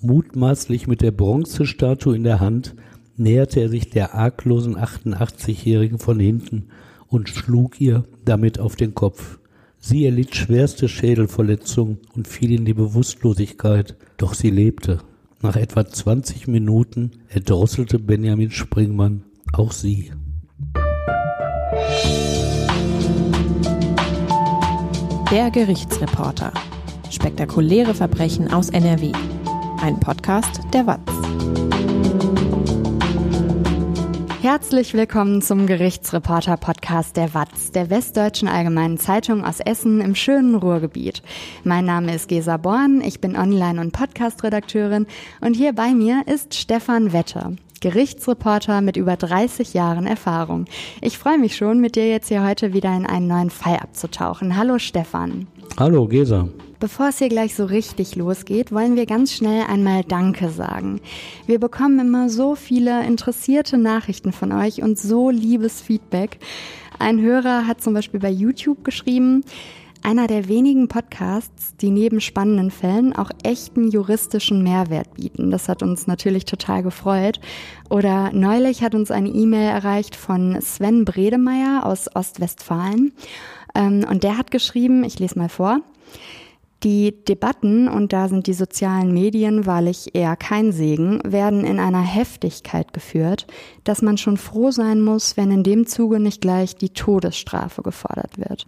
Mutmaßlich 0.00 0.86
mit 0.86 1.00
der 1.00 1.10
Bronzestatue 1.10 2.14
in 2.14 2.22
der 2.22 2.38
Hand 2.38 2.76
näherte 3.16 3.58
er 3.58 3.68
sich 3.68 3.90
der 3.90 4.14
arglosen 4.14 4.76
88-Jährigen 4.76 5.98
von 5.98 6.20
hinten 6.20 6.68
und 7.08 7.28
schlug 7.28 7.80
ihr 7.80 8.04
damit 8.24 8.60
auf 8.60 8.76
den 8.76 8.94
Kopf. 8.94 9.40
Sie 9.80 10.04
erlitt 10.04 10.36
schwerste 10.36 10.88
Schädelverletzungen 10.88 11.98
und 12.14 12.28
fiel 12.28 12.52
in 12.52 12.64
die 12.64 12.74
Bewusstlosigkeit, 12.74 13.96
doch 14.18 14.34
sie 14.34 14.50
lebte. 14.50 14.98
Nach 15.42 15.56
etwa 15.56 15.84
20 15.84 16.46
Minuten 16.46 17.10
erdrosselte 17.28 17.98
Benjamin 17.98 18.52
Springmann 18.52 19.24
auch 19.52 19.72
sie. 19.72 20.12
Der 25.32 25.50
Gerichtsreporter. 25.50 26.52
Spektakuläre 27.10 27.94
Verbrechen 27.94 28.52
aus 28.52 28.68
NRW. 28.70 29.12
Ein 29.80 30.00
Podcast 30.00 30.60
der 30.72 30.86
WAZ. 30.86 30.98
Herzlich 34.42 34.92
willkommen 34.92 35.40
zum 35.40 35.66
Gerichtsreporter-Podcast 35.66 37.16
der 37.16 37.32
WAZ, 37.32 37.70
der 37.72 37.88
Westdeutschen 37.88 38.48
Allgemeinen 38.48 38.98
Zeitung 38.98 39.44
aus 39.44 39.60
Essen 39.60 40.00
im 40.00 40.16
schönen 40.16 40.56
Ruhrgebiet. 40.56 41.22
Mein 41.62 41.84
Name 41.84 42.14
ist 42.14 42.28
Gesa 42.28 42.56
Born, 42.56 43.00
ich 43.02 43.20
bin 43.20 43.36
Online- 43.36 43.80
und 43.80 43.92
Podcast-Redakteurin 43.92 45.06
und 45.40 45.54
hier 45.54 45.72
bei 45.72 45.92
mir 45.94 46.22
ist 46.26 46.54
Stefan 46.54 47.12
Wetter. 47.12 47.52
Gerichtsreporter 47.80 48.80
mit 48.80 48.96
über 48.96 49.16
30 49.16 49.74
Jahren 49.74 50.08
Erfahrung. 50.08 50.64
Ich 51.00 51.18
freue 51.18 51.38
mich 51.38 51.56
schon, 51.56 51.80
mit 51.80 51.94
dir 51.94 52.08
jetzt 52.08 52.28
hier 52.28 52.44
heute 52.44 52.72
wieder 52.72 52.96
in 52.96 53.06
einen 53.06 53.28
neuen 53.28 53.50
Fall 53.50 53.76
abzutauchen. 53.76 54.56
Hallo 54.56 54.78
Stefan. 54.80 55.46
Hallo 55.78 56.08
Gesa. 56.08 56.48
Bevor 56.80 57.08
es 57.08 57.18
hier 57.18 57.28
gleich 57.28 57.56
so 57.56 57.64
richtig 57.64 58.14
losgeht, 58.14 58.70
wollen 58.70 58.94
wir 58.94 59.04
ganz 59.04 59.32
schnell 59.32 59.64
einmal 59.66 60.04
Danke 60.04 60.48
sagen. 60.48 61.00
Wir 61.44 61.58
bekommen 61.58 61.98
immer 61.98 62.28
so 62.28 62.54
viele 62.54 63.04
interessierte 63.04 63.76
Nachrichten 63.76 64.30
von 64.30 64.52
euch 64.52 64.80
und 64.80 64.96
so 64.96 65.28
liebes 65.28 65.80
Feedback. 65.80 66.38
Ein 67.00 67.20
Hörer 67.20 67.66
hat 67.66 67.82
zum 67.82 67.94
Beispiel 67.94 68.20
bei 68.20 68.30
YouTube 68.30 68.84
geschrieben, 68.84 69.42
einer 70.04 70.28
der 70.28 70.46
wenigen 70.46 70.86
Podcasts, 70.86 71.74
die 71.78 71.90
neben 71.90 72.20
spannenden 72.20 72.70
Fällen 72.70 73.12
auch 73.12 73.30
echten 73.42 73.88
juristischen 73.90 74.62
Mehrwert 74.62 75.14
bieten. 75.14 75.50
Das 75.50 75.68
hat 75.68 75.82
uns 75.82 76.06
natürlich 76.06 76.44
total 76.44 76.84
gefreut. 76.84 77.40
Oder 77.90 78.30
neulich 78.32 78.84
hat 78.84 78.94
uns 78.94 79.10
eine 79.10 79.30
E-Mail 79.30 79.68
erreicht 79.68 80.14
von 80.14 80.60
Sven 80.60 81.04
Bredemeier 81.04 81.84
aus 81.84 82.14
Ostwestfalen. 82.14 83.12
Ähm, 83.74 84.06
und 84.08 84.22
der 84.22 84.38
hat 84.38 84.52
geschrieben, 84.52 85.02
ich 85.02 85.18
lese 85.18 85.36
mal 85.36 85.48
vor, 85.48 85.80
die 86.84 87.24
Debatten, 87.24 87.88
und 87.88 88.12
da 88.12 88.28
sind 88.28 88.46
die 88.46 88.52
sozialen 88.52 89.12
Medien 89.12 89.66
wahrlich 89.66 90.14
eher 90.14 90.36
kein 90.36 90.72
Segen, 90.72 91.20
werden 91.24 91.64
in 91.64 91.80
einer 91.80 92.02
Heftigkeit 92.02 92.92
geführt, 92.92 93.46
dass 93.84 94.02
man 94.02 94.16
schon 94.16 94.36
froh 94.36 94.70
sein 94.70 95.00
muss, 95.00 95.36
wenn 95.36 95.50
in 95.50 95.64
dem 95.64 95.86
Zuge 95.86 96.20
nicht 96.20 96.40
gleich 96.40 96.76
die 96.76 96.90
Todesstrafe 96.90 97.82
gefordert 97.82 98.38
wird. 98.38 98.66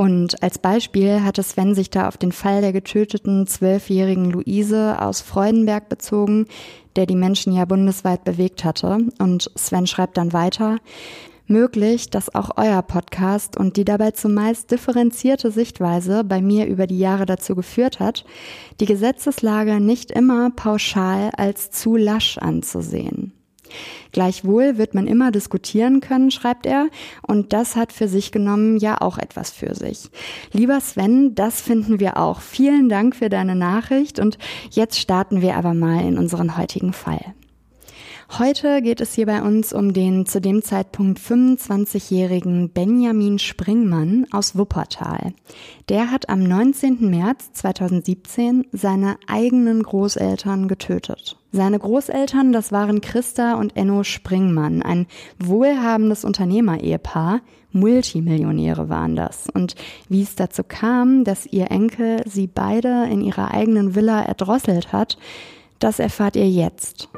Und 0.00 0.42
als 0.42 0.58
Beispiel 0.58 1.22
hatte 1.22 1.42
Sven 1.42 1.74
sich 1.74 1.90
da 1.90 2.08
auf 2.08 2.16
den 2.16 2.32
Fall 2.32 2.62
der 2.62 2.72
getöteten 2.72 3.46
zwölfjährigen 3.46 4.30
Luise 4.30 4.96
aus 4.98 5.20
Freudenberg 5.20 5.90
bezogen, 5.90 6.46
der 6.96 7.04
die 7.04 7.16
Menschen 7.16 7.52
ja 7.52 7.66
bundesweit 7.66 8.24
bewegt 8.24 8.64
hatte. 8.64 8.98
Und 9.18 9.50
Sven 9.56 9.86
schreibt 9.86 10.16
dann 10.16 10.32
weiter, 10.32 10.78
möglich, 11.50 12.10
dass 12.10 12.34
auch 12.34 12.50
euer 12.56 12.82
Podcast 12.82 13.56
und 13.56 13.76
die 13.76 13.84
dabei 13.84 14.12
zumeist 14.12 14.70
differenzierte 14.70 15.50
Sichtweise 15.50 16.24
bei 16.24 16.40
mir 16.40 16.66
über 16.66 16.86
die 16.86 16.98
Jahre 16.98 17.26
dazu 17.26 17.54
geführt 17.54 18.00
hat, 18.00 18.24
die 18.80 18.86
Gesetzeslage 18.86 19.80
nicht 19.80 20.10
immer 20.10 20.50
pauschal 20.50 21.30
als 21.36 21.70
zu 21.70 21.96
lasch 21.96 22.38
anzusehen. 22.38 23.32
Gleichwohl 24.12 24.78
wird 24.78 24.94
man 24.94 25.06
immer 25.06 25.30
diskutieren 25.30 26.00
können, 26.00 26.30
schreibt 26.30 26.66
er, 26.66 26.88
und 27.26 27.52
das 27.52 27.76
hat 27.76 27.92
für 27.92 28.08
sich 28.08 28.32
genommen 28.32 28.78
ja 28.78 29.00
auch 29.00 29.18
etwas 29.18 29.50
für 29.50 29.74
sich. 29.74 30.10
Lieber 30.52 30.80
Sven, 30.80 31.34
das 31.34 31.60
finden 31.60 32.00
wir 32.00 32.16
auch. 32.16 32.40
Vielen 32.40 32.88
Dank 32.88 33.14
für 33.14 33.28
deine 33.28 33.54
Nachricht 33.54 34.18
und 34.18 34.38
jetzt 34.70 34.98
starten 34.98 35.40
wir 35.40 35.56
aber 35.56 35.74
mal 35.74 36.04
in 36.04 36.18
unseren 36.18 36.56
heutigen 36.56 36.92
Fall. 36.92 37.34
Heute 38.38 38.80
geht 38.80 39.00
es 39.00 39.12
hier 39.14 39.26
bei 39.26 39.42
uns 39.42 39.72
um 39.72 39.92
den 39.92 40.24
zu 40.24 40.40
dem 40.40 40.62
Zeitpunkt 40.62 41.18
25-jährigen 41.18 42.70
Benjamin 42.70 43.40
Springmann 43.40 44.24
aus 44.30 44.56
Wuppertal. 44.56 45.32
Der 45.88 46.12
hat 46.12 46.28
am 46.28 46.44
19. 46.44 47.10
März 47.10 47.52
2017 47.54 48.68
seine 48.70 49.16
eigenen 49.26 49.82
Großeltern 49.82 50.68
getötet. 50.68 51.36
Seine 51.50 51.80
Großeltern, 51.80 52.52
das 52.52 52.70
waren 52.70 53.00
Christa 53.00 53.54
und 53.54 53.76
Enno 53.76 54.04
Springmann, 54.04 54.82
ein 54.82 55.06
wohlhabendes 55.40 56.24
Unternehmer-Ehepaar. 56.24 57.40
Multimillionäre 57.72 58.88
waren 58.88 59.16
das. 59.16 59.48
Und 59.52 59.74
wie 60.08 60.22
es 60.22 60.36
dazu 60.36 60.62
kam, 60.62 61.24
dass 61.24 61.46
ihr 61.46 61.72
Enkel 61.72 62.22
sie 62.26 62.46
beide 62.46 63.08
in 63.10 63.22
ihrer 63.22 63.50
eigenen 63.50 63.96
Villa 63.96 64.22
erdrosselt 64.22 64.92
hat, 64.92 65.18
das 65.80 65.98
erfahrt 65.98 66.36
ihr 66.36 66.48
jetzt. 66.48 67.08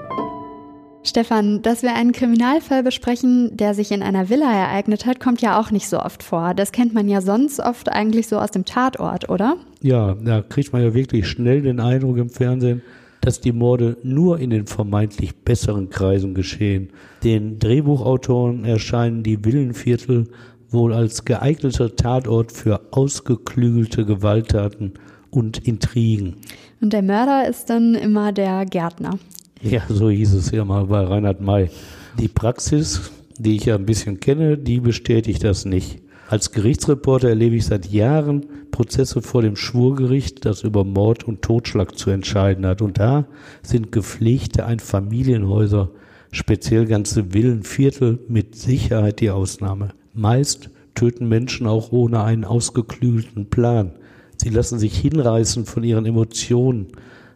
Stefan, 1.05 1.63
dass 1.63 1.83
wir 1.83 1.95
einen 1.95 2.13
Kriminalfall 2.13 2.85
besprechen, 2.85 3.57
der 3.57 3.75
sich 3.75 3.91
in 3.91 4.03
einer 4.03 4.29
Villa 4.29 4.53
ereignet 4.53 5.05
hat, 5.05 5.19
kommt 5.19 5.43
ja 5.43 5.61
auch 5.61 5.73
nicht 5.73 5.89
so 5.89 5.99
oft 5.99 6.23
vor. 6.23 6.55
Das 6.55 6.71
kennt 6.71 6.95
man 6.95 7.09
ja 7.09 7.21
sonst 7.21 7.59
oft 7.59 7.89
eigentlich 7.91 8.29
so 8.29 8.39
aus 8.39 8.53
dem 8.53 8.65
Tatort, 8.65 9.29
oder? 9.29 9.57
Ja, 9.81 10.15
da 10.15 10.43
kriegt 10.43 10.73
man 10.73 10.83
ja 10.83 10.95
wirklich 10.95 11.27
schnell 11.27 11.63
den 11.63 11.81
Eindruck 11.81 12.19
im 12.19 12.31
Fernsehen, 12.31 12.83
dass 13.21 13.41
die 13.41 13.53
Morde 13.53 13.97
nur 14.05 14.39
in 14.39 14.51
den 14.51 14.67
vermeintlich 14.67 15.35
besseren 15.35 15.91
Kreisen 15.91 16.35
geschehen. 16.35 16.91
Den 17.25 17.59
Drehbuchautoren 17.59 18.65
erscheinen 18.65 19.25
die 19.25 19.45
Villenviertel 19.45 20.29
wohl 20.71 20.93
als 20.93 21.25
geeigneter 21.25 21.97
Tatort 21.97 22.53
für 22.53 22.81
ausgeklügelte 22.93 24.07
Gewalttaten 24.07 24.93
und 25.31 25.59
Intrigen. 25.67 26.37
Und 26.81 26.93
der 26.93 27.03
Mörder 27.03 27.49
ist 27.49 27.71
dann 27.71 27.95
immer 27.95 28.33
der 28.33 28.67
Gärtner. 28.67 29.19
Ja, 29.63 29.83
so 29.89 30.11
hieß 30.11 30.35
es 30.35 30.51
ja 30.51 30.65
mal 30.65 30.87
bei 30.87 31.05
Reinhard 31.05 31.41
May. 31.41 31.71
Die 32.19 32.27
Praxis, 32.27 33.13
die 33.39 33.55
ich 33.55 33.67
ja 33.67 33.77
ein 33.77 33.87
bisschen 33.87 34.19
kenne, 34.19 34.59
die 34.59 34.81
bestätigt 34.81 35.45
das 35.45 35.65
nicht. 35.65 36.01
Als 36.29 36.51
Gerichtsreporter 36.51 37.29
erlebe 37.29 37.55
ich 37.55 37.67
seit 37.67 37.87
Jahren 37.87 38.45
Prozesse 38.73 39.23
vor 39.23 39.43
dem 39.43 39.55
Schwurgericht, 39.55 40.45
das 40.45 40.65
über 40.65 40.83
Mord 40.83 41.25
und 41.25 41.43
Totschlag 41.43 41.97
zu 41.97 42.11
entscheiden 42.11 42.67
hat. 42.67 42.83
Und 42.83 42.99
da 42.99 43.27
sind 43.63 43.93
gepflegte 43.93 44.67
Einfamilienhäuser, 44.67 45.91
speziell 46.33 46.87
ganze 46.87 47.33
Villenviertel, 47.33 48.19
mit 48.27 48.57
Sicherheit 48.57 49.21
die 49.21 49.31
Ausnahme. 49.31 49.91
Meist 50.13 50.71
töten 50.97 51.29
Menschen 51.29 51.69
auch 51.69 51.93
ohne 51.93 52.25
einen 52.25 52.45
ausgeklügelten 52.45 53.49
Plan. 53.49 53.93
Sie 54.39 54.49
lassen 54.49 54.81
sich 54.81 54.99
hinreißen 54.99 55.67
von 55.67 55.85
ihren 55.85 56.05
Emotionen, 56.05 56.89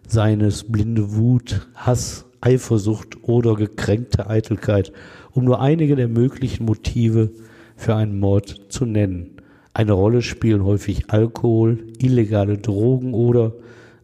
seines 0.06 0.64
blinde 0.64 1.14
Wut, 1.14 1.68
Hass, 1.74 2.26
Eifersucht 2.40 3.22
oder 3.22 3.54
gekränkte 3.54 4.28
Eitelkeit, 4.28 4.92
um 5.32 5.44
nur 5.44 5.60
einige 5.60 5.96
der 5.96 6.08
möglichen 6.08 6.64
Motive 6.64 7.30
für 7.76 7.94
einen 7.94 8.18
Mord 8.18 8.66
zu 8.68 8.84
nennen. 8.84 9.32
Eine 9.74 9.92
Rolle 9.92 10.22
spielen 10.22 10.64
häufig 10.64 11.10
Alkohol, 11.10 11.78
illegale 11.98 12.56
Drogen 12.56 13.12
oder 13.12 13.52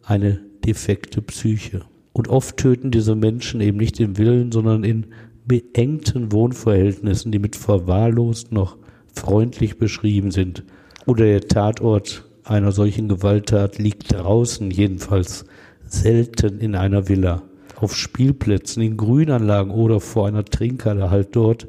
eine 0.03 0.39
defekte 0.65 1.21
Psyche. 1.21 1.81
Und 2.11 2.27
oft 2.27 2.57
töten 2.57 2.91
diese 2.91 3.15
Menschen 3.15 3.59
eben 3.59 3.77
nicht 3.77 3.99
im 3.99 4.17
Willen, 4.17 4.51
sondern 4.51 4.83
in 4.83 5.07
beengten 5.45 6.31
Wohnverhältnissen, 6.31 7.31
die 7.31 7.39
mit 7.39 7.55
verwahrlost 7.55 8.51
noch 8.51 8.77
freundlich 9.13 9.77
beschrieben 9.77 10.31
sind. 10.31 10.63
Oder 11.05 11.25
der 11.25 11.41
Tatort 11.41 12.25
einer 12.43 12.71
solchen 12.71 13.07
Gewalttat 13.07 13.79
liegt 13.79 14.13
draußen, 14.13 14.69
jedenfalls 14.69 15.45
selten 15.93 16.59
in 16.59 16.75
einer 16.75 17.07
Villa, 17.07 17.43
auf 17.79 17.95
Spielplätzen, 17.95 18.81
in 18.81 18.97
Grünanlagen 18.97 19.71
oder 19.71 19.99
vor 19.99 20.27
einer 20.27 20.45
Trinkhalle 20.45 21.09
halt 21.09 21.35
dort, 21.35 21.67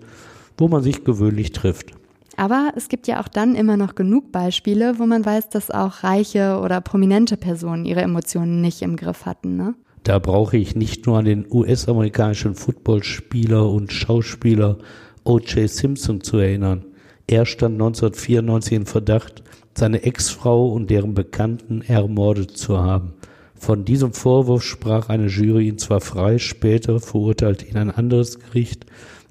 wo 0.57 0.69
man 0.69 0.83
sich 0.83 1.05
gewöhnlich 1.05 1.53
trifft. 1.53 1.93
Aber 2.37 2.73
es 2.77 2.89
gibt 2.89 3.07
ja 3.07 3.21
auch 3.21 3.29
dann 3.29 3.55
immer 3.55 3.77
noch 3.77 3.95
genug 3.95 4.33
Beispiele, 4.33 4.99
wo 4.99 5.07
man 5.07 5.25
weiß, 5.25 5.51
dass 5.51 5.71
auch 5.71 6.03
reiche 6.03 6.59
oder 6.59 6.81
prominente 6.81 7.37
Personen 7.37 7.85
ihre 7.85 8.03
Emotionen 8.03 8.61
nicht 8.61 8.83
im 8.83 8.97
Griff 8.97 9.25
hatten. 9.25 9.57
Ne? 9.57 9.75
Da 10.03 10.19
brauche 10.19 10.57
ich 10.57 10.75
nicht 10.75 11.07
nur 11.07 11.19
an 11.19 11.25
den 11.25 11.47
US-amerikanischen 11.51 12.55
Footballspieler 12.55 13.69
und 13.69 13.93
Schauspieler 13.93 14.79
O.J. 15.25 15.69
Simpson 15.71 16.23
zu 16.23 16.39
erinnern. 16.39 16.85
Er 17.27 17.47
stand 17.47 17.75
1994 17.75 18.73
in 18.73 18.87
Verdacht, 18.87 19.43
seine 19.75 20.03
Ex-Frau 20.03 20.69
und 20.69 20.91
deren 20.91 21.15
Bekannten 21.15 21.83
ermordet 21.83 22.51
zu 22.51 22.79
haben. 22.79 23.15
Von 23.55 23.85
diesem 23.85 24.13
Vorwurf 24.13 24.63
sprach 24.63 25.09
eine 25.09 25.29
Jury 25.29 25.69
ihn 25.69 25.79
zwar 25.79 26.01
frei, 26.01 26.39
später 26.39 27.01
verurteilte 27.01 27.67
ihn 27.67 27.77
ein 27.77 27.91
anderes 27.91 28.39
Gericht, 28.39 28.87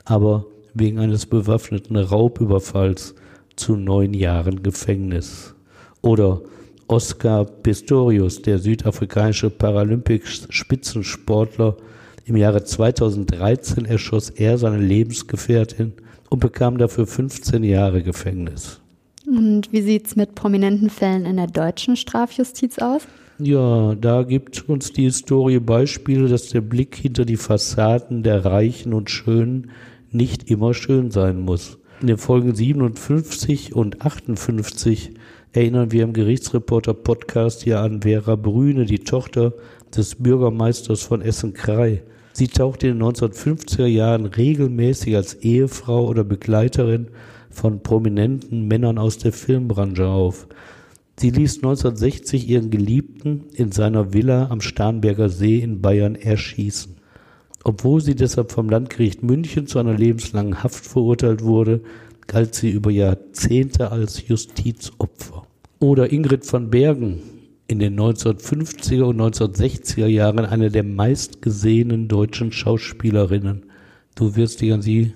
aber 0.05 0.45
wegen 0.73 0.99
eines 0.99 1.25
bewaffneten 1.25 1.97
Raubüberfalls 1.97 3.15
zu 3.55 3.75
neun 3.75 4.13
Jahren 4.13 4.63
Gefängnis. 4.63 5.53
Oder 6.01 6.41
Oscar 6.87 7.45
Pistorius, 7.45 8.41
der 8.41 8.59
südafrikanische 8.59 9.49
Paralympics-Spitzensportler, 9.49 11.77
im 12.25 12.37
Jahre 12.37 12.63
2013 12.63 13.85
erschoss 13.85 14.29
er 14.29 14.57
seine 14.57 14.77
Lebensgefährtin 14.77 15.91
und 16.29 16.39
bekam 16.39 16.77
dafür 16.77 17.05
15 17.05 17.63
Jahre 17.63 18.01
Gefängnis. 18.01 18.79
Und 19.25 19.71
wie 19.71 19.81
sieht 19.81 20.07
es 20.07 20.15
mit 20.15 20.35
prominenten 20.35 20.89
Fällen 20.89 21.25
in 21.25 21.37
der 21.37 21.47
deutschen 21.47 21.95
Strafjustiz 21.95 22.79
aus? 22.79 23.07
Ja, 23.39 23.95
da 23.95 24.21
gibt 24.23 24.69
uns 24.69 24.93
die 24.93 25.03
Historie 25.03 25.59
Beispiele, 25.59 26.27
dass 26.27 26.49
der 26.49 26.61
Blick 26.61 26.95
hinter 26.95 27.25
die 27.25 27.37
Fassaden 27.37 28.21
der 28.21 28.45
Reichen 28.45 28.93
und 28.93 29.09
Schönen 29.09 29.71
nicht 30.11 30.51
immer 30.51 30.75
schön 30.75 31.09
sein 31.09 31.39
muss. 31.39 31.79
In 32.01 32.07
den 32.07 32.17
Folgen 32.17 32.53
57 32.53 33.73
und 33.75 34.05
58 34.05 35.13
erinnern 35.51 35.91
wir 35.91 36.03
im 36.03 36.13
Gerichtsreporter 36.13 36.93
Podcast 36.93 37.63
hier 37.63 37.79
an 37.79 38.03
Vera 38.03 38.35
Brüne, 38.35 38.85
die 38.85 38.99
Tochter 38.99 39.53
des 39.95 40.15
Bürgermeisters 40.15 41.01
von 41.01 41.21
Essen-Krei. 41.21 42.03
Sie 42.33 42.47
tauchte 42.47 42.87
in 42.87 42.99
den 42.99 43.07
1950er 43.07 43.85
Jahren 43.85 44.25
regelmäßig 44.25 45.15
als 45.15 45.35
Ehefrau 45.35 46.07
oder 46.07 46.23
Begleiterin 46.23 47.07
von 47.49 47.81
prominenten 47.81 48.67
Männern 48.67 48.99
aus 48.99 49.17
der 49.17 49.33
Filmbranche 49.33 50.07
auf. 50.07 50.47
Sie 51.17 51.29
ließ 51.29 51.57
1960 51.57 52.49
ihren 52.49 52.69
Geliebten 52.69 53.45
in 53.53 53.71
seiner 53.71 54.13
Villa 54.13 54.49
am 54.49 54.61
Starnberger 54.61 55.29
See 55.29 55.59
in 55.59 55.81
Bayern 55.81 56.15
erschießen. 56.15 56.95
Obwohl 57.63 58.01
sie 58.01 58.15
deshalb 58.15 58.51
vom 58.51 58.69
Landgericht 58.69 59.23
München 59.23 59.67
zu 59.67 59.79
einer 59.79 59.93
lebenslangen 59.93 60.63
Haft 60.63 60.85
verurteilt 60.85 61.43
wurde, 61.43 61.81
galt 62.27 62.55
sie 62.55 62.71
über 62.71 62.91
Jahrzehnte 62.91 63.91
als 63.91 64.27
Justizopfer. 64.27 65.43
Oder 65.79 66.11
Ingrid 66.11 66.51
van 66.51 66.69
Bergen, 66.69 67.21
in 67.67 67.79
den 67.79 67.99
1950er 67.99 69.03
und 69.03 69.21
1960er 69.21 70.07
Jahren 70.07 70.45
eine 70.45 70.69
der 70.69 70.83
meistgesehenen 70.83 72.07
deutschen 72.07 72.51
Schauspielerinnen. 72.51 73.63
Du 74.15 74.35
wirst 74.35 74.61
dich 74.61 74.73
an 74.73 74.81
sie 74.81 75.13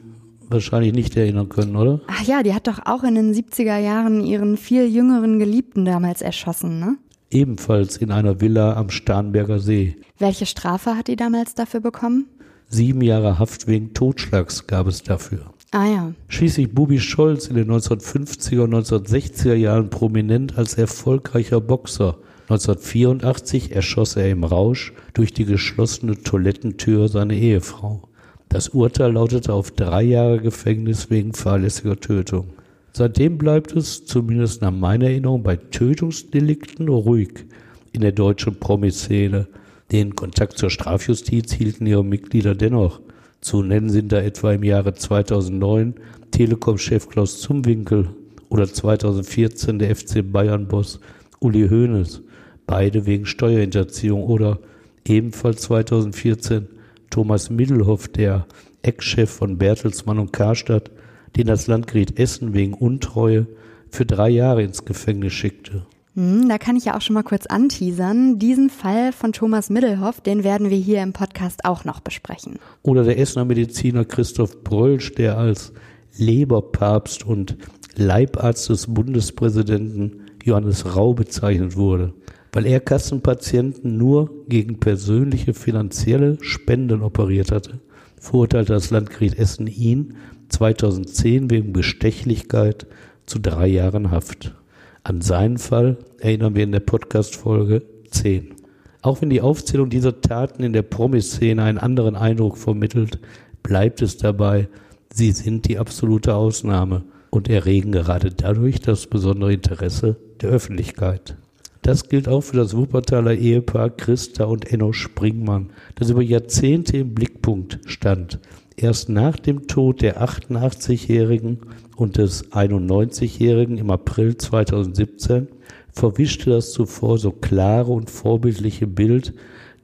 wahrscheinlich 0.49 0.93
nicht 0.93 1.15
erinnern 1.17 1.49
können, 1.49 1.75
oder? 1.75 2.01
Ach 2.07 2.23
ja, 2.23 2.43
die 2.43 2.53
hat 2.53 2.67
doch 2.67 2.79
auch 2.85 3.03
in 3.03 3.15
den 3.15 3.33
70er 3.33 3.77
Jahren 3.77 4.23
ihren 4.23 4.57
viel 4.57 4.87
jüngeren 4.87 5.39
Geliebten 5.39 5.85
damals 5.85 6.21
erschossen, 6.21 6.79
ne? 6.79 6.97
Ebenfalls 7.29 7.97
in 7.97 8.11
einer 8.11 8.39
Villa 8.39 8.75
am 8.75 8.89
Starnberger 8.89 9.59
See. 9.59 9.97
Welche 10.17 10.45
Strafe 10.45 10.95
hat 10.95 11.07
die 11.07 11.17
damals 11.17 11.55
dafür 11.55 11.81
bekommen? 11.81 12.25
Sieben 12.69 13.01
Jahre 13.01 13.39
Haft 13.39 13.67
wegen 13.67 13.93
Totschlags 13.93 14.67
gab 14.67 14.87
es 14.87 15.03
dafür. 15.03 15.51
Ah 15.71 15.85
ja. 15.85 16.13
Schließlich 16.29 16.73
Bubi 16.73 16.99
Scholz 16.99 17.47
in 17.47 17.55
den 17.55 17.69
1950er 17.69 18.61
und 18.61 18.73
1960er 18.73 19.53
Jahren 19.53 19.89
prominent 19.89 20.57
als 20.57 20.75
erfolgreicher 20.75 21.59
Boxer. 21.59 22.17
1984 22.49 23.75
erschoss 23.75 24.15
er 24.15 24.29
im 24.29 24.45
Rausch 24.45 24.93
durch 25.13 25.33
die 25.33 25.43
geschlossene 25.43 26.21
Toilettentür 26.21 27.09
seine 27.09 27.35
Ehefrau. 27.35 28.06
Das 28.49 28.69
Urteil 28.69 29.11
lautete 29.11 29.53
auf 29.53 29.71
drei 29.71 30.03
Jahre 30.03 30.39
Gefängnis 30.39 31.09
wegen 31.09 31.33
fahrlässiger 31.33 31.99
Tötung. 31.99 32.47
Seitdem 32.93 33.37
bleibt 33.37 33.75
es, 33.75 34.05
zumindest 34.05 34.61
nach 34.61 34.71
meiner 34.71 35.05
Erinnerung, 35.05 35.43
bei 35.43 35.57
Tötungsdelikten 35.57 36.87
ruhig 36.87 37.45
in 37.91 38.01
der 38.01 38.13
deutschen 38.13 38.55
Promiszene. 38.55 39.47
Den 39.91 40.15
Kontakt 40.15 40.57
zur 40.57 40.69
Strafjustiz 40.69 41.51
hielten 41.53 41.85
ihre 41.85 42.03
Mitglieder 42.03 42.55
dennoch. 42.55 43.01
Zu 43.41 43.61
nennen 43.61 43.89
sind 43.89 44.11
da 44.11 44.21
etwa 44.21 44.53
im 44.53 44.63
Jahre 44.63 44.93
2009 44.93 45.95
Telekom-Chef 46.31 47.07
Klaus 47.09 47.39
Zumwinkel 47.41 48.09
oder 48.49 48.71
2014 48.71 49.77
der 49.79 49.95
FC 49.95 50.23
Bayern-Boss 50.23 50.99
Uli 51.39 51.67
Hoeneß, 51.69 52.21
beide 52.65 53.05
wegen 53.05 53.25
Steuerhinterziehung 53.25 54.23
oder 54.23 54.59
ebenfalls 55.05 55.61
2014 55.63 56.67
Thomas 57.09 57.49
Middelhoff, 57.49 58.07
der 58.07 58.45
Ex-Chef 58.81 59.29
von 59.29 59.57
Bertelsmann 59.57 60.19
und 60.19 60.33
Karstadt, 60.33 60.91
den 61.35 61.47
das 61.47 61.67
Landgericht 61.67 62.19
Essen 62.19 62.53
wegen 62.53 62.73
Untreue 62.73 63.47
für 63.89 64.05
drei 64.05 64.29
Jahre 64.29 64.63
ins 64.63 64.85
Gefängnis 64.85 65.33
schickte. 65.33 65.85
Hm, 66.15 66.49
da 66.49 66.57
kann 66.57 66.75
ich 66.75 66.85
ja 66.85 66.97
auch 66.97 67.01
schon 67.01 67.13
mal 67.13 67.23
kurz 67.23 67.45
anteasern. 67.45 68.39
Diesen 68.39 68.69
Fall 68.69 69.11
von 69.11 69.33
Thomas 69.33 69.69
Middelhoff, 69.69 70.21
den 70.21 70.43
werden 70.43 70.69
wir 70.69 70.77
hier 70.77 71.03
im 71.03 71.13
Podcast 71.13 71.63
auch 71.63 71.85
noch 71.85 71.99
besprechen. 71.99 72.59
Oder 72.81 73.03
der 73.03 73.19
Essener 73.19 73.45
Mediziner 73.45 74.03
Christoph 74.03 74.63
Brölsch, 74.63 75.13
der 75.13 75.37
als 75.37 75.73
Leberpapst 76.17 77.23
und 77.23 77.57
Leibarzt 77.95 78.69
des 78.69 78.87
Bundespräsidenten 78.87 80.21
Johannes 80.43 80.95
Rau 80.95 81.13
bezeichnet 81.13 81.75
wurde 81.75 82.13
weil 82.51 82.65
er 82.65 82.79
Kassenpatienten 82.79 83.97
nur 83.97 84.29
gegen 84.47 84.79
persönliche 84.79 85.53
finanzielle 85.53 86.37
Spenden 86.41 87.01
operiert 87.01 87.51
hatte, 87.51 87.79
verurteilte 88.19 88.73
das 88.73 88.89
Landgericht 88.89 89.37
Essen 89.37 89.67
ihn 89.67 90.15
2010 90.49 91.49
wegen 91.49 91.73
Bestechlichkeit 91.73 92.87
zu 93.25 93.39
drei 93.39 93.67
Jahren 93.67 94.11
Haft. 94.11 94.55
An 95.03 95.21
seinen 95.21 95.57
Fall 95.57 95.97
erinnern 96.19 96.55
wir 96.55 96.63
in 96.63 96.71
der 96.71 96.79
Podcast-Folge 96.79 97.83
10. 98.09 98.55
Auch 99.01 99.21
wenn 99.21 99.29
die 99.29 99.41
Aufzählung 99.41 99.89
dieser 99.89 100.21
Taten 100.21 100.63
in 100.63 100.73
der 100.73 100.81
Promiszene 100.81 101.63
einen 101.63 101.77
anderen 101.77 102.15
Eindruck 102.15 102.57
vermittelt, 102.57 103.19
bleibt 103.63 104.01
es 104.01 104.17
dabei, 104.17 104.67
sie 105.13 105.31
sind 105.31 105.67
die 105.67 105.77
absolute 105.77 106.35
Ausnahme 106.35 107.03
und 107.29 107.49
erregen 107.49 107.91
gerade 107.91 108.31
dadurch 108.31 108.79
das 108.81 109.07
besondere 109.07 109.53
Interesse 109.53 110.17
der 110.41 110.49
Öffentlichkeit. 110.49 111.37
Das 111.87 112.09
gilt 112.09 112.27
auch 112.27 112.41
für 112.41 112.57
das 112.57 112.75
Wuppertaler 112.75 113.33
Ehepaar 113.33 113.89
Christa 113.89 114.43
und 114.43 114.73
Enno 114.73 114.91
Springmann, 114.91 115.69
das 115.95 116.09
über 116.09 116.21
Jahrzehnte 116.21 116.97
im 116.97 117.13
Blickpunkt 117.13 117.79
stand. 117.85 118.39
Erst 118.75 119.07
nach 119.07 119.37
dem 119.37 119.67
Tod 119.67 120.01
der 120.01 120.21
88-Jährigen 120.21 121.59
und 121.95 122.17
des 122.17 122.51
91-Jährigen 122.51 123.77
im 123.77 123.89
April 123.89 124.35
2017 124.35 125.47
verwischte 125.93 126.49
das 126.49 126.73
zuvor 126.73 127.19
so 127.19 127.31
klare 127.31 127.93
und 127.93 128.09
vorbildliche 128.09 128.85
Bild 128.85 129.33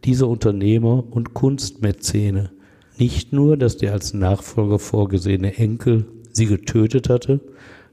dieser 0.03 0.27
Unternehmer 0.27 1.05
und 1.09 1.33
Kunstmäzene. 1.33 2.51
Nicht 2.97 3.31
nur, 3.31 3.55
dass 3.55 3.77
der 3.77 3.93
als 3.93 4.13
Nachfolger 4.13 4.77
vorgesehene 4.77 5.55
Enkel 5.55 6.05
sie 6.33 6.47
getötet 6.47 7.07
hatte, 7.07 7.39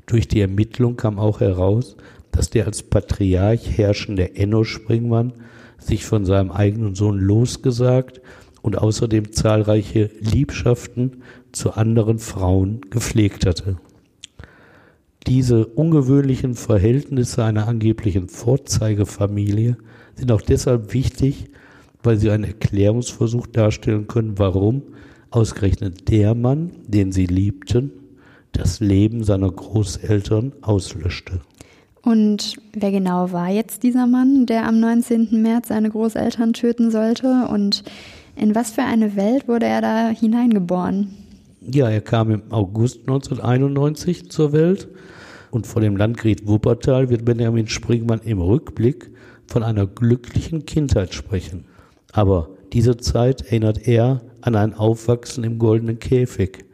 durch 0.06 0.26
die 0.26 0.40
Ermittlung 0.40 0.96
kam 0.96 1.20
auch 1.20 1.38
heraus, 1.38 1.96
dass 2.32 2.50
der 2.50 2.66
als 2.66 2.82
Patriarch 2.82 3.76
herrschende 3.76 4.36
Enno 4.36 4.64
Springmann 4.64 5.32
sich 5.78 6.04
von 6.04 6.24
seinem 6.24 6.50
eigenen 6.50 6.94
Sohn 6.94 7.18
losgesagt 7.18 8.20
und 8.62 8.78
außerdem 8.78 9.32
zahlreiche 9.32 10.10
Liebschaften 10.20 11.22
zu 11.52 11.72
anderen 11.72 12.18
Frauen 12.18 12.82
gepflegt 12.90 13.46
hatte. 13.46 13.78
Diese 15.26 15.66
ungewöhnlichen 15.66 16.54
Verhältnisse 16.54 17.44
einer 17.44 17.68
angeblichen 17.68 18.28
Vorzeigefamilie 18.28 19.76
sind 20.14 20.32
auch 20.32 20.40
deshalb 20.40 20.92
wichtig, 20.92 21.46
weil 22.02 22.16
sie 22.16 22.30
einen 22.30 22.44
Erklärungsversuch 22.44 23.46
darstellen 23.46 24.06
können, 24.06 24.38
warum 24.38 24.82
ausgerechnet 25.30 26.08
der 26.08 26.34
Mann, 26.34 26.72
den 26.86 27.12
sie 27.12 27.26
liebten, 27.26 27.92
das 28.52 28.80
Leben 28.80 29.22
seiner 29.22 29.50
Großeltern 29.50 30.52
auslöschte. 30.62 31.40
Und 32.02 32.56
wer 32.72 32.90
genau 32.90 33.32
war 33.32 33.48
jetzt 33.50 33.82
dieser 33.82 34.06
Mann, 34.06 34.46
der 34.46 34.66
am 34.66 34.80
19. 34.80 35.42
März 35.42 35.68
seine 35.68 35.90
Großeltern 35.90 36.54
töten 36.54 36.90
sollte? 36.90 37.48
Und 37.50 37.84
in 38.36 38.54
was 38.54 38.70
für 38.70 38.82
eine 38.82 39.16
Welt 39.16 39.48
wurde 39.48 39.66
er 39.66 39.82
da 39.82 40.08
hineingeboren? 40.08 41.14
Ja, 41.60 41.90
er 41.90 42.00
kam 42.00 42.30
im 42.30 42.42
August 42.50 43.00
1991 43.00 44.30
zur 44.30 44.52
Welt 44.52 44.88
und 45.50 45.66
vor 45.66 45.82
dem 45.82 45.96
Landgericht 45.96 46.46
Wuppertal 46.46 47.10
wird 47.10 47.26
Benjamin 47.26 47.66
Springmann 47.66 48.20
im 48.24 48.40
Rückblick 48.40 49.10
von 49.46 49.62
einer 49.62 49.86
glücklichen 49.86 50.64
Kindheit 50.64 51.12
sprechen. 51.12 51.64
Aber 52.12 52.48
diese 52.72 52.96
Zeit 52.96 53.42
erinnert 53.42 53.86
er 53.86 54.22
an 54.40 54.54
ein 54.54 54.72
Aufwachsen 54.72 55.44
im 55.44 55.58
goldenen 55.58 55.98
Käfig. 55.98 56.64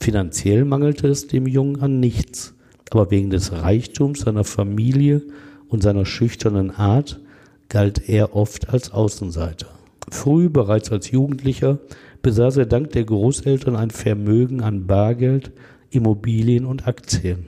Finanziell 0.00 0.64
mangelte 0.64 1.06
es 1.08 1.28
dem 1.28 1.46
Jungen 1.46 1.80
an 1.80 2.00
nichts 2.00 2.55
aber 2.90 3.10
wegen 3.10 3.30
des 3.30 3.52
Reichtums 3.52 4.20
seiner 4.20 4.44
Familie 4.44 5.22
und 5.68 5.82
seiner 5.82 6.06
schüchternen 6.06 6.70
Art 6.70 7.20
galt 7.68 8.08
er 8.08 8.36
oft 8.36 8.68
als 8.68 8.92
Außenseiter. 8.92 9.66
Früh, 10.10 10.48
bereits 10.48 10.92
als 10.92 11.10
Jugendlicher, 11.10 11.78
besaß 12.22 12.58
er 12.58 12.66
dank 12.66 12.92
der 12.92 13.04
Großeltern 13.04 13.76
ein 13.76 13.90
Vermögen 13.90 14.62
an 14.62 14.86
Bargeld, 14.86 15.52
Immobilien 15.90 16.64
und 16.64 16.86
Aktien. 16.86 17.46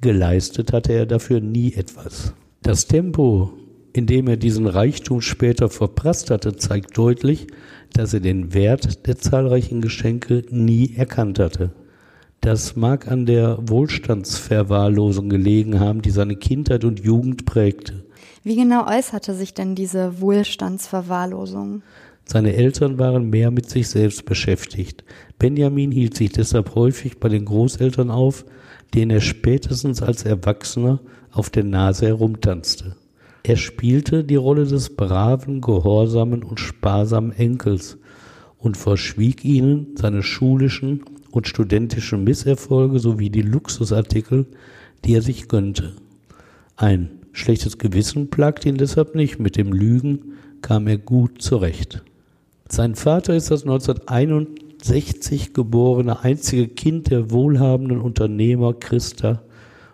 Geleistet 0.00 0.72
hatte 0.72 0.92
er 0.92 1.06
dafür 1.06 1.40
nie 1.40 1.74
etwas. 1.74 2.32
Das 2.62 2.86
Tempo, 2.86 3.52
in 3.92 4.06
dem 4.06 4.28
er 4.28 4.36
diesen 4.36 4.66
Reichtum 4.66 5.20
später 5.20 5.68
verprasst 5.68 6.30
hatte, 6.30 6.56
zeigt 6.56 6.96
deutlich, 6.96 7.46
dass 7.92 8.14
er 8.14 8.20
den 8.20 8.54
Wert 8.54 9.06
der 9.06 9.18
zahlreichen 9.18 9.80
Geschenke 9.80 10.44
nie 10.50 10.94
erkannt 10.96 11.38
hatte. 11.38 11.72
Das 12.40 12.74
mag 12.74 13.06
an 13.10 13.26
der 13.26 13.58
Wohlstandsverwahrlosung 13.68 15.28
gelegen 15.28 15.78
haben, 15.78 16.00
die 16.00 16.10
seine 16.10 16.36
Kindheit 16.36 16.84
und 16.84 17.00
Jugend 17.00 17.44
prägte. 17.44 18.04
Wie 18.42 18.56
genau 18.56 18.86
äußerte 18.86 19.34
sich 19.34 19.52
denn 19.52 19.74
diese 19.74 20.22
Wohlstandsverwahrlosung? 20.22 21.82
Seine 22.24 22.54
Eltern 22.54 22.98
waren 22.98 23.28
mehr 23.28 23.50
mit 23.50 23.68
sich 23.68 23.88
selbst 23.88 24.24
beschäftigt. 24.24 25.04
Benjamin 25.38 25.92
hielt 25.92 26.16
sich 26.16 26.30
deshalb 26.32 26.74
häufig 26.74 27.20
bei 27.20 27.28
den 27.28 27.44
Großeltern 27.44 28.10
auf, 28.10 28.46
denen 28.94 29.10
er 29.10 29.20
spätestens 29.20 30.00
als 30.00 30.24
Erwachsener 30.24 31.00
auf 31.32 31.50
der 31.50 31.64
Nase 31.64 32.06
herumtanzte. 32.06 32.96
Er 33.42 33.56
spielte 33.56 34.24
die 34.24 34.36
Rolle 34.36 34.64
des 34.64 34.96
braven, 34.96 35.60
gehorsamen 35.60 36.42
und 36.42 36.58
sparsamen 36.58 37.32
Enkels 37.32 37.98
und 38.58 38.76
verschwieg 38.76 39.44
ihnen 39.44 39.88
seine 39.96 40.22
schulischen 40.22 41.02
und 41.30 41.48
studentischen 41.48 42.24
Misserfolge 42.24 42.98
sowie 42.98 43.30
die 43.30 43.42
Luxusartikel, 43.42 44.46
die 45.04 45.14
er 45.14 45.22
sich 45.22 45.48
gönnte. 45.48 45.94
Ein 46.76 47.10
schlechtes 47.32 47.78
Gewissen 47.78 48.30
plagte 48.30 48.68
ihn 48.68 48.76
deshalb 48.76 49.14
nicht, 49.14 49.38
mit 49.38 49.56
dem 49.56 49.72
Lügen 49.72 50.32
kam 50.62 50.86
er 50.86 50.98
gut 50.98 51.40
zurecht. 51.42 52.02
Sein 52.68 52.94
Vater 52.94 53.34
ist 53.34 53.50
das 53.50 53.62
1961 53.62 55.54
geborene 55.54 56.22
einzige 56.22 56.68
Kind 56.68 57.10
der 57.10 57.30
wohlhabenden 57.30 58.00
Unternehmer 58.00 58.74
Christa 58.74 59.42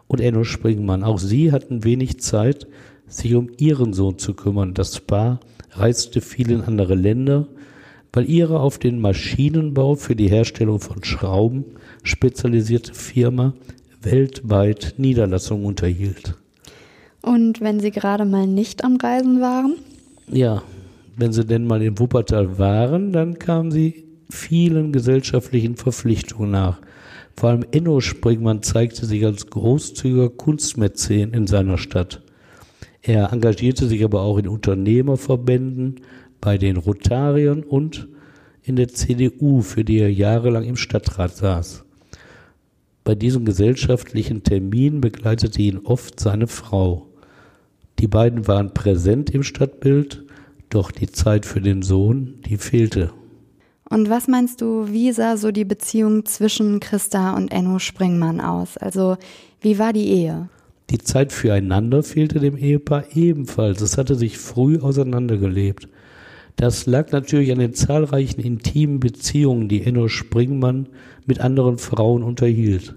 und 0.06 0.20
Enno 0.20 0.44
Springmann. 0.44 1.02
Auch 1.02 1.18
sie 1.18 1.52
hatten 1.52 1.84
wenig 1.84 2.20
Zeit, 2.20 2.66
sich 3.06 3.34
um 3.34 3.50
ihren 3.58 3.92
Sohn 3.92 4.18
zu 4.18 4.34
kümmern. 4.34 4.74
Das 4.74 5.00
Paar 5.00 5.40
reiste 5.72 6.20
viel 6.20 6.50
in 6.50 6.62
andere 6.62 6.94
Länder, 6.94 7.48
weil 8.12 8.28
ihre 8.28 8.60
auf 8.60 8.78
den 8.78 9.00
Maschinenbau 9.00 9.94
für 9.94 10.16
die 10.16 10.28
Herstellung 10.28 10.80
von 10.80 11.04
Schrauben 11.04 11.64
spezialisierte 12.02 12.94
Firma 12.94 13.54
weltweit 14.02 14.94
Niederlassungen 14.96 15.66
unterhielt. 15.66 16.34
Und 17.22 17.60
wenn 17.60 17.80
Sie 17.80 17.90
gerade 17.90 18.24
mal 18.24 18.46
nicht 18.46 18.84
am 18.84 18.96
Reisen 18.96 19.40
waren? 19.40 19.74
Ja, 20.28 20.62
wenn 21.16 21.32
Sie 21.32 21.44
denn 21.44 21.66
mal 21.66 21.82
in 21.82 21.98
Wuppertal 21.98 22.58
waren, 22.58 23.12
dann 23.12 23.38
kamen 23.38 23.70
Sie 23.70 24.04
vielen 24.30 24.92
gesellschaftlichen 24.92 25.76
Verpflichtungen 25.76 26.50
nach. 26.50 26.80
Vor 27.36 27.50
allem 27.50 27.64
Enno 27.70 28.00
Springmann 28.00 28.62
zeigte 28.62 29.06
sich 29.06 29.24
als 29.24 29.48
großzügiger 29.48 30.30
Kunstmäzen 30.30 31.32
in 31.34 31.46
seiner 31.46 31.78
Stadt. 31.78 32.22
Er 33.02 33.32
engagierte 33.32 33.86
sich 33.86 34.02
aber 34.04 34.22
auch 34.22 34.38
in 34.38 34.48
Unternehmerverbänden, 34.48 36.00
bei 36.40 36.58
den 36.58 36.76
Rotariern 36.76 37.62
und 37.62 38.08
in 38.62 38.76
der 38.76 38.88
CDU, 38.88 39.62
für 39.62 39.84
die 39.84 39.98
er 40.00 40.12
jahrelang 40.12 40.64
im 40.64 40.76
Stadtrat 40.76 41.36
saß. 41.36 41.84
Bei 43.04 43.14
diesem 43.14 43.44
gesellschaftlichen 43.44 44.42
Termin 44.42 45.00
begleitete 45.00 45.62
ihn 45.62 45.78
oft 45.78 46.18
seine 46.18 46.48
Frau. 46.48 47.06
Die 48.00 48.08
beiden 48.08 48.48
waren 48.48 48.74
präsent 48.74 49.30
im 49.30 49.44
Stadtbild, 49.44 50.24
doch 50.70 50.90
die 50.90 51.06
Zeit 51.06 51.46
für 51.46 51.60
den 51.60 51.82
Sohn, 51.82 52.40
die 52.46 52.56
fehlte. 52.56 53.12
Und 53.88 54.10
was 54.10 54.26
meinst 54.26 54.60
du, 54.60 54.88
wie 54.88 55.12
sah 55.12 55.36
so 55.36 55.52
die 55.52 55.64
Beziehung 55.64 56.24
zwischen 56.24 56.80
Christa 56.80 57.36
und 57.36 57.52
Enno 57.52 57.78
Springmann 57.78 58.40
aus? 58.40 58.76
Also, 58.76 59.16
wie 59.60 59.78
war 59.78 59.92
die 59.92 60.08
Ehe? 60.08 60.48
Die 60.90 60.98
Zeit 60.98 61.32
füreinander 61.32 62.02
fehlte 62.02 62.40
dem 62.40 62.56
Ehepaar 62.56 63.04
ebenfalls. 63.14 63.80
Es 63.80 63.96
hatte 63.96 64.16
sich 64.16 64.38
früh 64.38 64.78
auseinandergelebt. 64.78 65.88
Das 66.56 66.86
lag 66.86 67.12
natürlich 67.12 67.52
an 67.52 67.58
den 67.58 67.74
zahlreichen 67.74 68.40
intimen 68.40 68.98
Beziehungen, 68.98 69.68
die 69.68 69.82
Enno 69.82 70.08
Springmann 70.08 70.88
mit 71.26 71.40
anderen 71.40 71.76
Frauen 71.76 72.22
unterhielt. 72.22 72.94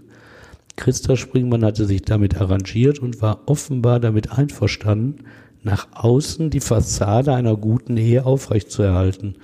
Christa 0.77 1.17
Springmann 1.17 1.65
hatte 1.65 1.85
sich 1.85 2.03
damit 2.03 2.39
arrangiert 2.39 2.99
und 2.99 3.21
war 3.21 3.41
offenbar 3.47 3.99
damit 3.99 4.31
einverstanden, 4.31 5.25
nach 5.61 5.87
außen 5.91 6.49
die 6.49 6.61
Fassade 6.61 7.33
einer 7.33 7.57
guten 7.57 7.97
Ehe 7.97 8.25
aufrechtzuerhalten. 8.25 9.35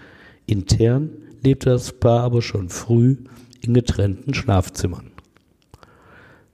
Intern 0.45 1.09
lebte 1.43 1.71
das 1.71 1.91
Paar 1.91 2.21
aber 2.21 2.41
schon 2.41 2.69
früh 2.69 3.17
in 3.59 3.73
getrennten 3.73 4.33
Schlafzimmern. 4.33 5.11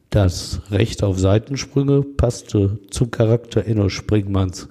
Das 0.10 0.62
Recht 0.72 1.04
auf 1.04 1.20
Seitensprünge 1.20 2.02
passte 2.02 2.80
zum 2.90 3.12
Charakter 3.12 3.66
Enno 3.66 3.88
Springmanns. 3.88 4.68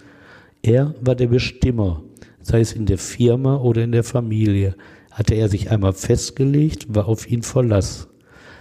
Er 0.63 0.95
war 1.01 1.15
der 1.15 1.29
Bestimmer, 1.29 2.03
sei 2.43 2.61
es 2.61 2.73
in 2.73 2.87
der 2.87 2.99
Firma 2.99 3.57
oder 3.57 3.83
in 3.83 3.93
der 3.93 4.05
Familie. 4.05 4.75
Hatte 5.11 5.35
er 5.35 5.49
sich 5.49 5.71
einmal 5.71 5.93
festgelegt, 5.93 6.95
war 6.95 7.07
auf 7.07 7.31
ihn 7.31 7.43
Verlass. 7.43 8.09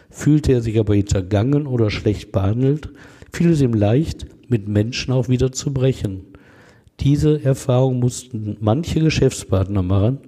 Fühlte 0.10 0.54
er 0.54 0.62
sich 0.62 0.80
aber 0.80 0.96
hintergangen 0.96 1.68
oder 1.68 1.92
schlecht 1.92 2.32
behandelt, 2.32 2.90
fiel 3.32 3.52
es 3.52 3.62
ihm 3.62 3.74
leicht, 3.74 4.26
mit 4.48 4.68
Menschen 4.68 5.14
auch 5.14 5.30
wieder 5.30 5.52
zu 5.52 5.74
brechen. 5.74 6.26
Diese 7.00 7.44
Erfahrung 7.44 8.00
mussten 8.00 8.58
manche 8.60 9.00
Geschäftspartner 9.00 9.84
machen, 9.84 10.20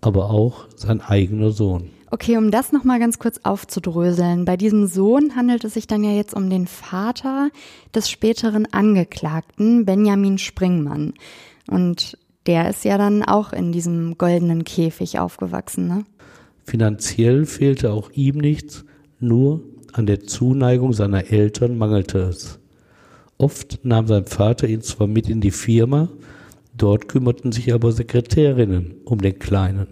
aber 0.00 0.30
auch 0.30 0.66
sein 0.76 1.00
eigener 1.00 1.50
Sohn. 1.50 1.90
Okay, 2.10 2.36
um 2.38 2.50
das 2.50 2.72
nochmal 2.72 2.98
ganz 2.98 3.18
kurz 3.18 3.40
aufzudröseln. 3.42 4.44
Bei 4.44 4.56
diesem 4.56 4.86
Sohn 4.86 5.36
handelt 5.36 5.64
es 5.64 5.74
sich 5.74 5.86
dann 5.86 6.02
ja 6.02 6.12
jetzt 6.12 6.34
um 6.34 6.48
den 6.48 6.66
Vater 6.66 7.50
des 7.94 8.08
späteren 8.10 8.66
Angeklagten, 8.72 9.84
Benjamin 9.84 10.38
Springmann. 10.38 11.12
Und 11.66 12.16
der 12.48 12.70
ist 12.70 12.84
ja 12.84 12.96
dann 12.96 13.22
auch 13.22 13.52
in 13.52 13.72
diesem 13.72 14.16
goldenen 14.16 14.64
Käfig 14.64 15.18
aufgewachsen, 15.18 15.86
ne? 15.86 16.04
Finanziell 16.64 17.44
fehlte 17.44 17.92
auch 17.92 18.10
ihm 18.10 18.38
nichts, 18.38 18.84
nur 19.20 19.62
an 19.92 20.06
der 20.06 20.24
Zuneigung 20.24 20.94
seiner 20.94 21.30
Eltern 21.30 21.76
mangelte 21.76 22.18
es. 22.20 22.58
Oft 23.36 23.84
nahm 23.84 24.06
sein 24.06 24.24
Vater 24.24 24.66
ihn 24.66 24.80
zwar 24.80 25.06
mit 25.06 25.28
in 25.28 25.42
die 25.42 25.50
Firma, 25.50 26.08
dort 26.74 27.08
kümmerten 27.08 27.52
sich 27.52 27.72
aber 27.72 27.92
Sekretärinnen 27.92 28.94
um 29.04 29.20
den 29.20 29.38
Kleinen. 29.38 29.88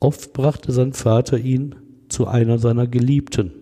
Oft 0.00 0.32
brachte 0.32 0.72
sein 0.72 0.94
Vater 0.94 1.38
ihn 1.38 1.74
zu 2.08 2.26
einer 2.26 2.58
seiner 2.58 2.86
Geliebten. 2.86 3.52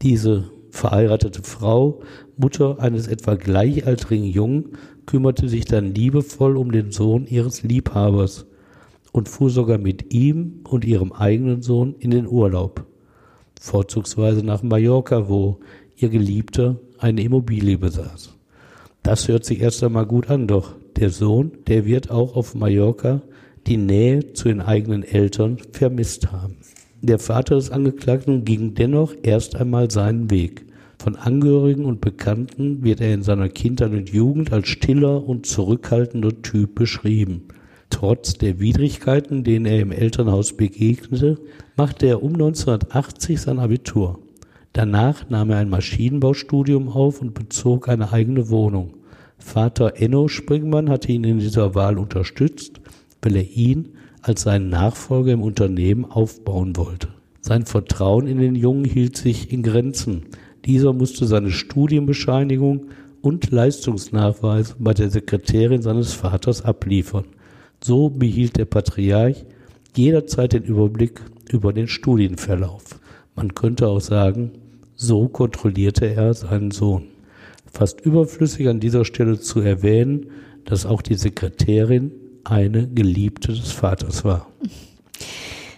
Diese 0.00 0.50
verheiratete 0.76 1.42
Frau, 1.42 2.00
Mutter 2.36 2.78
eines 2.80 3.08
etwa 3.08 3.34
gleichaltrigen 3.34 4.26
Jungen, 4.26 4.72
kümmerte 5.06 5.48
sich 5.48 5.64
dann 5.64 5.94
liebevoll 5.94 6.56
um 6.56 6.72
den 6.72 6.92
Sohn 6.92 7.26
ihres 7.26 7.62
Liebhabers 7.62 8.46
und 9.12 9.28
fuhr 9.28 9.50
sogar 9.50 9.78
mit 9.78 10.12
ihm 10.12 10.60
und 10.68 10.84
ihrem 10.84 11.12
eigenen 11.12 11.62
Sohn 11.62 11.94
in 11.98 12.10
den 12.10 12.26
Urlaub, 12.26 12.84
vorzugsweise 13.60 14.44
nach 14.44 14.62
Mallorca, 14.62 15.28
wo 15.28 15.60
ihr 15.96 16.10
Geliebter 16.10 16.78
eine 16.98 17.22
Immobilie 17.22 17.78
besaß. 17.78 18.34
Das 19.02 19.28
hört 19.28 19.44
sich 19.44 19.60
erst 19.60 19.82
einmal 19.84 20.06
gut 20.06 20.28
an, 20.30 20.46
doch 20.46 20.74
der 20.96 21.10
Sohn, 21.10 21.52
der 21.66 21.84
wird 21.86 22.10
auch 22.10 22.36
auf 22.36 22.54
Mallorca 22.54 23.22
die 23.66 23.76
Nähe 23.76 24.32
zu 24.32 24.48
den 24.48 24.60
eigenen 24.60 25.02
Eltern 25.02 25.58
vermisst 25.72 26.32
haben. 26.32 26.56
Der 27.02 27.18
Vater 27.18 27.56
des 27.56 27.70
Angeklagten 27.70 28.44
ging 28.44 28.74
dennoch 28.74 29.14
erst 29.22 29.56
einmal 29.56 29.90
seinen 29.90 30.30
Weg. 30.30 30.64
Von 30.98 31.14
Angehörigen 31.14 31.84
und 31.84 32.00
Bekannten 32.00 32.82
wird 32.82 33.00
er 33.00 33.12
in 33.12 33.22
seiner 33.22 33.50
Kindheit 33.50 33.92
und 33.92 34.10
Jugend 34.10 34.52
als 34.52 34.68
stiller 34.68 35.28
und 35.28 35.44
zurückhaltender 35.44 36.40
Typ 36.40 36.74
beschrieben. 36.74 37.48
Trotz 37.90 38.34
der 38.34 38.60
Widrigkeiten, 38.60 39.44
denen 39.44 39.66
er 39.66 39.80
im 39.80 39.92
Elternhaus 39.92 40.56
begegnete, 40.56 41.38
machte 41.76 42.06
er 42.06 42.22
um 42.22 42.32
1980 42.32 43.40
sein 43.40 43.58
Abitur. 43.58 44.18
Danach 44.72 45.28
nahm 45.28 45.50
er 45.50 45.58
ein 45.58 45.70
Maschinenbaustudium 45.70 46.88
auf 46.88 47.20
und 47.20 47.34
bezog 47.34 47.88
eine 47.88 48.10
eigene 48.12 48.48
Wohnung. 48.48 48.94
Vater 49.38 50.00
Enno 50.00 50.28
Springmann 50.28 50.88
hatte 50.88 51.12
ihn 51.12 51.24
in 51.24 51.38
dieser 51.38 51.74
Wahl 51.74 51.98
unterstützt 51.98 52.80
weil 53.26 53.36
er 53.36 53.50
ihn 53.50 53.95
als 54.26 54.42
seinen 54.42 54.70
Nachfolger 54.70 55.32
im 55.32 55.42
Unternehmen 55.42 56.04
aufbauen 56.04 56.76
wollte. 56.76 57.08
Sein 57.40 57.64
Vertrauen 57.64 58.26
in 58.26 58.38
den 58.38 58.56
Jungen 58.56 58.84
hielt 58.84 59.16
sich 59.16 59.52
in 59.52 59.62
Grenzen. 59.62 60.24
Dieser 60.64 60.92
musste 60.92 61.26
seine 61.26 61.52
Studienbescheinigung 61.52 62.88
und 63.22 63.52
Leistungsnachweis 63.52 64.74
bei 64.80 64.94
der 64.94 65.10
Sekretärin 65.10 65.80
seines 65.80 66.12
Vaters 66.12 66.64
abliefern. 66.64 67.24
So 67.80 68.10
behielt 68.10 68.56
der 68.56 68.64
Patriarch 68.64 69.44
jederzeit 69.94 70.54
den 70.54 70.64
Überblick 70.64 71.20
über 71.48 71.72
den 71.72 71.86
Studienverlauf. 71.86 72.98
Man 73.36 73.54
könnte 73.54 73.86
auch 73.86 74.00
sagen, 74.00 74.50
so 74.96 75.28
kontrollierte 75.28 76.06
er 76.06 76.34
seinen 76.34 76.72
Sohn. 76.72 77.04
Fast 77.72 78.00
überflüssig 78.00 78.68
an 78.68 78.80
dieser 78.80 79.04
Stelle 79.04 79.38
zu 79.38 79.60
erwähnen, 79.60 80.26
dass 80.64 80.84
auch 80.84 81.02
die 81.02 81.14
Sekretärin 81.14 82.10
eine 82.50 82.88
Geliebte 82.88 83.52
des 83.52 83.72
Vaters 83.72 84.24
war. 84.24 84.46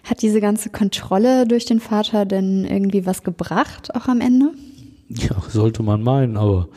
Hat 0.05 0.23
diese 0.23 0.41
ganze 0.41 0.71
Kontrolle 0.71 1.47
durch 1.47 1.67
den 1.67 1.81
Vater 1.81 2.25
denn 2.25 2.65
irgendwie 2.65 3.05
was 3.05 3.23
gebracht, 3.23 3.95
auch 3.95 4.09
am 4.09 4.21
Ende? 4.21 4.53
Ja, 5.09 5.43
sollte 5.49 5.83
man 5.83 6.03
meinen, 6.03 6.37
aber 6.37 6.69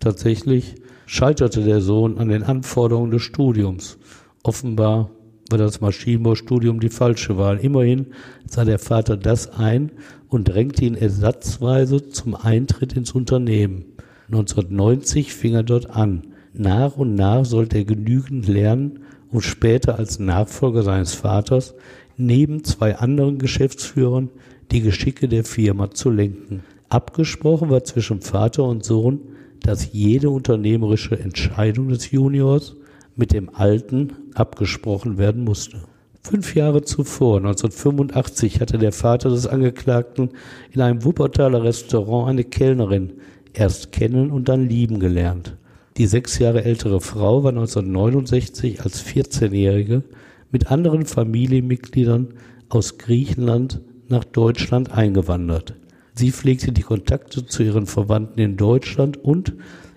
tatsächlich 0.00 0.76
scheiterte 1.06 1.62
der 1.62 1.80
Sohn 1.80 2.18
an 2.18 2.28
den 2.28 2.42
Anforderungen 2.42 3.10
des 3.10 3.22
Studiums. 3.22 3.98
Offenbar 4.42 5.10
war 5.50 5.58
das 5.58 5.80
Maschinenbaustudium 5.80 6.80
die 6.80 6.90
falsche 6.90 7.38
Wahl. 7.38 7.58
Immerhin 7.58 8.08
sah 8.46 8.64
der 8.64 8.78
Vater 8.78 9.16
das 9.16 9.50
ein 9.50 9.92
und 10.28 10.48
drängte 10.48 10.84
ihn 10.84 10.94
ersatzweise 10.94 12.08
zum 12.08 12.34
Eintritt 12.34 12.92
ins 12.94 13.12
Unternehmen. 13.12 13.86
1990 14.28 15.32
fing 15.32 15.54
er 15.54 15.62
dort 15.62 15.88
an. 15.90 16.34
Nach 16.52 16.96
und 16.96 17.14
nach 17.14 17.44
sollte 17.44 17.78
er 17.78 17.84
genügend 17.84 18.46
lernen, 18.48 19.00
um 19.30 19.40
später 19.40 19.98
als 19.98 20.18
Nachfolger 20.18 20.82
seines 20.82 21.14
Vaters 21.14 21.74
neben 22.16 22.64
zwei 22.64 22.96
anderen 22.96 23.38
Geschäftsführern 23.38 24.30
die 24.70 24.80
Geschicke 24.80 25.28
der 25.28 25.44
Firma 25.44 25.90
zu 25.90 26.10
lenken. 26.10 26.62
Abgesprochen 26.88 27.70
war 27.70 27.84
zwischen 27.84 28.20
Vater 28.20 28.64
und 28.64 28.84
Sohn, 28.84 29.20
dass 29.60 29.92
jede 29.92 30.30
unternehmerische 30.30 31.18
Entscheidung 31.18 31.88
des 31.88 32.10
Juniors 32.10 32.76
mit 33.16 33.32
dem 33.32 33.54
Alten 33.54 34.12
abgesprochen 34.34 35.18
werden 35.18 35.44
musste. 35.44 35.82
Fünf 36.22 36.54
Jahre 36.54 36.82
zuvor, 36.82 37.38
1985, 37.38 38.60
hatte 38.60 38.78
der 38.78 38.92
Vater 38.92 39.30
des 39.30 39.46
Angeklagten 39.46 40.30
in 40.72 40.80
einem 40.80 41.04
Wuppertaler 41.04 41.62
Restaurant 41.62 42.28
eine 42.28 42.44
Kellnerin 42.44 43.14
erst 43.54 43.92
kennen 43.92 44.30
und 44.30 44.48
dann 44.48 44.68
lieben 44.68 45.00
gelernt. 45.00 45.56
Die 45.98 46.06
sechs 46.06 46.38
Jahre 46.38 46.62
ältere 46.64 47.00
Frau 47.00 47.42
war 47.42 47.50
1969 47.50 48.82
als 48.82 49.04
14-Jährige 49.04 50.04
mit 50.52 50.70
anderen 50.70 51.04
Familienmitgliedern 51.04 52.34
aus 52.68 52.98
Griechenland 52.98 53.80
nach 54.06 54.22
Deutschland 54.22 54.92
eingewandert. 54.92 55.74
Sie 56.14 56.30
pflegte 56.30 56.70
die 56.70 56.82
Kontakte 56.82 57.46
zu 57.46 57.64
ihren 57.64 57.86
Verwandten 57.86 58.38
in 58.38 58.56
Deutschland 58.56 59.16
und 59.16 59.54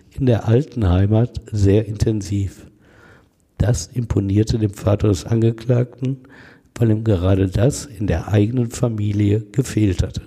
in 0.09 0.25
der 0.25 0.47
alten 0.47 0.89
Heimat 0.89 1.39
sehr 1.51 1.85
intensiv. 1.85 2.65
Das 3.59 3.85
imponierte 3.85 4.57
dem 4.57 4.73
Vater 4.73 5.09
des 5.09 5.25
Angeklagten, 5.25 6.17
weil 6.73 6.89
ihm 6.89 7.03
gerade 7.03 7.47
das 7.47 7.85
in 7.85 8.07
der 8.07 8.27
eigenen 8.27 8.71
Familie 8.71 9.41
gefehlt 9.51 10.01
hatte. 10.01 10.23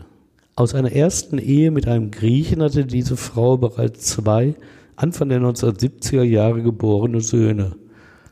Aus 0.55 0.73
einer 0.73 0.93
ersten 0.93 1.39
Ehe 1.39 1.73
mit 1.73 1.89
einem 1.89 2.13
Griechen 2.13 2.63
hatte 2.63 2.85
diese 2.85 3.17
Frau 3.17 3.57
bereits 3.57 4.07
zwei 4.07 4.55
Anfang 4.97 5.29
der 5.29 5.41
1970er 5.41 6.23
Jahre 6.23 6.63
geborene 6.63 7.21
Söhne. 7.21 7.73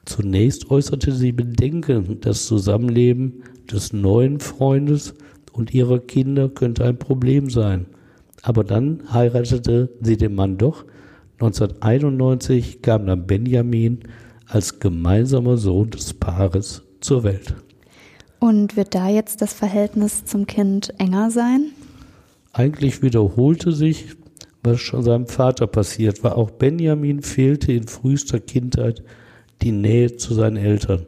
Zunächst 0.05 0.71
äußerte 0.71 1.13
sie 1.13 1.33
Bedenken, 1.33 2.21
das 2.21 2.47
Zusammenleben 2.47 3.43
des 3.71 3.93
neuen 3.93 4.41
Freundes 4.41 5.15
und 5.53 5.75
ihrer 5.75 5.99
Kinder 5.99 6.49
könnte 6.49 6.85
ein 6.85 6.99
Problem 6.99 7.51
sein. 7.51 7.87
Aber 8.43 8.65
dann 8.65 9.03
heiratete 9.13 9.91
sie 10.01 10.17
den 10.17 10.35
Mann 10.35 10.59
doch. 10.59 10.85
1991 11.35 12.83
kam 12.83 13.07
dann 13.07 13.27
Benjamin 13.27 14.01
als 14.47 14.79
gemeinsamer 14.79 15.57
Sohn 15.57 15.91
des 15.91 16.15
Paares 16.15 16.83
zur 17.01 17.25
Welt. 17.25 17.55
Und 18.39 18.77
wird 18.77 18.95
da 18.95 19.09
jetzt 19.09 19.41
das 19.41 19.53
Verhältnis 19.53 20.25
zum 20.25 20.47
Kind 20.47 20.93
enger 20.99 21.31
sein? 21.31 21.71
Eigentlich 22.53 23.03
wiederholte 23.03 23.73
sich, 23.73 24.17
was 24.63 24.81
schon 24.81 25.03
seinem 25.03 25.27
Vater 25.27 25.67
passiert 25.67 26.23
war. 26.23 26.37
Auch 26.37 26.51
Benjamin 26.51 27.23
fehlte 27.23 27.73
in 27.73 27.89
frühester 27.89 28.41
Kindheit 28.41 29.03
die 29.63 29.73
Nähe 29.73 30.17
zu 30.17 30.35
seinen 30.35 30.57
Eltern. 30.57 31.07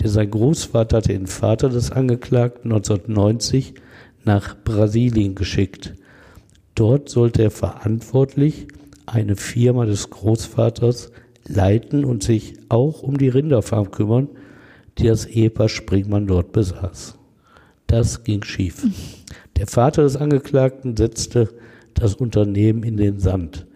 Der 0.00 0.08
sein 0.08 0.30
Großvater 0.30 0.98
hatte 0.98 1.12
den 1.12 1.26
Vater 1.26 1.68
des 1.68 1.90
Angeklagten 1.90 2.72
1990 2.72 3.74
nach 4.24 4.56
Brasilien 4.62 5.34
geschickt. 5.34 5.94
Dort 6.74 7.08
sollte 7.08 7.42
er 7.42 7.50
verantwortlich 7.50 8.66
eine 9.06 9.36
Firma 9.36 9.86
des 9.86 10.10
Großvaters 10.10 11.12
leiten 11.46 12.04
und 12.04 12.22
sich 12.22 12.54
auch 12.68 13.02
um 13.02 13.16
die 13.16 13.28
Rinderfarm 13.28 13.90
kümmern, 13.90 14.28
die 14.98 15.06
das 15.06 15.26
Ehepaar 15.26 15.68
Springmann 15.68 16.26
dort 16.26 16.52
besaß. 16.52 17.16
Das 17.86 18.24
ging 18.24 18.42
schief. 18.42 18.84
Der 19.56 19.66
Vater 19.66 20.02
des 20.02 20.16
Angeklagten 20.16 20.96
setzte 20.96 21.50
das 21.98 22.14
Unternehmen 22.14 22.82
in 22.82 22.96
den 22.96 23.18
Sand. 23.18 23.66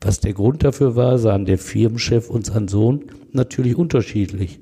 Was 0.00 0.20
der 0.20 0.34
Grund 0.34 0.62
dafür 0.62 0.96
war, 0.96 1.18
sahen 1.18 1.46
der 1.46 1.58
Firmenchef 1.58 2.30
und 2.30 2.46
sein 2.46 2.68
Sohn 2.68 3.06
natürlich 3.32 3.76
unterschiedlich. 3.76 4.60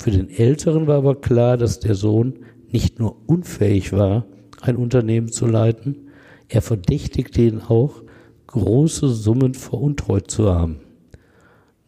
Für 0.00 0.10
den 0.10 0.30
Älteren 0.30 0.86
war 0.86 0.98
aber 0.98 1.14
klar, 1.20 1.56
dass 1.56 1.80
der 1.80 1.94
Sohn 1.94 2.34
nicht 2.70 2.98
nur 2.98 3.16
unfähig 3.26 3.92
war, 3.92 4.26
ein 4.60 4.76
Unternehmen 4.76 5.28
zu 5.28 5.46
leiten, 5.46 6.10
er 6.48 6.62
verdächtigte 6.62 7.42
ihn 7.42 7.60
auch, 7.60 8.02
große 8.46 9.08
Summen 9.08 9.54
veruntreut 9.54 10.30
zu 10.30 10.52
haben. 10.52 10.80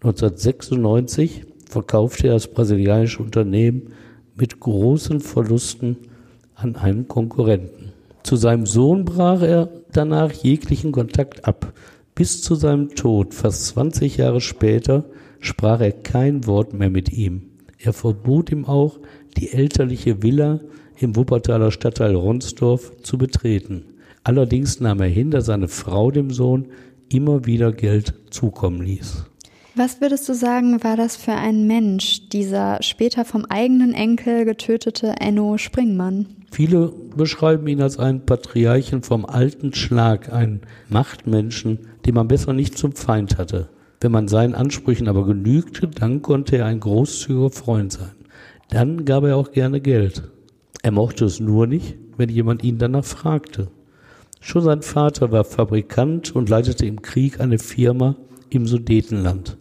1996 0.01 1.45
verkaufte 1.69 2.29
er 2.29 2.35
das 2.35 2.49
brasilianische 2.49 3.23
Unternehmen 3.23 3.93
mit 4.37 4.61
großen 4.61 5.21
Verlusten 5.21 5.97
an 6.55 6.77
einen 6.77 7.09
Konkurrenten. 7.09 7.86
Zu 8.27 8.35
seinem 8.35 8.67
Sohn 8.67 9.05
brach 9.05 9.41
er 9.41 9.69
danach 9.93 10.33
jeglichen 10.33 10.91
Kontakt 10.91 11.45
ab. 11.45 11.73
Bis 12.17 12.43
zu 12.43 12.57
seinem 12.57 12.89
Tod, 12.97 13.35
fast 13.35 13.67
20 13.67 14.17
Jahre 14.17 14.41
später, 14.41 15.05
sprach 15.39 15.81
er 15.81 15.93
kein 15.93 16.45
Wort 16.45 16.73
mehr 16.73 16.91
mit 16.91 17.13
ihm. 17.13 17.43
Er 17.79 17.93
verbot 17.93 18.51
ihm 18.51 18.65
auch, 18.65 18.99
die 19.37 19.53
elterliche 19.53 20.25
Villa 20.25 20.59
im 20.99 21.15
Wuppertaler 21.15 21.71
Stadtteil 21.71 22.17
Ronsdorf 22.17 22.97
zu 23.01 23.17
betreten. 23.17 23.85
Allerdings 24.25 24.81
nahm 24.81 25.01
er 25.03 25.07
hin, 25.07 25.31
dass 25.31 25.47
seine 25.47 25.69
Frau 25.69 26.11
dem 26.11 26.31
Sohn 26.31 26.67
immer 27.09 27.47
wieder 27.47 27.71
Geld 27.71 28.13
zukommen 28.31 28.83
ließ. 28.83 29.27
Was 29.79 30.01
würdest 30.01 30.27
du 30.27 30.33
sagen, 30.33 30.83
war 30.83 30.97
das 30.97 31.17
für 31.17 31.35
ein 31.35 31.67
Mensch, 31.67 32.31
dieser 32.31 32.83
später 32.83 33.27
vom 33.27 33.45
eigenen 33.45 33.93
Enkel 33.93 34.47
getötete 34.47 35.17
Enno 35.21 35.59
Springmann? 35.59 36.25
Viele 36.51 36.95
beschreiben 37.15 37.67
ihn 37.67 37.83
als 37.83 37.99
einen 37.99 38.25
Patriarchen 38.25 39.03
vom 39.03 39.27
alten 39.27 39.75
Schlag, 39.75 40.33
einen 40.33 40.63
Machtmenschen, 40.89 41.81
den 42.07 42.15
man 42.15 42.27
besser 42.27 42.55
nicht 42.55 42.79
zum 42.79 42.93
Feind 42.93 43.37
hatte. 43.37 43.69
Wenn 44.01 44.13
man 44.13 44.29
seinen 44.29 44.55
Ansprüchen 44.55 45.09
aber 45.09 45.27
genügte, 45.27 45.89
dann 45.89 46.23
konnte 46.23 46.57
er 46.57 46.65
ein 46.65 46.81
großzügiger 46.81 47.51
Freund 47.51 47.93
sein. 47.93 48.15
Dann 48.71 49.05
gab 49.05 49.25
er 49.25 49.37
auch 49.37 49.53
gerne 49.53 49.83
Geld. 49.83 50.23
Er 50.83 50.93
mochte 50.93 51.27
es 51.27 51.39
nur 51.39 51.67
nicht, 51.67 51.97
wenn 52.17 52.31
jemand 52.31 52.65
ihn 52.65 52.79
danach 52.79 53.05
fragte. 53.05 53.69
Schon 54.41 54.63
sein 54.63 54.81
Vater 54.81 55.33
war 55.33 55.45
Fabrikant 55.45 56.35
und 56.35 56.49
leitete 56.49 56.87
im 56.87 57.03
Krieg 57.03 57.41
eine 57.41 57.59
Firma 57.59 58.17
im 58.49 58.67
Sudetenland. 58.67 59.59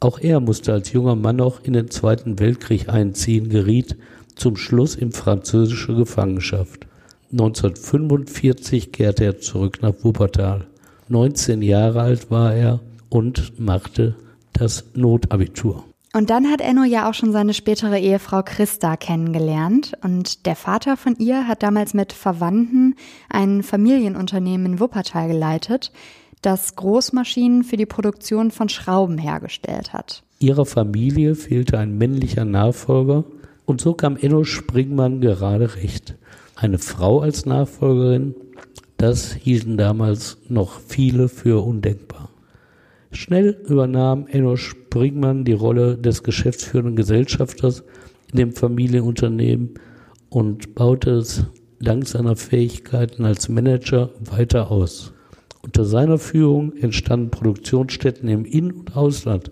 Auch 0.00 0.20
er 0.20 0.38
musste 0.40 0.72
als 0.72 0.92
junger 0.92 1.16
Mann 1.16 1.36
noch 1.36 1.64
in 1.64 1.72
den 1.72 1.90
Zweiten 1.90 2.38
Weltkrieg 2.38 2.88
einziehen, 2.88 3.48
geriet 3.48 3.96
zum 4.36 4.56
Schluss 4.56 4.94
in 4.94 5.10
französische 5.10 5.94
Gefangenschaft. 5.94 6.86
1945 7.32 8.92
kehrte 8.92 9.24
er 9.24 9.40
zurück 9.40 9.82
nach 9.82 9.94
Wuppertal. 10.02 10.66
19 11.08 11.62
Jahre 11.62 12.02
alt 12.02 12.30
war 12.30 12.54
er 12.54 12.80
und 13.08 13.58
machte 13.58 14.14
das 14.52 14.84
Notabitur. 14.94 15.84
Und 16.14 16.30
dann 16.30 16.50
hat 16.50 16.60
Enno 16.60 16.84
ja 16.84 17.08
auch 17.08 17.14
schon 17.14 17.32
seine 17.32 17.52
spätere 17.52 17.98
Ehefrau 17.98 18.42
Christa 18.42 18.96
kennengelernt. 18.96 19.92
Und 20.02 20.46
der 20.46 20.56
Vater 20.56 20.96
von 20.96 21.16
ihr 21.16 21.46
hat 21.46 21.62
damals 21.62 21.92
mit 21.92 22.12
Verwandten 22.12 22.94
ein 23.28 23.62
Familienunternehmen 23.62 24.74
in 24.74 24.80
Wuppertal 24.80 25.28
geleitet 25.28 25.92
das 26.42 26.76
Großmaschinen 26.76 27.64
für 27.64 27.76
die 27.76 27.86
Produktion 27.86 28.50
von 28.50 28.68
Schrauben 28.68 29.18
hergestellt 29.18 29.92
hat. 29.92 30.22
Ihrer 30.38 30.66
Familie 30.66 31.34
fehlte 31.34 31.78
ein 31.78 31.98
männlicher 31.98 32.44
Nachfolger 32.44 33.24
und 33.66 33.80
so 33.80 33.94
kam 33.94 34.16
Enno 34.16 34.44
Springmann 34.44 35.20
gerade 35.20 35.76
recht. 35.76 36.16
Eine 36.54 36.78
Frau 36.78 37.20
als 37.20 37.44
Nachfolgerin, 37.44 38.34
das 38.96 39.32
hielten 39.32 39.76
damals 39.76 40.38
noch 40.48 40.80
viele 40.80 41.28
für 41.28 41.64
undenkbar. 41.64 42.30
Schnell 43.10 43.60
übernahm 43.66 44.26
Enno 44.26 44.56
Springmann 44.56 45.44
die 45.44 45.52
Rolle 45.52 45.96
des 45.96 46.22
geschäftsführenden 46.22 46.96
Gesellschafters 46.96 47.84
in 48.32 48.38
dem 48.38 48.52
Familienunternehmen 48.52 49.74
und 50.28 50.74
baute 50.74 51.10
es 51.12 51.44
dank 51.80 52.06
seiner 52.06 52.36
Fähigkeiten 52.36 53.24
als 53.24 53.48
Manager 53.48 54.10
weiter 54.20 54.70
aus. 54.70 55.12
Unter 55.62 55.84
seiner 55.84 56.18
Führung 56.18 56.76
entstanden 56.76 57.30
Produktionsstätten 57.30 58.28
im 58.28 58.44
In- 58.44 58.72
und 58.72 58.96
Ausland. 58.96 59.50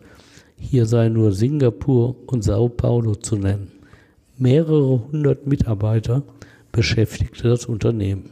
Hier 0.57 0.87
seien 0.87 1.15
nur 1.15 1.33
Singapur 1.33 2.17
und 2.27 2.43
Sao 2.43 2.69
Paulo 2.69 3.15
zu 3.15 3.37
nennen. 3.37 3.73
Mehrere 4.39 5.03
hundert 5.11 5.47
Mitarbeiter 5.47 6.23
beschäftigte 6.73 7.49
das 7.49 7.67
Unternehmen. 7.67 8.31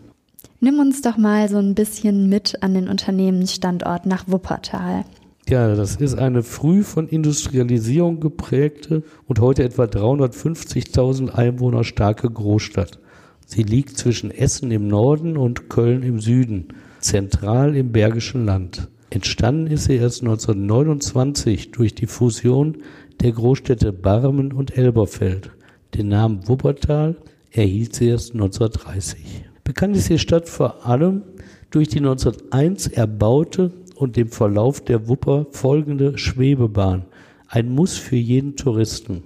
Nimm 0.61 0.79
uns 0.79 1.03
doch 1.03 1.17
mal 1.17 1.49
so 1.49 1.59
ein 1.59 1.75
bisschen 1.75 2.29
mit 2.29 2.63
an 2.63 2.75
den 2.75 2.89
Unternehmensstandort 2.89 4.07
nach 4.07 4.29
Wuppertal. 4.29 5.05
Ja, 5.49 5.75
das 5.75 5.97
ist 5.97 6.17
eine 6.17 6.43
früh 6.43 6.83
von 6.83 7.07
Industrialisierung 7.07 8.21
geprägte 8.21 9.03
und 9.27 9.41
heute 9.41 9.63
etwa 9.63 9.85
350.000 9.85 11.31
Einwohner 11.31 11.85
starke 11.85 12.31
Großstadt. 12.31 12.99
Sie 13.45 13.63
liegt 13.63 13.99
zwischen 13.99 14.31
Essen 14.31 14.71
im 14.71 14.89
Norden 14.89 15.37
und 15.37 15.69
Köln 15.69 16.03
im 16.03 16.19
Süden 16.21 16.69
zentral 17.05 17.77
im 17.77 17.93
Bergischen 17.93 18.47
Land. 18.47 18.89
Entstanden 19.11 19.69
ist 19.69 19.85
sie 19.85 19.97
erst 19.97 20.23
1929 20.23 21.71
durch 21.71 21.95
die 21.95 22.07
Fusion 22.07 22.79
der 23.21 23.33
Großstädte 23.33 23.93
Barmen 23.93 24.53
und 24.53 24.77
Elberfeld. 24.77 25.51
Den 25.95 26.09
Namen 26.09 26.49
Wuppertal 26.49 27.17
erhielt 27.53 27.95
sie 27.95 28.09
erst 28.09 28.33
1930. 28.33 29.45
Bekannt 29.63 29.97
ist 29.97 30.09
die 30.09 30.19
Stadt 30.19 30.49
vor 30.49 30.87
allem 30.87 31.23
durch 31.71 31.89
die 31.89 31.99
1901 31.99 32.89
erbaute 32.89 33.71
und 33.95 34.17
dem 34.17 34.29
Verlauf 34.29 34.81
der 34.81 35.07
Wupper 35.07 35.47
folgende 35.51 36.19
Schwebebahn. 36.19 37.05
Ein 37.49 37.69
Muss 37.69 37.97
für 37.97 38.17
jeden 38.17 38.57
Touristen. 38.57 39.23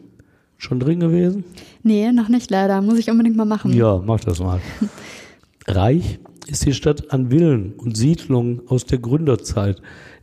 Schon 0.58 0.80
drin 0.80 1.00
gewesen? 1.00 1.44
Nee, 1.84 2.10
noch 2.10 2.28
nicht 2.28 2.50
leider. 2.50 2.82
Muss 2.82 2.98
ich 2.98 3.10
unbedingt 3.10 3.36
mal 3.36 3.44
machen. 3.44 3.72
Ja, 3.72 4.02
mach 4.04 4.20
das 4.20 4.40
mal. 4.40 4.60
Reich 5.68 6.18
ist 6.50 6.64
die 6.64 6.72
Stadt 6.72 7.12
an 7.12 7.30
Villen 7.30 7.74
und 7.74 7.96
Siedlungen 7.96 8.62
aus 8.66 8.86
der 8.86 8.98
Gründerzeit. 8.98 9.80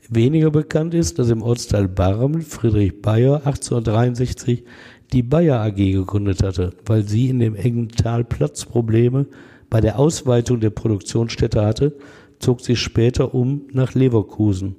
Weniger 0.09 0.51
bekannt 0.51 0.93
ist, 0.93 1.19
dass 1.19 1.29
im 1.29 1.41
Ortsteil 1.41 1.87
Barmen 1.87 2.41
Friedrich 2.41 3.01
Bayer 3.01 3.45
1863 3.45 4.63
die 5.13 5.23
Bayer 5.23 5.61
AG 5.61 5.75
gegründet 5.75 6.43
hatte, 6.43 6.73
weil 6.85 7.03
sie 7.03 7.29
in 7.29 7.39
dem 7.39 7.55
engen 7.55 7.89
Tal 7.89 8.23
Platzprobleme 8.23 9.27
bei 9.69 9.81
der 9.81 9.99
Ausweitung 9.99 10.59
der 10.59 10.71
Produktionsstätte 10.71 11.63
hatte, 11.63 11.95
zog 12.39 12.61
sie 12.61 12.75
später 12.75 13.33
um 13.33 13.63
nach 13.71 13.93
Leverkusen. 13.93 14.75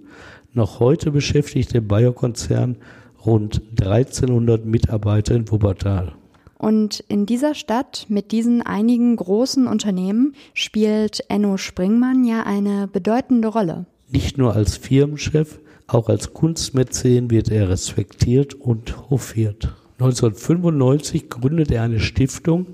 Noch 0.52 0.80
heute 0.80 1.10
beschäftigt 1.10 1.74
der 1.74 1.80
Bayer-Konzern 1.80 2.76
rund 3.24 3.62
1300 3.80 4.64
Mitarbeiter 4.64 5.34
in 5.34 5.50
Wuppertal. 5.50 6.14
Und 6.58 7.00
in 7.08 7.26
dieser 7.26 7.54
Stadt 7.54 8.06
mit 8.08 8.32
diesen 8.32 8.62
einigen 8.62 9.16
großen 9.16 9.66
Unternehmen 9.66 10.34
spielt 10.54 11.22
Enno 11.28 11.56
Springmann 11.56 12.24
ja 12.24 12.44
eine 12.44 12.88
bedeutende 12.88 13.48
Rolle. 13.48 13.86
Nicht 14.10 14.38
nur 14.38 14.54
als 14.54 14.76
Firmenchef, 14.76 15.58
auch 15.86 16.08
als 16.08 16.32
Kunstmäzen 16.32 17.30
wird 17.30 17.50
er 17.50 17.68
respektiert 17.68 18.54
und 18.54 19.10
hofiert. 19.10 19.74
1995 19.98 21.30
gründet 21.30 21.70
er 21.70 21.82
eine 21.82 22.00
Stiftung, 22.00 22.66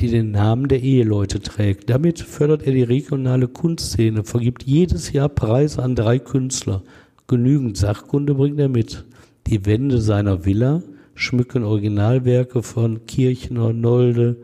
die 0.00 0.08
den 0.08 0.30
Namen 0.30 0.68
der 0.68 0.82
Eheleute 0.82 1.40
trägt. 1.40 1.90
Damit 1.90 2.20
fördert 2.20 2.62
er 2.62 2.72
die 2.72 2.82
regionale 2.82 3.48
Kunstszene, 3.48 4.24
vergibt 4.24 4.62
jedes 4.62 5.12
Jahr 5.12 5.28
Preise 5.28 5.82
an 5.82 5.94
drei 5.94 6.18
Künstler. 6.18 6.82
Genügend 7.28 7.76
Sachkunde 7.76 8.34
bringt 8.34 8.58
er 8.58 8.68
mit. 8.68 9.04
Die 9.46 9.66
Wände 9.66 10.00
seiner 10.00 10.44
Villa 10.44 10.82
schmücken 11.20 11.64
Originalwerke 11.64 12.62
von 12.62 13.04
Kirchner, 13.04 13.74
Nolde, 13.74 14.38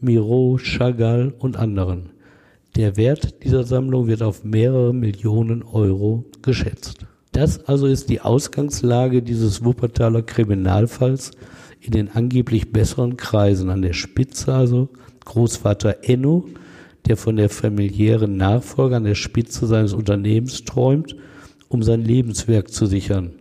Miro, 0.00 0.58
Chagall 0.58 1.34
und 1.38 1.58
anderen. 1.58 2.10
Der 2.74 2.96
Wert 2.96 3.44
dieser 3.44 3.64
Sammlung 3.64 4.06
wird 4.06 4.22
auf 4.22 4.42
mehrere 4.42 4.94
Millionen 4.94 5.62
Euro 5.62 6.24
geschätzt. 6.40 7.04
Das 7.32 7.66
also 7.66 7.86
ist 7.86 8.08
die 8.08 8.22
Ausgangslage 8.22 9.22
dieses 9.22 9.62
Wuppertaler 9.62 10.22
Kriminalfalls 10.22 11.32
in 11.80 11.92
den 11.92 12.08
angeblich 12.08 12.72
besseren 12.72 13.18
Kreisen. 13.18 13.68
An 13.68 13.82
der 13.82 13.92
Spitze 13.92 14.54
also 14.54 14.88
Großvater 15.26 15.98
Enno, 16.02 16.46
der 17.06 17.18
von 17.18 17.36
der 17.36 17.50
familiären 17.50 18.38
Nachfolge 18.38 18.96
an 18.96 19.04
der 19.04 19.16
Spitze 19.16 19.66
seines 19.66 19.92
Unternehmens 19.92 20.64
träumt, 20.64 21.14
um 21.68 21.82
sein 21.82 22.02
Lebenswerk 22.02 22.70
zu 22.70 22.86
sichern. 22.86 23.32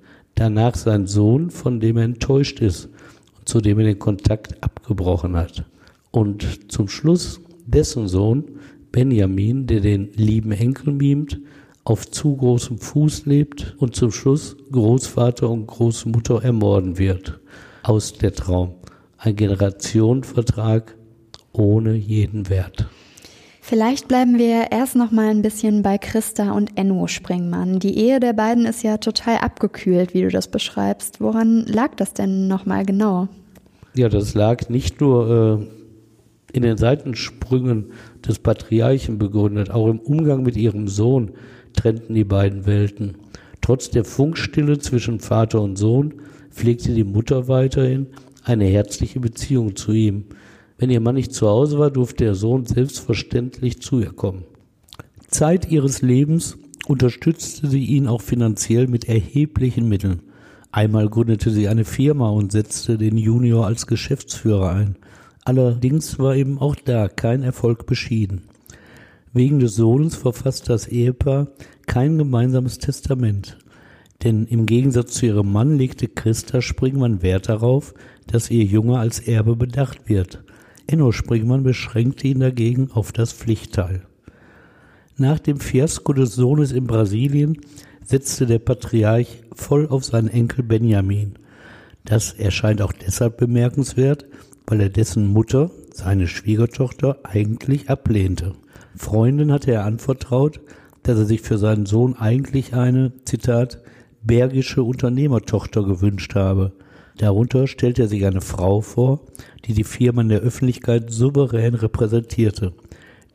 Danach 0.41 0.73
sein 0.73 1.05
Sohn, 1.05 1.51
von 1.51 1.79
dem 1.79 1.97
er 1.97 2.03
enttäuscht 2.03 2.61
ist 2.61 2.89
und 3.37 3.47
zu 3.47 3.61
dem 3.61 3.77
er 3.77 3.85
den 3.85 3.99
Kontakt 3.99 4.63
abgebrochen 4.63 5.35
hat. 5.35 5.65
Und 6.09 6.71
zum 6.71 6.87
Schluss 6.87 7.39
dessen 7.67 8.07
Sohn, 8.07 8.45
Benjamin, 8.91 9.67
der 9.67 9.81
den 9.81 10.11
lieben 10.15 10.51
Enkel 10.51 10.93
mimt, 10.93 11.39
auf 11.83 12.09
zu 12.09 12.35
großem 12.35 12.79
Fuß 12.79 13.27
lebt 13.27 13.75
und 13.77 13.95
zum 13.95 14.11
Schluss 14.11 14.57
Großvater 14.71 15.47
und 15.47 15.67
Großmutter 15.67 16.43
ermorden 16.43 16.97
wird. 16.97 17.39
Aus 17.83 18.13
der 18.13 18.33
Traum. 18.33 18.73
Ein 19.19 19.35
Generationenvertrag 19.35 20.97
ohne 21.51 21.93
jeden 21.93 22.49
Wert. 22.49 22.87
Vielleicht 23.71 24.09
bleiben 24.09 24.37
wir 24.37 24.69
erst 24.73 24.97
noch 24.97 25.11
mal 25.11 25.29
ein 25.29 25.41
bisschen 25.41 25.81
bei 25.81 25.97
Christa 25.97 26.51
und 26.51 26.77
Enno 26.77 27.07
Springmann. 27.07 27.79
Die 27.79 27.97
Ehe 27.97 28.19
der 28.19 28.33
beiden 28.33 28.65
ist 28.65 28.83
ja 28.83 28.97
total 28.97 29.37
abgekühlt, 29.37 30.13
wie 30.13 30.23
du 30.23 30.27
das 30.27 30.49
beschreibst. 30.49 31.21
Woran 31.21 31.65
lag 31.67 31.95
das 31.95 32.13
denn 32.13 32.49
noch 32.49 32.65
mal 32.65 32.85
genau? 32.85 33.29
Ja, 33.93 34.09
das 34.09 34.33
lag 34.33 34.67
nicht 34.67 34.99
nur 34.99 35.61
äh, 35.61 36.57
in 36.57 36.63
den 36.63 36.75
Seitensprüngen 36.75 37.93
des 38.27 38.39
Patriarchen 38.39 39.17
begründet, 39.17 39.71
auch 39.71 39.87
im 39.87 39.99
Umgang 39.99 40.43
mit 40.43 40.57
ihrem 40.57 40.89
Sohn 40.89 41.31
trennten 41.71 42.13
die 42.13 42.25
beiden 42.25 42.65
Welten. 42.65 43.15
Trotz 43.61 43.89
der 43.89 44.03
Funkstille 44.03 44.79
zwischen 44.79 45.21
Vater 45.21 45.61
und 45.61 45.77
Sohn 45.77 46.15
pflegte 46.49 46.93
die 46.93 47.05
Mutter 47.05 47.47
weiterhin 47.47 48.07
eine 48.43 48.65
herzliche 48.65 49.21
Beziehung 49.21 49.77
zu 49.77 49.93
ihm. 49.93 50.25
Wenn 50.81 50.89
ihr 50.89 50.99
Mann 50.99 51.13
nicht 51.13 51.31
zu 51.31 51.47
Hause 51.47 51.77
war, 51.77 51.91
durfte 51.91 52.23
der 52.23 52.33
Sohn 52.33 52.65
selbstverständlich 52.65 53.83
zu 53.83 53.99
ihr 53.99 54.13
kommen. 54.13 54.45
Zeit 55.27 55.69
ihres 55.69 56.01
Lebens 56.01 56.57
unterstützte 56.87 57.67
sie 57.67 57.85
ihn 57.85 58.07
auch 58.07 58.21
finanziell 58.21 58.87
mit 58.87 59.07
erheblichen 59.07 59.87
Mitteln. 59.87 60.23
Einmal 60.71 61.07
gründete 61.07 61.51
sie 61.51 61.67
eine 61.67 61.85
Firma 61.85 62.31
und 62.31 62.51
setzte 62.51 62.97
den 62.97 63.15
Junior 63.15 63.67
als 63.67 63.85
Geschäftsführer 63.85 64.71
ein. 64.71 64.95
Allerdings 65.43 66.17
war 66.17 66.35
eben 66.35 66.57
auch 66.57 66.75
da 66.75 67.09
kein 67.09 67.43
Erfolg 67.43 67.85
beschieden. 67.85 68.41
Wegen 69.33 69.59
des 69.59 69.75
Sohnes 69.75 70.15
verfasste 70.15 70.69
das 70.69 70.87
Ehepaar 70.87 71.49
kein 71.85 72.17
gemeinsames 72.17 72.79
Testament. 72.79 73.59
Denn 74.23 74.47
im 74.47 74.65
Gegensatz 74.65 75.13
zu 75.13 75.27
ihrem 75.27 75.51
Mann 75.51 75.77
legte 75.77 76.07
Christa 76.07 76.59
Springmann 76.59 77.21
Wert 77.21 77.49
darauf, 77.49 77.93
dass 78.25 78.49
ihr 78.49 78.63
Junge 78.63 78.97
als 78.97 79.19
Erbe 79.19 79.55
bedacht 79.55 80.09
wird. 80.09 80.43
Enno 80.91 81.13
Springmann 81.13 81.63
beschränkte 81.63 82.27
ihn 82.27 82.41
dagegen 82.41 82.89
auf 82.91 83.13
das 83.13 83.31
Pflichtteil. 83.31 84.01
Nach 85.15 85.39
dem 85.39 85.61
Fiasko 85.61 86.11
des 86.11 86.35
Sohnes 86.35 86.73
in 86.73 86.85
Brasilien 86.85 87.57
setzte 88.03 88.45
der 88.45 88.59
Patriarch 88.59 89.43
voll 89.53 89.87
auf 89.87 90.03
seinen 90.03 90.27
Enkel 90.27 90.63
Benjamin. 90.63 91.35
Das 92.03 92.33
erscheint 92.33 92.81
auch 92.81 92.91
deshalb 92.91 93.37
bemerkenswert, 93.37 94.25
weil 94.67 94.81
er 94.81 94.89
dessen 94.89 95.27
Mutter, 95.27 95.71
seine 95.93 96.27
Schwiegertochter, 96.27 97.19
eigentlich 97.23 97.89
ablehnte. 97.89 98.53
Freunden 98.97 99.51
hatte 99.53 99.71
er 99.71 99.85
anvertraut, 99.85 100.59
dass 101.03 101.17
er 101.17 101.25
sich 101.25 101.41
für 101.41 101.57
seinen 101.57 101.85
Sohn 101.85 102.15
eigentlich 102.17 102.73
eine, 102.73 103.13
Zitat, 103.23 103.81
bergische 104.23 104.83
Unternehmertochter 104.83 105.83
gewünscht 105.83 106.35
habe. 106.35 106.73
Darunter 107.17 107.67
stellt 107.67 107.99
er 107.99 108.07
sich 108.07 108.25
eine 108.25 108.41
Frau 108.41 108.81
vor, 108.81 109.21
die 109.65 109.73
die 109.73 109.83
Firma 109.83 110.21
in 110.21 110.29
der 110.29 110.41
Öffentlichkeit 110.41 111.11
souverän 111.11 111.75
repräsentierte. 111.75 112.73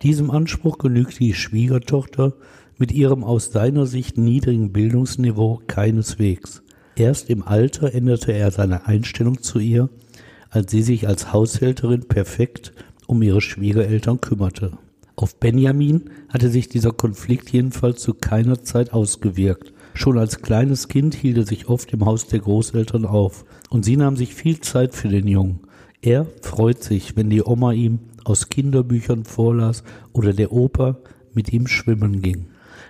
Diesem 0.03 0.31
Anspruch 0.31 0.79
genügt 0.79 1.19
die 1.21 1.35
Schwiegertochter 1.35 2.35
mit 2.79 2.93
ihrem 2.93 3.25
aus 3.25 3.53
seiner 3.53 3.87
Sicht 3.87 4.19
niedrigen 4.19 4.73
Bildungsniveau 4.73 5.63
keineswegs. 5.67 6.63
Erst 6.97 7.31
im 7.31 7.43
Alter 7.43 7.95
änderte 7.95 8.33
er 8.33 8.51
seine 8.51 8.87
Einstellung 8.87 9.43
zu 9.43 9.59
ihr, 9.59 9.89
als 10.51 10.71
sie 10.71 10.83
sich 10.83 11.07
als 11.09 11.33
Haushälterin 11.33 12.09
perfekt 12.09 12.73
um 13.07 13.23
ihre 13.23 13.41
Schwiegereltern 13.41 14.21
kümmerte. 14.21 14.73
Auf 15.15 15.37
Benjamin 15.37 16.11
hatte 16.29 16.51
sich 16.51 16.69
dieser 16.69 16.93
Konflikt 16.93 17.51
jedenfalls 17.51 18.03
zu 18.03 18.15
keiner 18.15 18.63
Zeit 18.63 18.93
ausgewirkt. 18.93 19.73
Schon 19.97 20.19
als 20.19 20.43
kleines 20.43 20.89
Kind 20.89 21.15
hielt 21.15 21.39
er 21.39 21.47
sich 21.47 21.71
oft 21.71 21.91
im 21.95 22.05
Haus 22.05 22.27
der 22.27 22.41
Großeltern 22.41 23.07
auf, 23.07 23.47
und 23.71 23.87
sie 23.87 23.97
nahm 23.97 24.15
sich 24.15 24.35
viel 24.35 24.61
Zeit 24.61 24.95
für 24.95 25.09
den 25.09 25.27
Jungen. 25.27 25.61
Er 26.03 26.27
freut 26.43 26.85
sich, 26.85 27.17
wenn 27.17 27.31
die 27.31 27.43
Oma 27.43 27.73
ihm 27.73 28.01
aus 28.23 28.51
Kinderbüchern 28.51 29.25
vorlas 29.25 29.85
oder 30.13 30.35
der 30.35 30.53
Opa 30.53 30.99
mit 31.33 31.51
ihm 31.51 31.67
schwimmen 31.67 32.21
ging. 32.21 32.49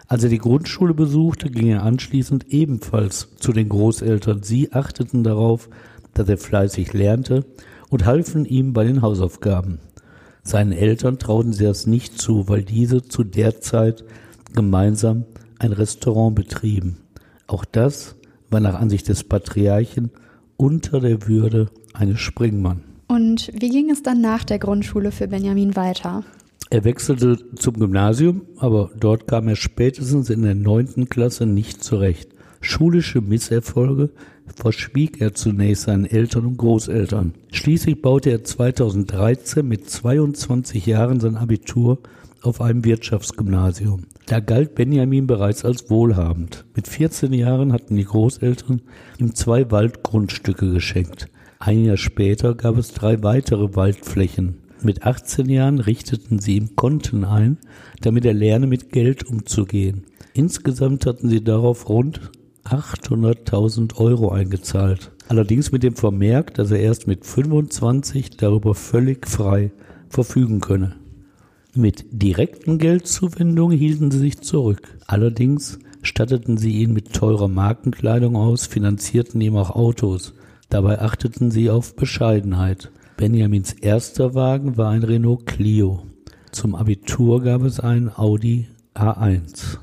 Als 0.08 0.24
er 0.24 0.30
die 0.30 0.38
Grundschule 0.38 0.94
besuchte, 0.94 1.48
ging 1.48 1.68
er 1.68 1.84
anschließend 1.84 2.48
ebenfalls 2.48 3.28
zu 3.36 3.52
den 3.52 3.68
Großeltern. 3.68 4.42
Sie 4.42 4.72
achteten 4.72 5.22
darauf, 5.22 5.68
dass 6.12 6.28
er 6.28 6.38
fleißig 6.38 6.92
lernte 6.92 7.44
und 7.88 8.04
halfen 8.04 8.44
ihm 8.44 8.72
bei 8.72 8.82
den 8.82 9.00
Hausaufgaben. 9.00 9.78
Seinen 10.42 10.72
Eltern 10.72 11.20
trauten 11.20 11.52
sie 11.52 11.64
das 11.64 11.86
nicht 11.86 12.20
zu, 12.20 12.48
weil 12.48 12.64
diese 12.64 13.04
zu 13.04 13.22
der 13.22 13.60
Zeit 13.60 14.04
gemeinsam 14.54 15.24
ein 15.58 15.72
Restaurant 15.72 16.34
betrieben. 16.34 16.98
Auch 17.46 17.64
das 17.64 18.16
war 18.50 18.60
nach 18.60 18.74
Ansicht 18.74 19.08
des 19.08 19.24
Patriarchen 19.24 20.10
unter 20.56 21.00
der 21.00 21.26
Würde 21.26 21.70
eines 21.92 22.20
Springmann. 22.20 22.82
Und 23.08 23.50
wie 23.52 23.70
ging 23.70 23.90
es 23.90 24.02
dann 24.02 24.20
nach 24.20 24.44
der 24.44 24.58
Grundschule 24.58 25.12
für 25.12 25.28
Benjamin 25.28 25.76
weiter? 25.76 26.24
Er 26.70 26.84
wechselte 26.84 27.38
zum 27.56 27.74
Gymnasium, 27.74 28.42
aber 28.58 28.90
dort 28.98 29.28
kam 29.28 29.46
er 29.46 29.56
spätestens 29.56 30.30
in 30.30 30.42
der 30.42 30.56
neunten 30.56 31.08
Klasse 31.08 31.46
nicht 31.46 31.84
zurecht. 31.84 32.30
Schulische 32.60 33.20
Misserfolge 33.20 34.10
verschwieg 34.54 35.20
er 35.20 35.34
zunächst 35.34 35.84
seinen 35.84 36.06
Eltern 36.06 36.46
und 36.46 36.56
Großeltern. 36.56 37.34
Schließlich 37.52 38.02
baute 38.02 38.30
er 38.30 38.42
2013 38.42 39.66
mit 39.66 39.88
22 39.88 40.86
Jahren 40.86 41.20
sein 41.20 41.36
Abitur 41.36 41.98
auf 42.42 42.60
einem 42.60 42.84
Wirtschaftsgymnasium. 42.84 44.02
Da 44.26 44.40
galt 44.40 44.74
Benjamin 44.74 45.28
bereits 45.28 45.64
als 45.64 45.88
wohlhabend. 45.88 46.64
Mit 46.74 46.88
14 46.88 47.32
Jahren 47.32 47.72
hatten 47.72 47.94
die 47.94 48.04
Großeltern 48.04 48.82
ihm 49.18 49.36
zwei 49.36 49.70
Waldgrundstücke 49.70 50.72
geschenkt. 50.72 51.28
Ein 51.60 51.84
Jahr 51.84 51.96
später 51.96 52.56
gab 52.56 52.76
es 52.76 52.92
drei 52.92 53.22
weitere 53.22 53.76
Waldflächen. 53.76 54.58
Mit 54.82 55.04
18 55.04 55.48
Jahren 55.48 55.78
richteten 55.78 56.40
sie 56.40 56.56
ihm 56.56 56.74
Konten 56.74 57.24
ein, 57.24 57.58
damit 58.00 58.24
er 58.24 58.34
lerne, 58.34 58.66
mit 58.66 58.90
Geld 58.90 59.24
umzugehen. 59.24 60.02
Insgesamt 60.34 61.06
hatten 61.06 61.28
sie 61.28 61.42
darauf 61.42 61.88
rund 61.88 62.32
800.000 62.64 63.96
Euro 63.96 64.32
eingezahlt. 64.32 65.12
Allerdings 65.28 65.70
mit 65.70 65.84
dem 65.84 65.94
Vermerk, 65.94 66.52
dass 66.54 66.72
er 66.72 66.80
erst 66.80 67.06
mit 67.06 67.24
25 67.24 68.30
darüber 68.36 68.74
völlig 68.74 69.28
frei 69.28 69.70
verfügen 70.08 70.60
könne. 70.60 70.96
Mit 71.76 72.06
direkten 72.10 72.78
Geldzuwendungen 72.78 73.76
hielten 73.76 74.10
sie 74.10 74.18
sich 74.18 74.40
zurück. 74.40 74.96
Allerdings 75.06 75.78
statteten 76.00 76.56
sie 76.56 76.70
ihn 76.70 76.94
mit 76.94 77.12
teurer 77.12 77.48
Markenkleidung 77.48 78.34
aus, 78.34 78.64
finanzierten 78.64 79.42
ihm 79.42 79.56
auch 79.56 79.68
Autos. 79.68 80.32
Dabei 80.70 81.02
achteten 81.02 81.50
sie 81.50 81.68
auf 81.68 81.94
Bescheidenheit. 81.94 82.90
Benjamins 83.18 83.74
erster 83.74 84.34
Wagen 84.34 84.78
war 84.78 84.88
ein 84.88 85.02
Renault 85.02 85.44
Clio. 85.44 86.02
Zum 86.50 86.74
Abitur 86.74 87.42
gab 87.42 87.62
es 87.62 87.78
einen 87.78 88.10
Audi 88.16 88.68
A1. 88.94 89.76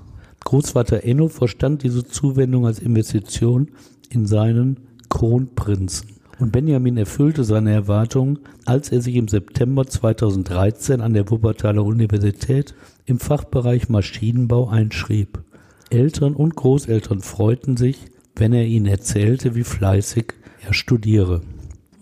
Großvater 0.43 1.03
Enno 1.03 1.27
verstand 1.27 1.83
diese 1.83 2.03
Zuwendung 2.03 2.65
als 2.65 2.79
Investition 2.79 3.69
in 4.09 4.25
seinen 4.25 4.79
Kronprinzen. 5.09 6.12
Und 6.39 6.51
Benjamin 6.51 6.97
erfüllte 6.97 7.43
seine 7.43 7.71
Erwartungen, 7.71 8.39
als 8.65 8.91
er 8.91 9.01
sich 9.01 9.15
im 9.15 9.27
September 9.27 9.85
2013 9.85 11.01
an 11.01 11.13
der 11.13 11.29
Wuppertaler 11.29 11.83
Universität 11.83 12.73
im 13.05 13.19
Fachbereich 13.19 13.89
Maschinenbau 13.89 14.69
einschrieb. 14.69 15.43
Eltern 15.89 16.33
und 16.33 16.55
Großeltern 16.55 17.21
freuten 17.21 17.77
sich, 17.77 18.05
wenn 18.35 18.53
er 18.53 18.65
ihnen 18.65 18.87
erzählte, 18.87 19.55
wie 19.55 19.63
fleißig 19.63 20.33
er 20.65 20.73
studiere. 20.73 21.41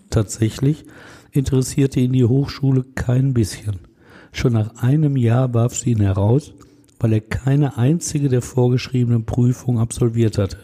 Tatsächlich 0.08 0.84
interessierte 1.30 2.00
ihn 2.00 2.12
die 2.12 2.24
Hochschule 2.24 2.84
kein 2.94 3.34
bisschen. 3.34 3.80
Schon 4.32 4.54
nach 4.54 4.76
einem 4.82 5.16
Jahr 5.16 5.52
warf 5.52 5.74
sie 5.74 5.90
ihn 5.90 6.00
heraus, 6.00 6.54
weil 6.98 7.12
er 7.12 7.20
keine 7.20 7.76
einzige 7.76 8.28
der 8.28 8.42
vorgeschriebenen 8.42 9.24
Prüfungen 9.24 9.78
absolviert 9.78 10.38
hatte. 10.38 10.58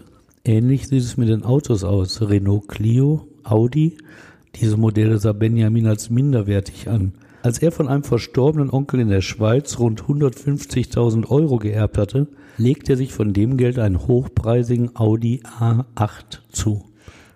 Ähnlich 0.45 0.89
sieht 0.89 1.03
es 1.03 1.19
mit 1.19 1.29
den 1.29 1.43
Autos 1.43 1.85
aus. 1.85 2.23
Renault 2.23 2.69
Clio, 2.69 3.28
Audi. 3.51 3.99
Diese 4.57 4.77
Modelle 4.77 5.19
sah 5.19 5.33
Benjamin 5.33 5.87
als 5.87 6.11
minderwertig 6.11 6.89
an. 6.89 7.13
Als 7.43 7.59
er 7.59 7.71
von 7.71 7.89
einem 7.89 8.03
verstorbenen 8.03 8.71
Onkel 8.71 9.01
in 9.01 9.09
der 9.09 9.21
Schweiz 9.21 9.79
rund 9.79 10.03
150.000 10.03 11.29
Euro 11.31 11.59
geerbt 11.59 11.97
hatte, 11.97 12.27
legte 12.57 12.95
er 12.95 12.97
sich 12.97 13.13
von 13.13 13.33
dem 13.33 13.57
Geld 13.57 13.79
einen 13.79 14.07
hochpreisigen 14.09 14.97
Audi 14.97 15.43
A8 15.59 16.41
zu. 16.51 16.85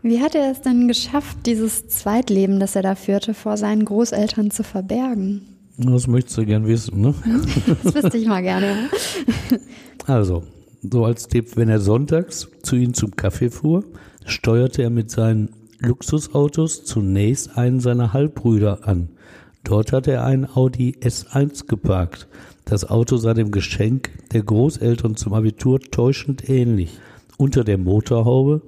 Wie 0.03 0.21
hat 0.21 0.35
er 0.35 0.51
es 0.51 0.61
denn 0.61 0.89
geschafft, 0.89 1.47
dieses 1.47 1.87
Zweitleben, 1.87 2.59
das 2.59 2.75
er 2.75 2.83
da 2.83 2.97
führte, 2.97 3.35
vor 3.35 3.57
seinen 3.57 3.85
Großeltern 3.85 4.51
zu 4.51 4.65
verbergen? 4.65 5.43
Das 5.79 6.09
möchtest 6.09 6.39
du 6.39 6.45
gern 6.45 6.67
wissen, 6.67 7.01
ne? 7.01 7.15
Das 7.85 7.95
wüsste 7.95 8.19
ich 8.19 8.27
mal 8.27 8.43
gerne. 8.43 8.91
Also, 10.07 10.43
so 10.83 11.05
als 11.05 11.29
Tipp, 11.29 11.57
wenn 11.57 11.69
er 11.69 11.79
sonntags 11.79 12.49
zu 12.63 12.75
ihnen 12.75 12.95
zum 12.95 13.15
Kaffee 13.15 13.51
fuhr, 13.51 13.85
steuerte 14.27 14.83
er 14.83 14.91
mit 14.91 15.11
seinen 15.13 15.51
Luxusautos 15.83 16.85
zunächst 16.85 17.59
einen 17.59 17.81
seiner 17.81 18.13
Halbbrüder 18.13 18.87
an. 18.87 19.09
Dort 19.65 19.93
hatte 19.93 20.13
er 20.13 20.25
einen 20.25 20.49
Audi 20.55 20.97
S1 21.01 21.67
geparkt. 21.67 22.29
Das 22.65 22.89
Auto 22.89 23.17
sah 23.17 23.35
dem 23.35 23.51
Geschenk 23.51 24.11
der 24.33 24.43
Großeltern 24.43 25.17
zum 25.17 25.35
Abitur 25.35 25.81
täuschend 25.81 26.49
ähnlich. 26.49 26.99
Unter 27.37 27.65
der 27.65 27.79
Motorhaube 27.79 28.63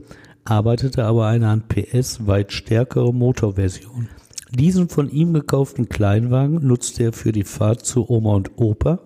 arbeitete 0.44 1.05
aber 1.05 1.27
eine 1.27 1.48
an 1.48 1.62
PS 1.68 2.27
weit 2.27 2.53
stärkere 2.53 3.14
Motorversion. 3.14 4.09
Diesen 4.50 4.88
von 4.88 5.11
ihm 5.11 5.33
gekauften 5.33 5.88
Kleinwagen 5.88 6.66
nutzte 6.66 7.05
er 7.05 7.12
für 7.12 7.33
die 7.33 7.44
Fahrt 7.44 7.85
zu 7.85 8.09
Oma 8.09 8.35
und 8.35 8.53
Opa, 8.57 9.00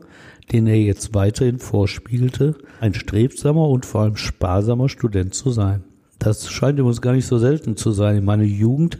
den 0.52 0.66
er 0.66 0.80
jetzt 0.80 1.14
weiterhin 1.14 1.58
vorspiegelte, 1.58 2.56
ein 2.80 2.94
strebsamer 2.94 3.68
und 3.68 3.86
vor 3.86 4.02
allem 4.02 4.16
sparsamer 4.16 4.88
Student 4.88 5.34
zu 5.34 5.50
sein. 5.50 5.84
Das 6.18 6.50
scheint 6.50 6.78
übrigens 6.78 7.00
gar 7.00 7.12
nicht 7.12 7.26
so 7.26 7.38
selten 7.38 7.76
zu 7.76 7.92
sein. 7.92 8.16
In 8.16 8.24
meiner 8.24 8.44
Jugend 8.44 8.98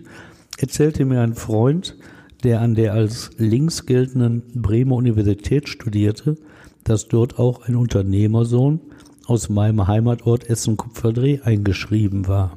erzählte 0.59 1.04
mir 1.04 1.20
ein 1.20 1.35
Freund, 1.35 1.96
der 2.44 2.61
an 2.61 2.74
der 2.74 2.94
als 2.94 3.31
links 3.38 3.87
geltenden 3.87 4.42
Bremer 4.54 4.96
Universität 4.96 5.68
studierte, 5.68 6.37
dass 6.85 7.09
dort 7.09 7.38
auch 7.38 7.66
ein 7.66 7.76
Unternehmersohn 7.76 8.81
aus 9.26 9.48
meinem 9.48 9.87
Heimatort 9.87 10.48
Essen-Kupferdreh 10.48 11.40
eingeschrieben 11.42 12.28
war. 12.28 12.57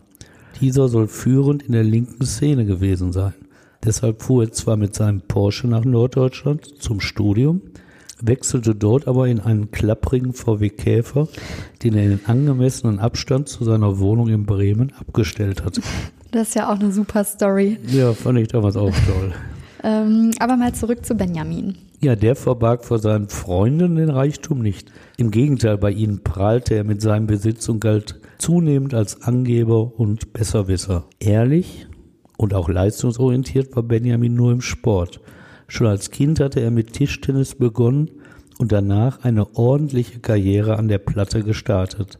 Dieser 0.61 0.87
soll 0.87 1.07
führend 1.07 1.63
in 1.63 1.73
der 1.73 1.83
linken 1.83 2.25
Szene 2.25 2.65
gewesen 2.65 3.11
sein. 3.11 3.33
Deshalb 3.83 4.21
fuhr 4.21 4.43
er 4.43 4.51
zwar 4.51 4.77
mit 4.77 4.93
seinem 4.93 5.21
Porsche 5.21 5.67
nach 5.67 5.83
Norddeutschland 5.83 6.65
zum 6.79 6.99
Studium, 6.99 7.61
wechselte 8.27 8.75
dort 8.75 9.07
aber 9.07 9.27
in 9.27 9.39
einen 9.39 9.71
klapprigen 9.71 10.33
VW 10.33 10.69
Käfer, 10.69 11.27
den 11.83 11.95
er 11.95 12.03
in 12.03 12.19
angemessenen 12.25 12.99
Abstand 12.99 13.49
zu 13.49 13.63
seiner 13.63 13.99
Wohnung 13.99 14.29
in 14.29 14.45
Bremen 14.45 14.93
abgestellt 14.99 15.63
hat. 15.63 15.79
Das 16.31 16.49
ist 16.49 16.55
ja 16.55 16.71
auch 16.71 16.79
eine 16.79 16.91
super 16.91 17.23
Story. 17.23 17.77
Ja, 17.87 18.13
fand 18.13 18.39
ich 18.39 18.47
damals 18.47 18.77
auch 18.77 18.93
toll. 19.05 19.33
ähm, 19.83 20.31
aber 20.39 20.55
mal 20.55 20.73
zurück 20.73 21.05
zu 21.05 21.15
Benjamin. 21.15 21.75
Ja, 21.99 22.15
der 22.15 22.35
verbarg 22.35 22.83
vor 22.83 22.99
seinen 22.99 23.29
Freunden 23.29 23.95
den 23.95 24.09
Reichtum 24.09 24.59
nicht. 24.59 24.91
Im 25.17 25.29
Gegenteil, 25.29 25.77
bei 25.77 25.91
ihnen 25.91 26.23
prahlte 26.23 26.73
er 26.73 26.83
mit 26.83 27.01
seinem 27.01 27.27
Besitz 27.27 27.69
und 27.69 27.79
galt 27.79 28.19
zunehmend 28.39 28.93
als 28.93 29.21
Angeber 29.21 29.99
und 29.99 30.33
Besserwisser. 30.33 31.05
Ehrlich 31.19 31.87
und 32.37 32.55
auch 32.55 32.69
leistungsorientiert 32.69 33.75
war 33.75 33.83
Benjamin 33.83 34.33
nur 34.33 34.51
im 34.51 34.61
Sport. 34.61 35.21
Schon 35.71 35.87
als 35.87 36.11
Kind 36.11 36.41
hatte 36.41 36.59
er 36.59 36.69
mit 36.69 36.91
Tischtennis 36.91 37.55
begonnen 37.55 38.11
und 38.57 38.73
danach 38.73 39.23
eine 39.23 39.55
ordentliche 39.55 40.19
Karriere 40.19 40.77
an 40.77 40.89
der 40.89 40.97
Platte 40.97 41.43
gestartet. 41.43 42.19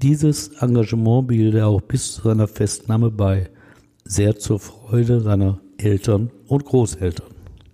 Dieses 0.00 0.62
Engagement 0.62 1.26
behielt 1.26 1.56
er 1.56 1.66
auch 1.66 1.80
bis 1.80 2.12
zu 2.12 2.22
seiner 2.22 2.46
Festnahme 2.46 3.10
bei, 3.10 3.50
sehr 4.04 4.38
zur 4.38 4.60
Freude 4.60 5.20
seiner 5.20 5.58
Eltern 5.76 6.30
und 6.46 6.66
Großeltern. 6.66 7.26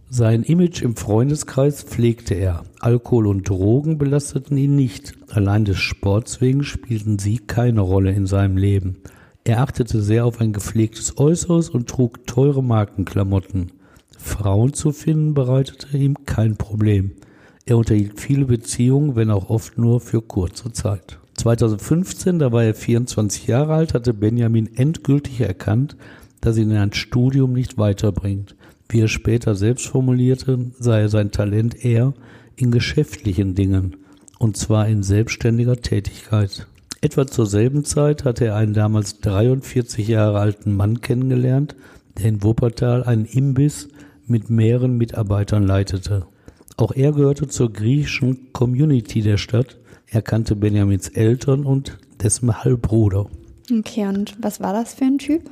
Sein 0.09 0.43
Image 0.43 0.81
im 0.81 0.97
Freundeskreis 0.97 1.83
pflegte 1.83 2.33
er. 2.33 2.63
Alkohol 2.81 3.27
und 3.27 3.47
Drogen 3.47 3.99
belasteten 3.99 4.57
ihn 4.57 4.75
nicht. 4.75 5.13
Allein 5.29 5.67
des 5.67 5.77
Sports 5.77 6.41
wegen 6.41 6.65
spielten 6.65 7.19
sie 7.19 7.41
keine 7.41 7.83
Rolle 7.83 8.13
in 8.13 8.25
seinem 8.25 8.57
Leben. 8.57 8.97
Er 9.45 9.61
achtete 9.61 10.01
sehr 10.01 10.25
auf 10.25 10.41
ein 10.41 10.55
gepflegtes 10.55 11.19
Äußeres 11.19 11.69
und 11.69 11.91
trug 11.91 12.27
teure 12.27 12.63
Markenklamotten. 12.65 13.71
Frauen 14.25 14.73
zu 14.73 14.91
finden 14.91 15.35
bereitete 15.35 15.97
ihm 15.97 16.17
kein 16.25 16.57
Problem. 16.57 17.13
Er 17.67 17.77
unterhielt 17.77 18.19
viele 18.19 18.47
Beziehungen, 18.47 19.17
wenn 19.17 19.31
auch 19.31 19.51
oft 19.51 19.79
nur 19.79 20.01
für 20.01 20.23
kurze 20.23 20.73
Zeit. 20.73 21.19
2015, 21.35 22.39
da 22.39 22.51
war 22.51 22.65
er 22.65 22.75
24 22.75 23.47
Jahre 23.47 23.75
alt, 23.75 23.95
hatte 23.95 24.15
Benjamin 24.15 24.71
endgültig 24.77 25.41
erkannt, 25.41 25.97
dass 26.41 26.57
ihn 26.57 26.73
ein 26.73 26.93
Studium 26.93 27.53
nicht 27.53 27.77
weiterbringt. 27.79 28.57
Wie 28.89 29.01
er 29.01 29.09
später 29.09 29.55
selbst 29.55 29.87
formulierte, 29.87 30.71
sei 30.79 31.07
sein 31.09 31.31
Talent 31.31 31.85
eher 31.85 32.15
in 32.57 32.71
geschäftlichen 32.71 33.55
Dingen, 33.55 33.97
und 34.39 34.57
zwar 34.57 34.89
in 34.89 35.03
selbstständiger 35.03 35.77
Tätigkeit. 35.77 36.67
Etwa 37.03 37.27
zur 37.27 37.47
selben 37.47 37.85
Zeit 37.85 38.25
hatte 38.25 38.47
er 38.47 38.57
einen 38.57 38.75
damals 38.75 39.21
43 39.21 40.09
Jahre 40.09 40.39
alten 40.39 40.75
Mann 40.75 41.03
kennengelernt, 41.03 41.77
der 42.19 42.27
in 42.27 42.43
Wuppertal 42.43 43.05
einen 43.05 43.27
Imbiss 43.27 43.89
mit 44.27 44.51
mehreren 44.51 44.97
Mitarbeitern 44.97 45.63
leitete. 45.63 46.27
Auch 46.77 46.93
er 46.93 47.13
gehörte 47.13 47.49
zur 47.49 47.73
griechischen 47.73 48.53
Community 48.53 49.21
der 49.23 49.37
Stadt. 49.37 49.79
Er 50.09 50.23
kannte 50.23 50.57
Benjamins 50.57 51.09
Eltern 51.09 51.65
und 51.65 51.99
dessen 52.23 52.65
Halbbruder. 52.65 53.27
Okay, 53.71 54.07
und 54.07 54.37
was 54.41 54.61
war 54.61 54.73
das 54.73 54.95
für 54.95 55.05
ein 55.05 55.19
Typ? 55.19 55.51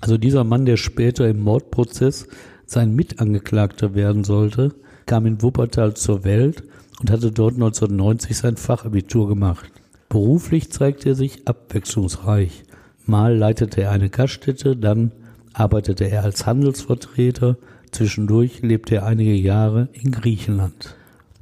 Also 0.00 0.16
dieser 0.18 0.44
Mann, 0.44 0.66
der 0.66 0.76
später 0.76 1.28
im 1.28 1.40
Mordprozess 1.40 2.26
sein 2.66 2.94
Mitangeklagter 2.94 3.94
werden 3.94 4.24
sollte, 4.24 4.74
kam 5.06 5.26
in 5.26 5.42
Wuppertal 5.42 5.94
zur 5.94 6.24
Welt 6.24 6.62
und 7.00 7.10
hatte 7.10 7.32
dort 7.32 7.54
1990 7.54 8.36
sein 8.36 8.56
Fachabitur 8.56 9.28
gemacht. 9.28 9.70
Beruflich 10.08 10.70
zeigte 10.70 11.10
er 11.10 11.14
sich 11.14 11.46
abwechslungsreich. 11.48 12.64
Mal 13.06 13.36
leitete 13.36 13.82
er 13.82 13.90
eine 13.90 14.10
Gaststätte, 14.10 14.76
dann 14.76 15.12
arbeitete 15.52 16.04
er 16.04 16.22
als 16.24 16.46
Handelsvertreter, 16.46 17.56
zwischendurch 17.92 18.62
lebte 18.62 18.96
er 18.96 19.06
einige 19.06 19.34
Jahre 19.34 19.88
in 19.92 20.10
Griechenland. 20.10 20.96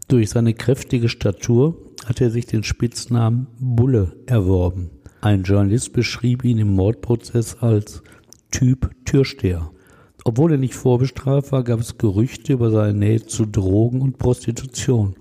Durch 0.08 0.30
seine 0.30 0.54
kräftige 0.54 1.08
Statur 1.08 1.76
hatte 2.06 2.24
er 2.24 2.30
sich 2.30 2.46
den 2.46 2.64
Spitznamen 2.64 3.46
Bulle 3.58 4.16
erworben. 4.26 4.90
Ein 5.20 5.42
Journalist 5.42 5.92
beschrieb 5.92 6.44
ihn 6.44 6.58
im 6.58 6.74
Mordprozess 6.74 7.56
als 7.60 8.02
Typ 8.50 8.90
Türsteher. 9.04 9.70
Obwohl 10.24 10.52
er 10.52 10.58
nicht 10.58 10.74
vorbestraft 10.74 11.52
war, 11.52 11.64
gab 11.64 11.80
es 11.80 11.98
Gerüchte 11.98 12.54
über 12.54 12.70
seine 12.70 12.94
Nähe 12.98 13.26
zu 13.26 13.44
Drogen 13.44 14.00
und 14.00 14.18
Prostitution. 14.18 15.16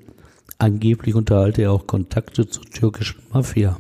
Angeblich 0.60 1.16
unterhalte 1.16 1.64
er 1.64 1.72
auch 1.72 1.88
Kontakte 1.88 2.48
zur 2.48 2.64
türkischen 2.64 3.22
Mafia, 3.32 3.78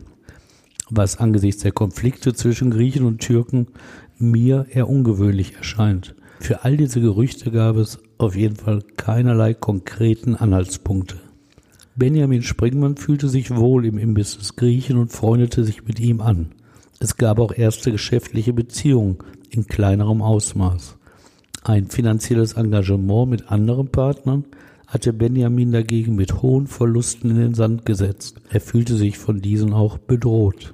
was 0.89 1.17
angesichts 1.17 1.63
der 1.63 1.71
Konflikte 1.71 2.33
zwischen 2.33 2.71
Griechen 2.71 3.05
und 3.05 3.19
Türken 3.19 3.67
mir 4.19 4.67
eher 4.69 4.89
ungewöhnlich 4.89 5.55
erscheint. 5.55 6.15
Für 6.39 6.63
all 6.63 6.77
diese 6.77 7.01
Gerüchte 7.01 7.51
gab 7.51 7.77
es 7.77 7.99
auf 8.17 8.35
jeden 8.35 8.55
Fall 8.55 8.81
keinerlei 8.95 9.53
konkreten 9.53 10.35
Anhaltspunkte. 10.35 11.17
Benjamin 11.95 12.43
Springmann 12.43 12.95
fühlte 12.95 13.27
sich 13.27 13.55
wohl 13.55 13.85
im 13.85 13.97
Imbiss 13.97 14.37
des 14.37 14.55
Griechen 14.55 14.97
und 14.97 15.11
freundete 15.11 15.63
sich 15.63 15.85
mit 15.85 15.99
ihm 15.99 16.21
an. 16.21 16.51
Es 16.99 17.17
gab 17.17 17.39
auch 17.39 17.51
erste 17.51 17.91
geschäftliche 17.91 18.53
Beziehungen 18.53 19.17
in 19.49 19.65
kleinerem 19.65 20.21
Ausmaß. 20.21 20.97
Ein 21.63 21.87
finanzielles 21.87 22.53
Engagement 22.53 23.29
mit 23.29 23.51
anderen 23.51 23.89
Partnern 23.89 24.45
hatte 24.87 25.11
Benjamin 25.11 25.71
dagegen 25.71 26.15
mit 26.15 26.41
hohen 26.41 26.67
Verlusten 26.67 27.31
in 27.31 27.37
den 27.37 27.53
Sand 27.55 27.85
gesetzt. 27.85 28.39
Er 28.49 28.61
fühlte 28.61 28.95
sich 28.95 29.17
von 29.17 29.41
diesen 29.41 29.73
auch 29.73 29.97
bedroht. 29.97 30.73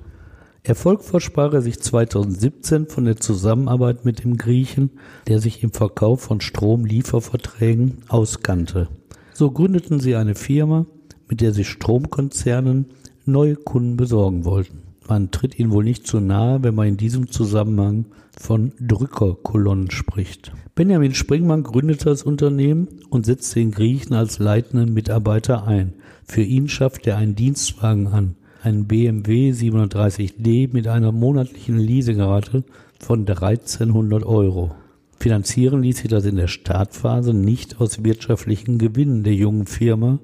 Erfolg 0.65 1.03
versprach 1.03 1.51
er 1.51 1.61
sich 1.61 1.81
2017 1.81 2.87
von 2.87 3.03
der 3.03 3.17
Zusammenarbeit 3.17 4.05
mit 4.05 4.23
dem 4.23 4.37
Griechen, 4.37 4.91
der 5.27 5.39
sich 5.39 5.61
im 5.61 5.73
Verkauf 5.73 6.21
von 6.21 6.39
Stromlieferverträgen 6.39 7.97
auskannte. 8.07 8.87
So 9.33 9.51
gründeten 9.51 9.99
sie 9.99 10.15
eine 10.15 10.35
Firma, 10.35 10.85
mit 11.27 11.41
der 11.41 11.51
sich 11.51 11.67
Stromkonzernen 11.67 12.85
neue 13.25 13.57
Kunden 13.57 13.97
besorgen 13.97 14.45
wollten. 14.45 14.83
Man 15.09 15.31
tritt 15.31 15.59
ihnen 15.59 15.71
wohl 15.71 15.83
nicht 15.83 16.07
zu 16.07 16.21
nahe, 16.21 16.63
wenn 16.63 16.75
man 16.75 16.87
in 16.87 16.97
diesem 16.97 17.29
Zusammenhang 17.29 18.05
von 18.39 18.71
Drückerkolonnen 18.79 19.91
spricht. 19.91 20.53
Benjamin 20.75 21.13
Springmann 21.13 21.63
gründete 21.63 22.05
das 22.05 22.23
Unternehmen 22.23 22.87
und 23.09 23.25
setzte 23.25 23.59
den 23.59 23.71
Griechen 23.71 24.13
als 24.13 24.39
leitenden 24.39 24.93
Mitarbeiter 24.93 25.67
ein. 25.67 25.93
Für 26.23 26.41
ihn 26.41 26.69
schafft 26.69 27.05
er 27.05 27.17
einen 27.17 27.35
Dienstwagen 27.35 28.07
an, 28.07 28.35
einen 28.63 28.85
BMW 28.85 29.51
730D 29.51 30.69
mit 30.71 30.87
einer 30.87 31.11
monatlichen 31.11 31.77
Leasingrate 31.77 32.63
von 32.99 33.27
1300 33.27 34.25
Euro. 34.25 34.71
Finanzieren 35.19 35.83
ließ 35.83 35.97
sich 35.97 36.09
das 36.09 36.25
in 36.25 36.37
der 36.37 36.47
Startphase 36.47 37.33
nicht 37.33 37.81
aus 37.81 38.03
wirtschaftlichen 38.03 38.77
Gewinnen 38.77 39.23
der 39.23 39.33
jungen 39.33 39.65
Firma, 39.65 40.19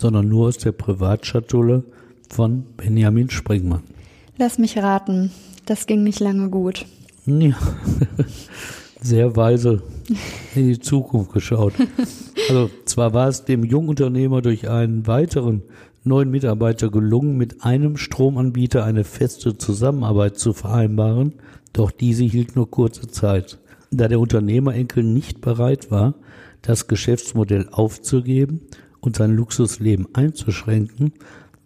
sondern 0.00 0.28
nur 0.28 0.48
aus 0.48 0.58
der 0.58 0.72
Privatschatulle 0.72 1.84
von 2.28 2.64
Benjamin 2.76 3.30
Springmann. 3.30 3.82
Lass 4.36 4.58
mich 4.58 4.76
raten, 4.78 5.30
das 5.64 5.86
ging 5.86 6.02
nicht 6.02 6.20
lange 6.20 6.50
gut. 6.50 6.86
Ja, 7.24 7.56
sehr 9.00 9.36
weise 9.36 9.82
in 10.54 10.68
die 10.68 10.80
Zukunft 10.80 11.32
geschaut. 11.32 11.74
Also 12.48 12.70
zwar 12.84 13.14
war 13.14 13.28
es 13.28 13.44
dem 13.44 13.64
Jungunternehmer 13.64 14.42
durch 14.42 14.68
einen 14.68 15.06
weiteren 15.06 15.62
neuen 16.06 16.30
Mitarbeiter 16.30 16.90
gelungen, 16.90 17.36
mit 17.36 17.64
einem 17.64 17.96
Stromanbieter 17.96 18.84
eine 18.84 19.04
feste 19.04 19.58
Zusammenarbeit 19.58 20.38
zu 20.38 20.52
vereinbaren, 20.52 21.34
doch 21.72 21.90
diese 21.90 22.24
hielt 22.24 22.56
nur 22.56 22.70
kurze 22.70 23.08
Zeit. 23.08 23.58
Da 23.90 24.08
der 24.08 24.20
Unternehmerenkel 24.20 25.02
nicht 25.02 25.40
bereit 25.40 25.90
war, 25.90 26.14
das 26.62 26.88
Geschäftsmodell 26.88 27.68
aufzugeben 27.70 28.60
und 29.00 29.16
sein 29.16 29.36
Luxusleben 29.36 30.08
einzuschränken, 30.14 31.12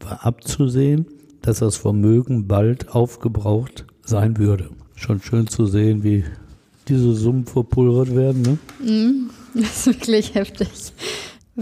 war 0.00 0.26
abzusehen, 0.26 1.06
dass 1.42 1.60
das 1.60 1.76
Vermögen 1.76 2.46
bald 2.46 2.90
aufgebraucht 2.90 3.86
sein 4.04 4.38
würde. 4.38 4.70
Schon 4.94 5.22
schön 5.22 5.46
zu 5.46 5.66
sehen, 5.66 6.02
wie 6.02 6.24
diese 6.88 7.14
Summen 7.14 7.46
verpulvert 7.46 8.14
werden. 8.14 8.42
Ne? 8.42 8.90
Mm, 8.90 9.30
das 9.54 9.86
ist 9.86 9.86
wirklich 9.86 10.34
heftig. 10.34 10.68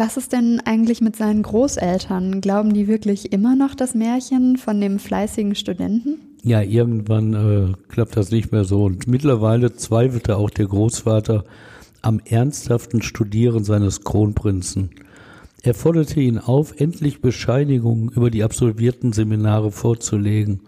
Was 0.01 0.17
ist 0.17 0.33
denn 0.33 0.63
eigentlich 0.65 1.01
mit 1.01 1.17
seinen 1.17 1.43
Großeltern? 1.43 2.41
Glauben 2.41 2.73
die 2.73 2.87
wirklich 2.87 3.33
immer 3.33 3.57
noch 3.57 3.75
das 3.75 3.97
Märchen 3.97 4.57
von 4.57 4.81
dem 4.81 5.01
fleißigen 5.01 5.57
Studenten? 5.57 6.21
Ja, 6.45 6.63
irgendwann 6.63 7.35
äh, 7.35 7.73
klappt 7.89 8.17
das 8.17 8.31
nicht 8.31 8.53
mehr 8.53 8.63
so. 8.63 8.85
Und 8.85 9.09
mittlerweile 9.09 9.75
zweifelte 9.75 10.37
auch 10.37 10.51
der 10.51 10.67
Großvater 10.67 11.45
am 12.01 12.21
ernsthaften 12.25 13.03
Studieren 13.03 13.65
seines 13.65 14.05
Kronprinzen. 14.05 14.91
Er 15.65 15.75
forderte 15.75 16.21
ihn 16.21 16.39
auf, 16.39 16.81
endlich 16.81 17.21
Bescheinigungen 17.21 18.09
über 18.11 18.31
die 18.31 18.45
absolvierten 18.45 19.13
Seminare 19.13 19.73
vorzulegen. 19.73 20.61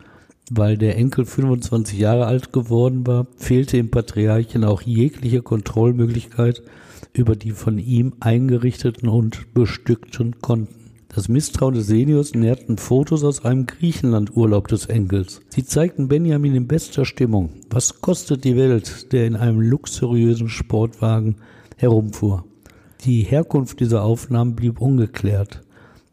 Weil 0.50 0.76
der 0.76 0.96
Enkel 0.96 1.24
25 1.24 1.96
Jahre 1.96 2.26
alt 2.26 2.52
geworden 2.52 3.06
war, 3.06 3.28
fehlte 3.36 3.76
im 3.76 3.92
Patriarchen 3.92 4.64
auch 4.64 4.82
jegliche 4.82 5.40
Kontrollmöglichkeit 5.40 6.64
über 7.12 7.36
die 7.36 7.52
von 7.52 7.78
ihm 7.78 8.14
eingerichteten 8.20 9.08
und 9.08 9.52
bestückten 9.54 10.40
Konten. 10.40 10.80
Das 11.12 11.28
Misstrauen 11.28 11.74
des 11.74 11.88
Seniors 11.88 12.34
nährten 12.34 12.78
Fotos 12.78 13.24
aus 13.24 13.44
einem 13.44 13.66
Griechenland-Urlaub 13.66 14.68
des 14.68 14.86
Enkels. 14.86 15.40
Sie 15.48 15.64
zeigten 15.64 16.06
Benjamin 16.06 16.54
in 16.54 16.68
bester 16.68 17.04
Stimmung. 17.04 17.50
Was 17.68 18.00
kostet 18.00 18.44
die 18.44 18.56
Welt, 18.56 19.12
der 19.12 19.26
in 19.26 19.34
einem 19.34 19.60
luxuriösen 19.60 20.48
Sportwagen 20.48 21.36
herumfuhr? 21.76 22.44
Die 23.04 23.22
Herkunft 23.22 23.80
dieser 23.80 24.04
Aufnahmen 24.04 24.54
blieb 24.54 24.80
ungeklärt. 24.80 25.62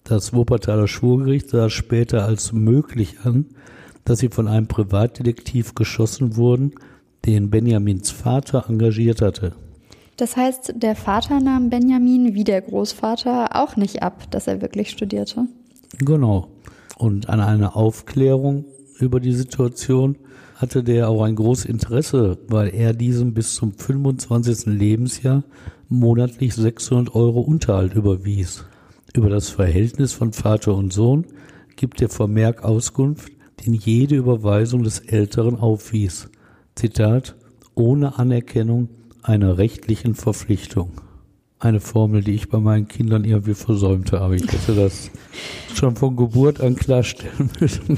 Das 0.04 0.34
Wuppertaler 0.34 0.88
Schwurgericht 0.88 1.50
sah 1.50 1.70
später 1.70 2.26
als 2.26 2.54
möglich 2.54 3.18
an, 3.24 3.46
dass 4.04 4.20
sie 4.20 4.30
von 4.30 4.48
einem 4.48 4.68
Privatdetektiv 4.68 5.76
geschossen 5.76 6.38
wurden, 6.38 6.72
den 7.26 7.52
Benjamins 7.52 8.10
Vater 8.10 8.66
engagiert 8.68 9.22
hatte. 9.22 9.54
Das 10.18 10.36
heißt, 10.36 10.74
der 10.76 10.96
Vater 10.96 11.40
nahm 11.40 11.70
Benjamin 11.70 12.34
wie 12.34 12.44
der 12.44 12.62
Großvater 12.62 13.56
auch 13.56 13.76
nicht 13.76 14.02
ab, 14.02 14.30
dass 14.32 14.48
er 14.48 14.62
wirklich 14.62 14.90
studierte. 14.90 15.46
Genau. 16.00 16.48
Und 16.98 17.30
an 17.30 17.40
einer 17.40 17.76
Aufklärung 17.78 18.66
über 19.00 19.20
die 19.20 19.34
Situation 19.34 20.18
hatte 20.56 20.84
der 20.84 21.08
auch 21.10 21.22
ein 21.22 21.36
großes 21.36 21.66
Interesse, 21.66 22.40
weil 22.48 22.74
er 22.74 22.94
diesem 22.94 23.36
bis 23.36 23.54
zum 23.54 23.74
25. 23.74 24.66
Lebensjahr 24.66 25.44
monatlich 25.88 26.56
600 26.56 27.14
Euro 27.14 27.42
Unterhalt 27.42 27.94
überwies. 27.94 28.66
Über 29.14 29.30
das 29.30 29.50
Verhältnis 29.50 30.14
von 30.14 30.34
Vater 30.34 30.74
und 30.74 30.92
Sohn 30.92 31.28
gibt 31.76 32.02
der 32.02 32.10
Vermerk 32.10 32.64
Auskunft, 32.64 33.32
den 33.64 33.74
jede 33.74 34.16
Überweisung 34.16 34.82
des 34.82 35.00
Älteren 35.00 35.60
aufwies. 35.60 36.30
Zitat, 36.74 37.36
ohne 37.76 38.18
Anerkennung 38.18 38.90
einer 39.24 39.58
rechtlichen 39.58 40.16
Verpflichtung. 40.16 41.02
Eine 41.60 41.80
Formel, 41.80 42.24
die 42.24 42.34
ich 42.34 42.50
bei 42.50 42.60
meinen 42.60 42.88
Kindern 42.88 43.24
irgendwie 43.24 43.56
versäumt 43.56 44.12
habe. 44.12 44.36
Ich 44.36 44.52
hätte 44.52 44.76
das 44.76 45.10
schon 45.74 45.96
von 45.96 46.16
Geburt 46.16 46.62
an 46.62 46.76
klarstellen 46.76 47.50
müssen. 47.60 47.98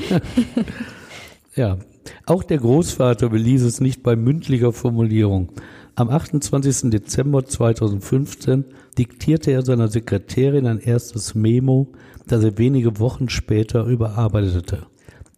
ja, 1.56 1.78
auch 2.26 2.44
der 2.44 2.60
Großvater 2.60 3.30
beließ 3.30 3.64
es 3.64 3.82
nicht 3.82 4.02
bei 4.02 4.16
mündlicher 4.16 4.72
Formulierung. 4.72 5.50
Am 5.96 6.10
28. 6.10 6.90
Dezember 6.92 7.46
2015 7.46 8.64
diktierte 8.98 9.52
er 9.52 9.64
seiner 9.64 9.90
Sekretärin 9.90 10.66
ein 10.66 10.80
erstes 10.80 11.36
Memo, 11.36 11.90
das 12.28 12.44
er 12.44 12.58
wenige 12.58 13.00
Wochen 13.00 13.28
später 13.28 13.86
überarbeitete. 13.86 14.88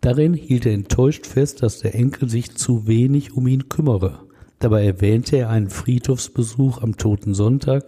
Darin 0.02 0.34
hielt 0.34 0.66
er 0.66 0.74
enttäuscht 0.74 1.26
fest, 1.26 1.64
dass 1.64 1.80
der 1.80 1.96
Enkel 1.96 2.30
sich 2.30 2.56
zu 2.56 2.88
wenig 2.88 3.34
um 3.34 3.48
ihn 3.48 3.70
kümmere. 3.70 4.20
Dabei 4.62 4.86
erwähnte 4.86 5.38
er 5.38 5.50
einen 5.50 5.72
Friedhofsbesuch 5.72 6.84
am 6.84 6.96
Toten 6.96 7.34
Sonntag 7.34 7.84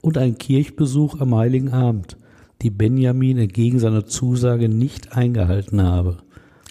und 0.00 0.18
einen 0.18 0.38
Kirchbesuch 0.38 1.20
am 1.20 1.36
Heiligen 1.36 1.70
Abend, 1.72 2.16
die 2.62 2.70
Benjamin 2.70 3.38
entgegen 3.38 3.78
seiner 3.78 4.06
Zusage 4.06 4.68
nicht 4.68 5.16
eingehalten 5.16 5.80
habe. 5.82 6.18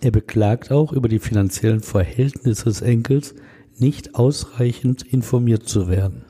Er 0.01 0.11
beklagt 0.11 0.71
auch 0.71 0.91
über 0.91 1.07
die 1.07 1.19
finanziellen 1.19 1.79
Verhältnisse 1.79 2.65
des 2.65 2.81
Enkels, 2.81 3.33
nicht 3.77 4.15
ausreichend 4.15 5.03
informiert 5.03 5.69
zu 5.69 5.87
werden. 5.87 6.23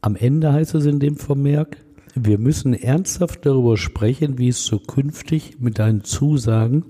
Am 0.00 0.16
Ende 0.16 0.52
heißt 0.52 0.74
es 0.74 0.84
in 0.84 0.98
dem 0.98 1.16
Vermerk, 1.16 1.76
wir 2.16 2.38
müssen 2.38 2.74
ernsthaft 2.74 3.46
darüber 3.46 3.76
sprechen, 3.76 4.36
wie 4.38 4.48
es 4.48 4.64
zukünftig 4.64 5.60
mit 5.60 5.78
deinen 5.78 6.02
Zusagen 6.02 6.84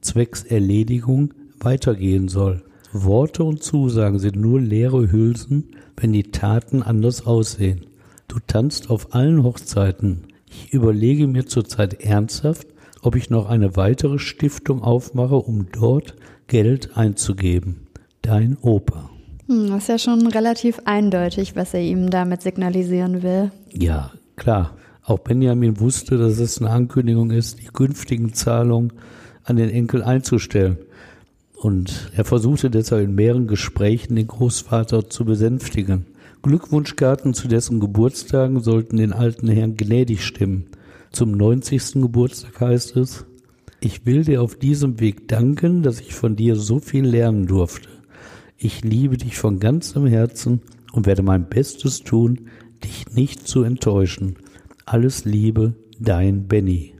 zwecks 0.00 0.42
Erledigung 0.42 1.32
weitergehen 1.60 2.26
soll. 2.26 2.64
Worte 2.92 3.44
und 3.44 3.62
Zusagen 3.62 4.18
sind 4.18 4.36
nur 4.36 4.60
leere 4.60 5.10
Hülsen, 5.10 5.76
wenn 5.96 6.12
die 6.12 6.30
Taten 6.30 6.82
anders 6.82 7.26
aussehen. 7.26 7.86
Du 8.28 8.36
tanzt 8.46 8.90
auf 8.90 9.14
allen 9.14 9.42
Hochzeiten. 9.42 10.24
Ich 10.46 10.72
überlege 10.72 11.26
mir 11.26 11.46
zurzeit 11.46 12.00
ernsthaft, 12.02 12.66
ob 13.02 13.16
ich 13.16 13.30
noch 13.30 13.48
eine 13.48 13.76
weitere 13.76 14.18
Stiftung 14.18 14.82
aufmache, 14.82 15.36
um 15.36 15.66
dort 15.72 16.14
Geld 16.46 16.96
einzugeben. 16.96 17.86
Dein 18.22 18.56
Opa. 18.60 19.10
Hm, 19.46 19.68
das 19.68 19.82
ist 19.82 19.88
ja 19.88 19.98
schon 19.98 20.26
relativ 20.26 20.80
eindeutig, 20.84 21.56
was 21.56 21.74
er 21.74 21.80
ihm 21.80 22.10
damit 22.10 22.42
signalisieren 22.42 23.22
will. 23.22 23.50
Ja, 23.72 24.12
klar. 24.36 24.76
Auch 25.04 25.20
Benjamin 25.20 25.80
wusste, 25.80 26.18
dass 26.18 26.38
es 26.38 26.60
eine 26.60 26.68
Ankündigung 26.70 27.30
ist, 27.30 27.60
die 27.60 27.66
künftigen 27.66 28.34
Zahlungen 28.34 28.92
an 29.44 29.56
den 29.56 29.70
Enkel 29.70 30.02
einzustellen. 30.02 30.76
Und 31.60 32.12
er 32.14 32.24
versuchte 32.24 32.70
deshalb 32.70 33.04
in 33.04 33.14
mehreren 33.14 33.48
Gesprächen 33.48 34.14
den 34.14 34.28
Großvater 34.28 35.10
zu 35.10 35.24
besänftigen. 35.24 36.06
Glückwunschkarten 36.42 37.34
zu 37.34 37.48
dessen 37.48 37.80
Geburtstagen 37.80 38.60
sollten 38.60 38.96
den 38.96 39.12
alten 39.12 39.48
Herrn 39.48 39.76
gnädig 39.76 40.24
stimmen. 40.24 40.66
Zum 41.10 41.32
90. 41.32 41.94
Geburtstag 41.94 42.60
heißt 42.60 42.96
es, 42.96 43.26
ich 43.80 44.06
will 44.06 44.24
dir 44.24 44.42
auf 44.42 44.54
diesem 44.56 45.00
Weg 45.00 45.26
danken, 45.26 45.82
dass 45.82 46.00
ich 46.00 46.14
von 46.14 46.36
dir 46.36 46.54
so 46.54 46.78
viel 46.78 47.04
lernen 47.04 47.46
durfte. 47.46 47.88
Ich 48.56 48.84
liebe 48.84 49.16
dich 49.16 49.36
von 49.36 49.58
ganzem 49.58 50.06
Herzen 50.06 50.62
und 50.92 51.06
werde 51.06 51.22
mein 51.22 51.48
Bestes 51.48 52.00
tun, 52.00 52.48
dich 52.84 53.06
nicht 53.14 53.48
zu 53.48 53.62
enttäuschen. 53.62 54.36
Alles 54.84 55.24
Liebe, 55.24 55.74
dein 55.98 56.46
Benny. 56.46 56.94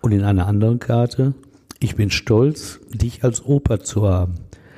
Und 0.00 0.12
in 0.12 0.22
einer 0.22 0.46
anderen 0.46 0.78
Karte, 0.78 1.34
ich 1.80 1.96
bin 1.96 2.10
stolz, 2.10 2.80
dich 2.92 3.24
als 3.24 3.44
Opa 3.44 3.80
zu 3.80 4.08
haben. 4.08 4.34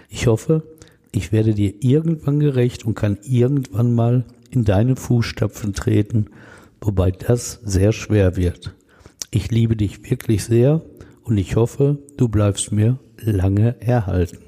Ich 0.08 0.26
hoffe, 0.26 0.62
ich 1.12 1.32
werde 1.32 1.54
dir 1.54 1.74
irgendwann 1.80 2.40
gerecht 2.40 2.84
und 2.84 2.94
kann 2.94 3.18
irgendwann 3.22 3.94
mal 3.94 4.24
in 4.50 4.64
deine 4.64 4.96
Fußstapfen 4.96 5.72
treten, 5.72 6.26
wobei 6.80 7.10
das 7.10 7.60
sehr 7.64 7.92
schwer 7.92 8.36
wird. 8.36 8.74
Ich 9.30 9.50
liebe 9.50 9.76
dich 9.76 10.10
wirklich 10.10 10.44
sehr 10.44 10.82
und 11.24 11.38
ich 11.38 11.56
hoffe, 11.56 11.98
du 12.16 12.28
bleibst 12.28 12.72
mir 12.72 12.98
lange 13.18 13.80
erhalten. 13.80 14.38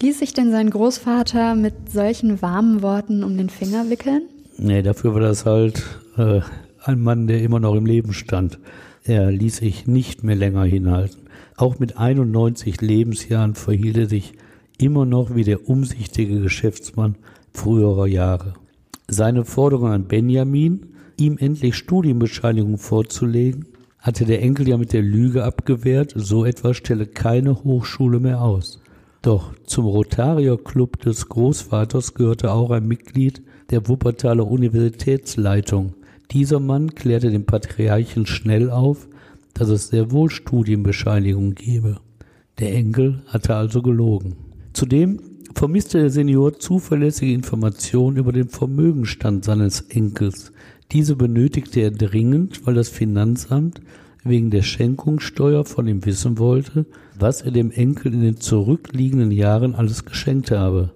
Ließ 0.00 0.20
sich 0.20 0.32
denn 0.32 0.50
sein 0.50 0.70
Großvater 0.70 1.54
mit 1.54 1.90
solchen 1.90 2.40
warmen 2.40 2.82
Worten 2.82 3.24
um 3.24 3.36
den 3.36 3.50
Finger 3.50 3.90
wickeln? 3.90 4.22
Nee, 4.56 4.82
dafür 4.82 5.14
war 5.14 5.20
das 5.20 5.44
halt 5.44 5.84
äh, 6.16 6.40
ein 6.82 7.00
Mann, 7.00 7.26
der 7.26 7.42
immer 7.42 7.60
noch 7.60 7.74
im 7.74 7.86
Leben 7.86 8.12
stand. 8.12 8.58
Er 9.04 9.30
ließ 9.30 9.56
sich 9.56 9.86
nicht 9.86 10.22
mehr 10.22 10.36
länger 10.36 10.64
hinhalten. 10.64 11.27
Auch 11.58 11.80
mit 11.80 11.98
91 11.98 12.80
Lebensjahren 12.80 13.56
verhielt 13.56 13.96
er 13.96 14.08
sich 14.08 14.34
immer 14.78 15.04
noch 15.04 15.34
wie 15.34 15.42
der 15.42 15.68
umsichtige 15.68 16.40
Geschäftsmann 16.40 17.16
früherer 17.52 18.06
Jahre. 18.06 18.54
Seine 19.08 19.44
Forderung 19.44 19.88
an 19.88 20.04
Benjamin, 20.04 20.90
ihm 21.18 21.36
endlich 21.36 21.74
Studienbescheinigung 21.74 22.78
vorzulegen, 22.78 23.66
hatte 23.98 24.24
der 24.24 24.40
Enkel 24.40 24.68
ja 24.68 24.76
mit 24.76 24.92
der 24.92 25.02
Lüge 25.02 25.42
abgewehrt, 25.42 26.12
so 26.14 26.44
etwas 26.44 26.76
stelle 26.76 27.06
keine 27.06 27.64
Hochschule 27.64 28.20
mehr 28.20 28.40
aus. 28.40 28.80
Doch 29.22 29.52
zum 29.64 29.86
Rotarier 29.86 30.58
Club 30.58 31.00
des 31.00 31.28
Großvaters 31.28 32.14
gehörte 32.14 32.52
auch 32.52 32.70
ein 32.70 32.86
Mitglied 32.86 33.42
der 33.70 33.88
Wuppertaler 33.88 34.46
Universitätsleitung. 34.48 35.94
Dieser 36.30 36.60
Mann 36.60 36.94
klärte 36.94 37.32
den 37.32 37.46
Patriarchen 37.46 38.26
schnell 38.26 38.70
auf, 38.70 39.08
dass 39.54 39.68
es 39.68 39.88
sehr 39.88 40.10
wohl 40.10 40.30
Studienbescheinigungen 40.30 41.54
gebe. 41.54 42.00
Der 42.58 42.74
Enkel 42.74 43.22
hatte 43.26 43.54
also 43.54 43.82
gelogen. 43.82 44.36
Zudem 44.72 45.20
vermisste 45.54 45.98
der 45.98 46.10
Senior 46.10 46.58
zuverlässige 46.58 47.32
Informationen 47.32 48.16
über 48.16 48.32
den 48.32 48.48
Vermögenstand 48.48 49.44
seines 49.44 49.80
Enkels. 49.82 50.52
Diese 50.92 51.16
benötigte 51.16 51.80
er 51.80 51.90
dringend, 51.90 52.66
weil 52.66 52.74
das 52.74 52.88
Finanzamt 52.88 53.80
wegen 54.24 54.50
der 54.50 54.62
Schenkungssteuer 54.62 55.64
von 55.64 55.86
ihm 55.86 56.04
wissen 56.04 56.38
wollte, 56.38 56.86
was 57.18 57.42
er 57.42 57.50
dem 57.50 57.70
Enkel 57.70 58.14
in 58.14 58.20
den 58.20 58.36
zurückliegenden 58.38 59.30
Jahren 59.30 59.74
alles 59.74 60.04
geschenkt 60.04 60.50
habe. 60.50 60.92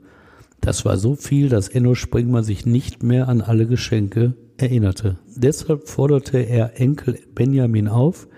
Das 0.61 0.85
war 0.85 0.97
so 0.97 1.17
viel, 1.17 1.49
dass 1.49 1.69
Enno 1.69 1.95
Springmann 1.95 2.45
sich 2.45 2.67
nicht 2.67 3.03
mehr 3.03 3.29
an 3.29 3.41
alle 3.41 3.67
Geschenke 3.67 4.35
erinnerte. 4.59 5.19
Deshalb 5.35 5.89
forderte 5.89 6.39
er 6.39 6.81
Enkel 6.81 7.19
Benjamin 7.35 7.89
auf, 7.89 8.29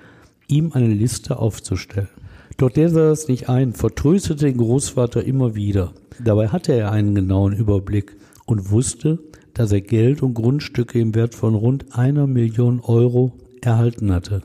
ihm 0.55 0.73
eine 0.73 0.89
Liste 0.89 1.39
aufzustellen. 1.39 2.09
Doch 2.57 2.71
der 2.71 2.89
sah 2.89 3.11
es 3.11 3.27
nicht 3.27 3.49
ein, 3.49 3.73
vertröstete 3.73 4.47
den 4.47 4.59
Großvater 4.59 5.25
immer 5.25 5.55
wieder. 5.55 5.93
Dabei 6.23 6.49
hatte 6.49 6.73
er 6.73 6.93
einen 6.93 7.15
genauen 7.15 7.53
Überblick 7.53 8.17
und 8.47 8.71
wusste, 8.71 9.19
dass 9.55 9.73
er 9.73 9.81
Geld 9.81 10.23
und 10.23 10.35
Grundstücke 10.35 11.01
im 11.01 11.15
Wert 11.15 11.35
von 11.35 11.55
rund 11.55 11.97
einer 11.97 12.27
Million 12.27 12.81
Euro 12.81 13.33
erhalten 13.61 14.13
hatte. 14.13 14.43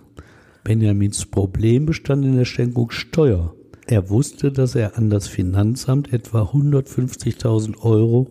Benjamins 0.63 1.25
Problem 1.25 1.85
bestand 1.85 2.25
in 2.25 2.35
der 2.35 2.45
Schenkungssteuer. 2.45 3.53
Er 3.85 4.09
wusste, 4.09 4.51
dass 4.51 4.75
er 4.75 4.97
an 4.97 5.09
das 5.09 5.27
Finanzamt 5.27 6.13
etwa 6.13 6.43
150.000 6.43 7.81
Euro 7.81 8.27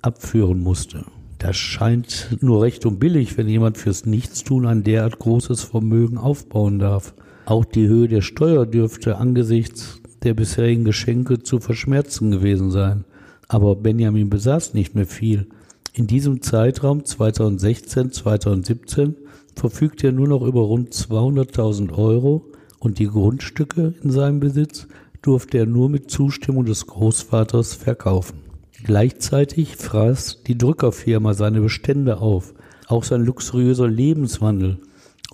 abführen 0.00 0.60
musste. 0.60 1.04
Das 1.38 1.56
scheint 1.56 2.36
nur 2.40 2.62
recht 2.62 2.86
und 2.86 2.98
billig, 2.98 3.36
wenn 3.36 3.48
jemand 3.48 3.76
fürs 3.76 4.06
Nichtstun 4.06 4.64
ein 4.66 4.84
derart 4.84 5.18
großes 5.18 5.62
Vermögen 5.62 6.16
aufbauen 6.16 6.78
darf. 6.78 7.14
Auch 7.52 7.64
die 7.66 7.86
Höhe 7.86 8.08
der 8.08 8.22
Steuer 8.22 8.64
dürfte 8.64 9.18
angesichts 9.18 10.00
der 10.22 10.32
bisherigen 10.32 10.84
Geschenke 10.84 11.42
zu 11.42 11.58
verschmerzen 11.58 12.30
gewesen 12.30 12.70
sein. 12.70 13.04
Aber 13.46 13.76
Benjamin 13.76 14.30
besaß 14.30 14.72
nicht 14.72 14.94
mehr 14.94 15.04
viel. 15.04 15.48
In 15.92 16.06
diesem 16.06 16.40
Zeitraum 16.40 17.00
2016-2017 17.00 19.16
verfügte 19.54 20.06
er 20.06 20.14
nur 20.14 20.28
noch 20.28 20.40
über 20.40 20.62
rund 20.62 20.94
200.000 20.94 21.92
Euro 21.92 22.46
und 22.78 22.98
die 22.98 23.08
Grundstücke 23.08 23.92
in 24.02 24.10
seinem 24.10 24.40
Besitz 24.40 24.88
durfte 25.20 25.58
er 25.58 25.66
nur 25.66 25.90
mit 25.90 26.10
Zustimmung 26.10 26.64
des 26.64 26.86
Großvaters 26.86 27.74
verkaufen. 27.74 28.38
Gleichzeitig 28.82 29.76
fraß 29.76 30.44
die 30.46 30.56
Drückerfirma 30.56 31.34
seine 31.34 31.60
Bestände 31.60 32.16
auf, 32.16 32.54
auch 32.86 33.04
sein 33.04 33.26
luxuriöser 33.26 33.88
Lebenswandel. 33.88 34.78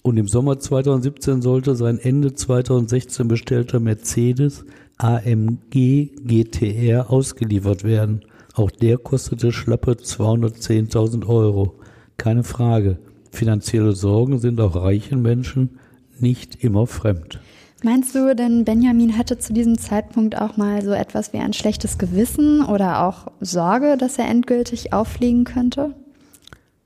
Und 0.03 0.17
im 0.17 0.29
Sommer 0.29 0.59
2017 0.59 1.43
sollte 1.43 1.75
sein 1.75 1.99
Ende 1.99 2.35
2016 2.35 3.29
bestellter 3.29 3.81
Mercedes 3.81 4.65
AMG 4.99 6.11
GTR 6.25 7.11
ausgeliefert 7.11 7.85
werden. 7.85 8.25
Auch 8.55 8.71
der 8.71 8.99
kostete 8.99 9.53
schlappe 9.53 9.93
210.000 9.93 11.27
Euro. 11.27 11.75
Keine 12.17 12.43
Frage. 12.43 12.99
Finanzielle 13.31 13.93
Sorgen 13.93 14.39
sind 14.39 14.61
auch 14.61 14.75
reichen 14.75 15.23
Menschen 15.23 15.79
nicht 16.19 16.65
immer 16.65 16.87
fremd. 16.87 17.41
Meinst 17.85 18.17
du 18.17 18.35
denn, 18.35 18.65
Benjamin 18.65 19.17
hatte 19.17 19.39
zu 19.39 19.53
diesem 19.53 19.79
Zeitpunkt 19.79 20.37
auch 20.37 20.57
mal 20.57 20.83
so 20.83 20.91
etwas 20.91 21.33
wie 21.33 21.39
ein 21.39 21.53
schlechtes 21.53 21.97
Gewissen 21.97 22.65
oder 22.65 23.05
auch 23.05 23.29
Sorge, 23.41 23.97
dass 23.97 24.19
er 24.19 24.29
endgültig 24.29 24.93
auffliegen 24.93 25.45
könnte? 25.45 25.95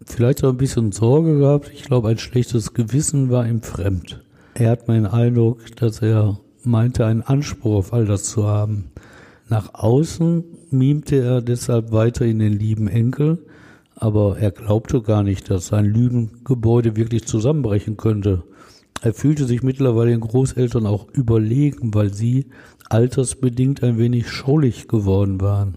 Vielleicht 0.06 0.44
auch 0.44 0.50
ein 0.50 0.56
bisschen 0.56 0.92
Sorge 0.92 1.38
gehabt. 1.38 1.70
Ich 1.72 1.84
glaube, 1.84 2.08
ein 2.08 2.18
schlechtes 2.18 2.74
Gewissen 2.74 3.30
war 3.30 3.46
ihm 3.46 3.62
fremd. 3.62 4.22
Er 4.54 4.70
hat 4.70 4.88
meinen 4.88 5.06
Eindruck, 5.06 5.74
dass 5.76 6.02
er 6.02 6.38
meinte, 6.64 7.06
einen 7.06 7.22
Anspruch 7.22 7.76
auf 7.76 7.92
all 7.92 8.04
das 8.04 8.24
zu 8.24 8.46
haben. 8.46 8.90
Nach 9.48 9.74
außen 9.74 10.44
mimte 10.70 11.16
er 11.16 11.42
deshalb 11.42 11.92
weiter 11.92 12.24
in 12.24 12.38
den 12.38 12.58
lieben 12.58 12.88
Enkel, 12.88 13.46
aber 13.94 14.38
er 14.38 14.50
glaubte 14.50 15.02
gar 15.02 15.22
nicht, 15.22 15.50
dass 15.50 15.68
sein 15.68 15.84
Lügengebäude 15.84 16.96
wirklich 16.96 17.26
zusammenbrechen 17.26 17.96
könnte. 17.96 18.42
Er 19.02 19.14
fühlte 19.14 19.46
sich 19.46 19.62
mittlerweile 19.62 20.10
den 20.10 20.20
Großeltern 20.20 20.86
auch 20.86 21.08
überlegen, 21.12 21.92
weil 21.94 22.12
sie 22.12 22.46
altersbedingt 22.88 23.82
ein 23.82 23.98
wenig 23.98 24.30
schaulich 24.30 24.88
geworden 24.88 25.40
waren. 25.40 25.74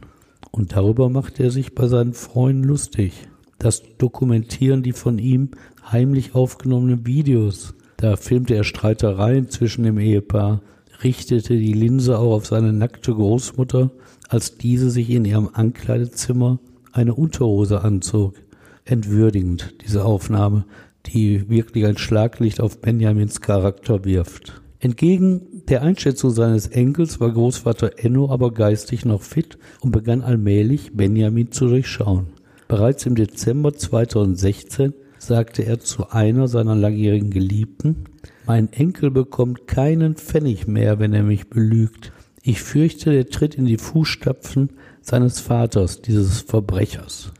Und 0.51 0.75
darüber 0.75 1.09
machte 1.09 1.43
er 1.43 1.51
sich 1.51 1.75
bei 1.75 1.87
seinen 1.87 2.13
Freunden 2.13 2.63
lustig. 2.63 3.27
Das 3.57 3.83
dokumentieren 3.97 4.83
die 4.83 4.91
von 4.91 5.17
ihm 5.17 5.51
heimlich 5.89 6.35
aufgenommenen 6.35 7.05
Videos. 7.05 7.73
Da 7.97 8.17
filmte 8.17 8.55
er 8.55 8.63
Streitereien 8.63 9.49
zwischen 9.49 9.83
dem 9.83 9.97
Ehepaar, 9.97 10.61
richtete 11.03 11.57
die 11.57 11.73
Linse 11.73 12.19
auch 12.19 12.33
auf 12.33 12.45
seine 12.45 12.73
nackte 12.73 13.13
Großmutter, 13.13 13.91
als 14.27 14.57
diese 14.57 14.89
sich 14.89 15.09
in 15.09 15.25
ihrem 15.25 15.49
Ankleidezimmer 15.53 16.59
eine 16.91 17.13
Unterhose 17.13 17.81
anzog. 17.81 18.35
Entwürdigend, 18.83 19.75
diese 19.83 20.05
Aufnahme, 20.05 20.65
die 21.07 21.49
wirklich 21.49 21.85
ein 21.85 21.97
Schlaglicht 21.97 22.61
auf 22.61 22.81
Benjamins 22.81 23.41
Charakter 23.41 24.05
wirft. 24.05 24.61
Entgegen 24.79 25.63
der 25.67 25.81
Einschätzung 25.81 26.29
seines 26.29 26.67
Enkels 26.67 27.19
war 27.19 27.31
Großvater 27.31 27.97
Enno 27.97 28.29
aber 28.29 28.51
geistig 28.51 29.05
noch 29.05 29.23
fit 29.23 29.57
und 29.81 29.91
begann 29.91 30.21
allmählich 30.21 30.91
Benjamin 30.93 31.51
zu 31.51 31.67
durchschauen. 31.67 32.27
Bereits 32.67 33.05
im 33.05 33.15
Dezember 33.15 33.73
2016 33.73 34.93
sagte 35.19 35.63
er 35.63 35.79
zu 35.79 36.09
einer 36.09 36.47
seiner 36.47 36.75
langjährigen 36.75 37.29
Geliebten, 37.29 38.05
mein 38.47 38.71
Enkel 38.73 39.11
bekommt 39.11 39.67
keinen 39.67 40.15
Pfennig 40.15 40.67
mehr, 40.67 40.99
wenn 40.99 41.13
er 41.13 41.23
mich 41.23 41.49
belügt. 41.49 42.11
Ich 42.41 42.61
fürchte, 42.61 43.11
der 43.11 43.27
tritt 43.27 43.55
in 43.55 43.65
die 43.65 43.77
Fußstapfen 43.77 44.69
seines 45.01 45.39
Vaters, 45.39 46.01
dieses 46.01 46.41
Verbrechers. 46.41 47.31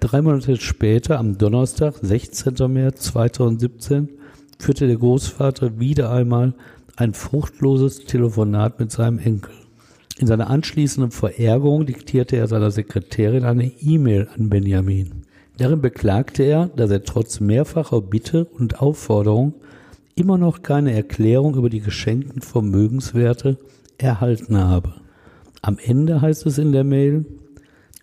Drei 0.00 0.22
Monate 0.22 0.56
später, 0.56 1.18
am 1.18 1.38
Donnerstag, 1.38 1.94
16. 2.00 2.54
März 2.72 3.04
2017, 3.04 4.08
führte 4.58 4.86
der 4.86 4.96
Großvater 4.96 5.78
wieder 5.78 6.10
einmal 6.10 6.54
ein 6.96 7.14
fruchtloses 7.14 8.04
Telefonat 8.04 8.80
mit 8.80 8.92
seinem 8.92 9.18
Enkel. 9.18 9.54
In 10.18 10.28
seiner 10.28 10.48
anschließenden 10.48 11.10
Verärgerung 11.10 11.86
diktierte 11.86 12.36
er 12.36 12.46
seiner 12.46 12.70
Sekretärin 12.70 13.44
eine 13.44 13.66
E-Mail 13.80 14.28
an 14.36 14.48
Benjamin. 14.48 15.24
Darin 15.56 15.80
beklagte 15.80 16.44
er, 16.44 16.66
dass 16.68 16.90
er 16.90 17.02
trotz 17.04 17.40
mehrfacher 17.40 18.00
Bitte 18.00 18.44
und 18.44 18.80
Aufforderung 18.80 19.54
immer 20.14 20.38
noch 20.38 20.62
keine 20.62 20.92
Erklärung 20.92 21.56
über 21.56 21.68
die 21.68 21.80
geschenkten 21.80 22.42
Vermögenswerte 22.42 23.58
erhalten 23.98 24.56
habe. 24.58 24.94
Am 25.62 25.78
Ende 25.82 26.20
heißt 26.20 26.46
es 26.46 26.58
in 26.58 26.72
der 26.72 26.84
Mail, 26.84 27.24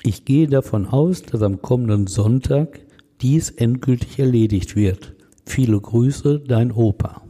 ich 0.04 0.26
gehe 0.26 0.48
davon 0.48 0.88
aus, 0.88 1.24
dass 1.24 1.42
am 1.42 1.62
kommenden 1.62 2.08
Sonntag 2.08 2.82
dies 3.22 3.52
endgültig 3.52 4.20
erledigt 4.20 4.76
wird. 4.76 5.14
Viele 5.46 5.80
Grüße, 5.80 6.40
dein 6.40 6.72
Opa. 6.72 7.22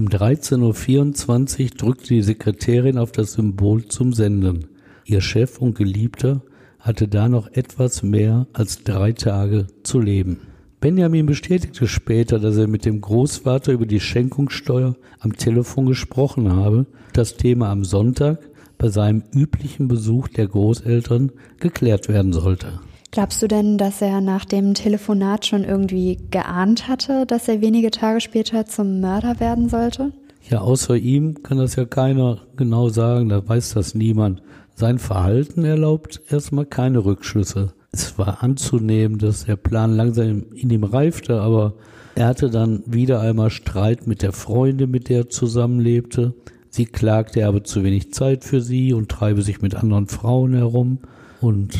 Um 0.00 0.08
13.24 0.08 1.60
Uhr 1.62 1.70
drückte 1.76 2.14
die 2.14 2.22
Sekretärin 2.22 2.96
auf 2.96 3.12
das 3.12 3.34
Symbol 3.34 3.84
zum 3.84 4.14
Senden. 4.14 4.64
Ihr 5.04 5.20
Chef 5.20 5.58
und 5.58 5.76
Geliebter 5.76 6.40
hatte 6.78 7.06
da 7.06 7.28
noch 7.28 7.48
etwas 7.52 8.02
mehr 8.02 8.46
als 8.54 8.82
drei 8.82 9.12
Tage 9.12 9.66
zu 9.82 10.00
leben. 10.00 10.38
Benjamin 10.80 11.26
bestätigte 11.26 11.86
später, 11.86 12.38
dass 12.38 12.56
er 12.56 12.66
mit 12.66 12.86
dem 12.86 13.02
Großvater 13.02 13.72
über 13.72 13.84
die 13.84 14.00
Schenkungssteuer 14.00 14.96
am 15.18 15.36
Telefon 15.36 15.84
gesprochen 15.84 16.50
habe, 16.50 16.86
das 17.12 17.36
Thema 17.36 17.68
am 17.68 17.84
Sonntag 17.84 18.38
bei 18.78 18.88
seinem 18.88 19.24
üblichen 19.34 19.86
Besuch 19.86 20.28
der 20.28 20.48
Großeltern 20.48 21.30
geklärt 21.58 22.08
werden 22.08 22.32
sollte. 22.32 22.80
Glaubst 23.12 23.42
du 23.42 23.48
denn, 23.48 23.76
dass 23.76 24.00
er 24.00 24.20
nach 24.20 24.44
dem 24.44 24.74
Telefonat 24.74 25.44
schon 25.44 25.64
irgendwie 25.64 26.18
geahnt 26.30 26.86
hatte, 26.86 27.26
dass 27.26 27.48
er 27.48 27.60
wenige 27.60 27.90
Tage 27.90 28.20
später 28.20 28.66
zum 28.66 29.00
Mörder 29.00 29.40
werden 29.40 29.68
sollte? 29.68 30.12
Ja, 30.48 30.60
außer 30.60 30.96
ihm 30.96 31.42
kann 31.42 31.58
das 31.58 31.74
ja 31.76 31.84
keiner 31.84 32.38
genau 32.56 32.88
sagen, 32.88 33.28
da 33.28 33.46
weiß 33.46 33.74
das 33.74 33.94
niemand. 33.94 34.42
Sein 34.74 34.98
Verhalten 34.98 35.64
erlaubt 35.64 36.20
erstmal 36.30 36.66
keine 36.66 37.04
Rückschlüsse. 37.04 37.72
Es 37.92 38.16
war 38.16 38.44
anzunehmen, 38.44 39.18
dass 39.18 39.44
der 39.44 39.56
Plan 39.56 39.96
langsam 39.96 40.44
in 40.54 40.70
ihm 40.70 40.84
reifte, 40.84 41.40
aber 41.40 41.74
er 42.14 42.28
hatte 42.28 42.48
dann 42.48 42.82
wieder 42.86 43.20
einmal 43.20 43.50
Streit 43.50 44.06
mit 44.06 44.22
der 44.22 44.32
Freundin, 44.32 44.90
mit 44.90 45.08
der 45.08 45.18
er 45.18 45.30
zusammenlebte. 45.30 46.34
Sie 46.68 46.84
klagte, 46.84 47.40
er 47.40 47.48
habe 47.48 47.64
zu 47.64 47.82
wenig 47.82 48.12
Zeit 48.12 48.44
für 48.44 48.60
sie 48.60 48.92
und 48.92 49.08
treibe 49.08 49.42
sich 49.42 49.60
mit 49.60 49.74
anderen 49.74 50.06
Frauen 50.06 50.54
herum. 50.54 50.98
Und 51.40 51.76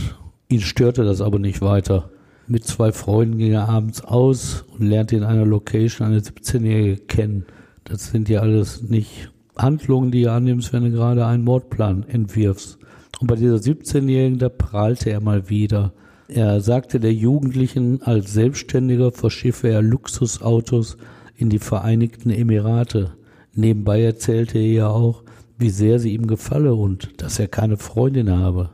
ihn 0.50 0.60
störte 0.60 1.04
das 1.04 1.20
aber 1.20 1.38
nicht 1.38 1.62
weiter. 1.62 2.10
Mit 2.46 2.64
zwei 2.64 2.92
Freunden 2.92 3.38
ging 3.38 3.52
er 3.52 3.68
abends 3.68 4.02
aus 4.02 4.64
und 4.76 4.86
lernte 4.86 5.16
in 5.16 5.22
einer 5.22 5.46
Location 5.46 6.08
eine 6.08 6.18
17-Jährige 6.18 6.96
kennen. 6.96 7.46
Das 7.84 8.10
sind 8.10 8.28
ja 8.28 8.40
alles 8.40 8.82
nicht 8.82 9.30
Handlungen, 9.56 10.10
die 10.10 10.22
du 10.22 10.32
annimmst, 10.32 10.72
wenn 10.72 10.84
du 10.84 10.90
gerade 10.90 11.24
einen 11.26 11.44
Mordplan 11.44 12.04
entwirfst. 12.08 12.78
Und 13.20 13.28
bei 13.28 13.36
dieser 13.36 13.56
17-Jährigen, 13.56 14.38
da 14.38 14.48
prahlte 14.48 15.10
er 15.10 15.20
mal 15.20 15.48
wieder. 15.48 15.92
Er 16.26 16.60
sagte 16.60 16.98
der 16.98 17.12
Jugendlichen, 17.12 18.02
als 18.02 18.32
Selbstständiger 18.32 19.12
verschiffe 19.12 19.68
er 19.68 19.82
Luxusautos 19.82 20.96
in 21.36 21.50
die 21.50 21.58
Vereinigten 21.58 22.30
Emirate. 22.30 23.12
Nebenbei 23.54 24.02
erzählte 24.02 24.58
er 24.58 24.66
ja 24.66 24.88
auch, 24.88 25.22
wie 25.58 25.70
sehr 25.70 25.98
sie 25.98 26.14
ihm 26.14 26.26
gefalle 26.26 26.74
und 26.74 27.10
dass 27.22 27.38
er 27.38 27.48
keine 27.48 27.76
Freundin 27.76 28.30
habe. 28.30 28.70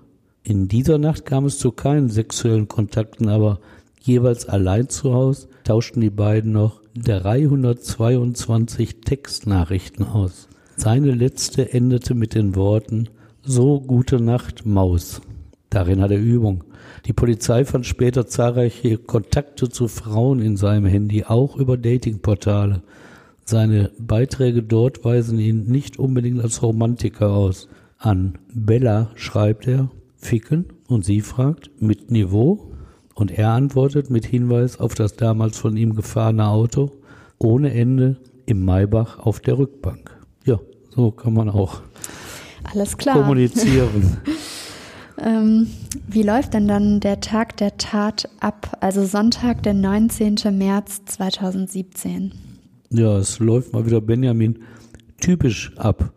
In 0.48 0.68
dieser 0.68 0.98
Nacht 0.98 1.26
kam 1.26 1.46
es 1.46 1.58
zu 1.58 1.72
keinen 1.72 2.08
sexuellen 2.08 2.68
Kontakten, 2.68 3.28
aber 3.28 3.58
jeweils 4.00 4.48
allein 4.48 4.88
zu 4.88 5.12
Hause 5.12 5.48
tauschten 5.64 6.00
die 6.00 6.10
beiden 6.10 6.52
noch 6.52 6.80
322 6.96 9.00
Textnachrichten 9.00 10.06
aus. 10.06 10.46
Seine 10.76 11.10
letzte 11.10 11.72
endete 11.72 12.14
mit 12.14 12.36
den 12.36 12.54
Worten 12.54 13.08
So 13.42 13.80
gute 13.80 14.20
Nacht, 14.20 14.64
Maus. 14.64 15.20
Darin 15.68 16.00
hat 16.00 16.12
er 16.12 16.20
Übung. 16.20 16.62
Die 17.06 17.12
Polizei 17.12 17.64
fand 17.64 17.84
später 17.84 18.28
zahlreiche 18.28 18.98
Kontakte 18.98 19.68
zu 19.68 19.88
Frauen 19.88 20.38
in 20.38 20.56
seinem 20.56 20.86
Handy, 20.86 21.24
auch 21.24 21.56
über 21.56 21.76
Datingportale. 21.76 22.82
Seine 23.44 23.90
Beiträge 23.98 24.62
dort 24.62 25.04
weisen 25.04 25.40
ihn 25.40 25.66
nicht 25.66 25.98
unbedingt 25.98 26.40
als 26.40 26.62
Romantiker 26.62 27.30
aus. 27.30 27.66
An 27.98 28.38
Bella 28.54 29.10
schreibt 29.16 29.66
er, 29.66 29.90
ficken, 30.16 30.66
und 30.88 31.04
sie 31.04 31.20
fragt, 31.20 31.70
mit 31.80 32.10
Niveau? 32.10 32.72
Und 33.14 33.30
er 33.30 33.50
antwortet 33.50 34.10
mit 34.10 34.26
Hinweis 34.26 34.78
auf 34.78 34.94
das 34.94 35.16
damals 35.16 35.58
von 35.58 35.76
ihm 35.76 35.94
gefahrene 35.94 36.48
Auto, 36.48 36.92
ohne 37.38 37.72
Ende 37.72 38.16
im 38.44 38.64
Maybach 38.64 39.18
auf 39.18 39.40
der 39.40 39.58
Rückbank. 39.58 40.14
Ja, 40.44 40.60
so 40.94 41.10
kann 41.10 41.32
man 41.34 41.48
auch 41.48 41.80
Alles 42.64 42.96
klar. 42.96 43.16
kommunizieren. 43.16 44.18
Ähm, 45.18 45.68
wie 46.06 46.22
läuft 46.22 46.54
denn 46.54 46.68
dann 46.68 47.00
der 47.00 47.20
Tag 47.20 47.56
der 47.56 47.78
Tat 47.78 48.28
ab? 48.40 48.76
Also 48.80 49.04
Sonntag, 49.06 49.62
der 49.62 49.72
19. 49.72 50.36
März 50.52 51.06
2017. 51.06 52.32
Ja, 52.90 53.16
es 53.16 53.38
läuft 53.38 53.72
mal 53.72 53.86
wieder 53.86 54.00
Benjamin 54.00 54.58
typisch 55.18 55.72
ab. 55.78 56.12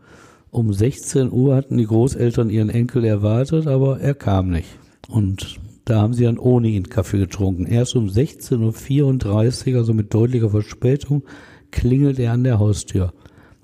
Um 0.51 0.73
16 0.73 1.31
Uhr 1.31 1.55
hatten 1.55 1.77
die 1.77 1.85
Großeltern 1.85 2.49
ihren 2.49 2.69
Enkel 2.69 3.05
erwartet, 3.05 3.67
aber 3.67 3.99
er 3.99 4.15
kam 4.15 4.49
nicht. 4.49 4.67
Und 5.07 5.59
da 5.85 6.01
haben 6.01 6.13
sie 6.13 6.23
dann 6.23 6.39
ohne 6.39 6.69
ihn 6.69 6.89
Kaffee 6.89 7.19
getrunken. 7.19 7.65
Erst 7.65 7.95
um 7.95 8.07
16.34 8.07 9.71
Uhr, 9.73 9.77
also 9.79 9.93
mit 9.93 10.13
deutlicher 10.13 10.49
Verspätung, 10.49 11.23
klingelt 11.71 12.19
er 12.19 12.33
an 12.33 12.43
der 12.43 12.59
Haustür. 12.59 13.13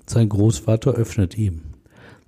Sein 0.06 0.28
Großvater 0.28 0.92
öffnet 0.92 1.36
ihm. 1.36 1.62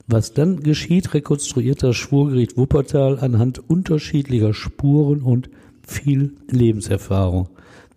Was 0.09 0.33
dann 0.33 0.61
geschieht, 0.61 1.15
rekonstruiert 1.15 1.83
das 1.83 1.97
Schwurgericht 1.97 2.57
Wuppertal 2.57 3.19
anhand 3.21 3.69
unterschiedlicher 3.69 4.55
Spuren 4.55 5.23
und 5.23 5.51
viel 5.87 6.33
Lebenserfahrung. 6.51 7.49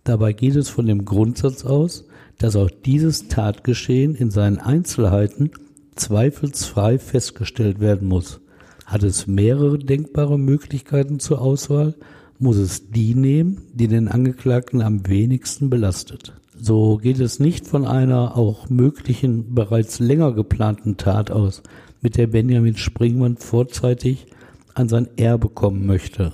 Dabei 0.04 0.34
geht 0.34 0.56
es 0.56 0.70
von 0.70 0.88
dem 0.88 1.06
Grundsatz 1.06 1.66
aus, 1.66 2.06
dass 2.38 2.56
auch 2.56 2.70
dieses 2.70 3.28
Tatgeschehen 3.28 4.16
in 4.16 4.32
seinen 4.32 4.58
Einzelheiten 4.58 5.52
zweifelsfrei 5.96 7.00
festgestellt 7.00 7.80
werden 7.80 8.08
muss. 8.08 8.42
Hat 8.86 9.04
es 9.04 9.28
mehrere 9.28 9.80
denkbare 9.80 10.38
Möglichkeiten 10.38 11.20
zur 11.20 11.42
Auswahl, 11.42 11.96
muss 12.40 12.58
es 12.58 12.90
die 12.90 13.16
nehmen, 13.16 13.62
die 13.74 13.88
den 13.88 14.08
Angeklagten 14.08 14.82
am 14.82 15.08
wenigsten 15.08 15.70
belastet. 15.70 16.34
So 16.60 16.98
geht 16.98 17.20
es 17.20 17.40
nicht 17.40 17.68
von 17.68 17.86
einer 17.86 18.38
auch 18.38 18.70
möglichen 18.70 19.54
bereits 19.54 20.00
länger 20.00 20.34
geplanten 20.34 20.98
Tat 20.98 21.32
aus, 21.32 21.64
mit 22.02 22.18
der 22.18 22.28
Benjamin 22.28 22.78
Springmann 22.78 23.38
vorzeitig 23.38 24.28
an 24.74 24.90
sein 24.90 25.08
Erbe 25.18 25.50
kommen 25.50 25.86
möchte. 25.86 26.34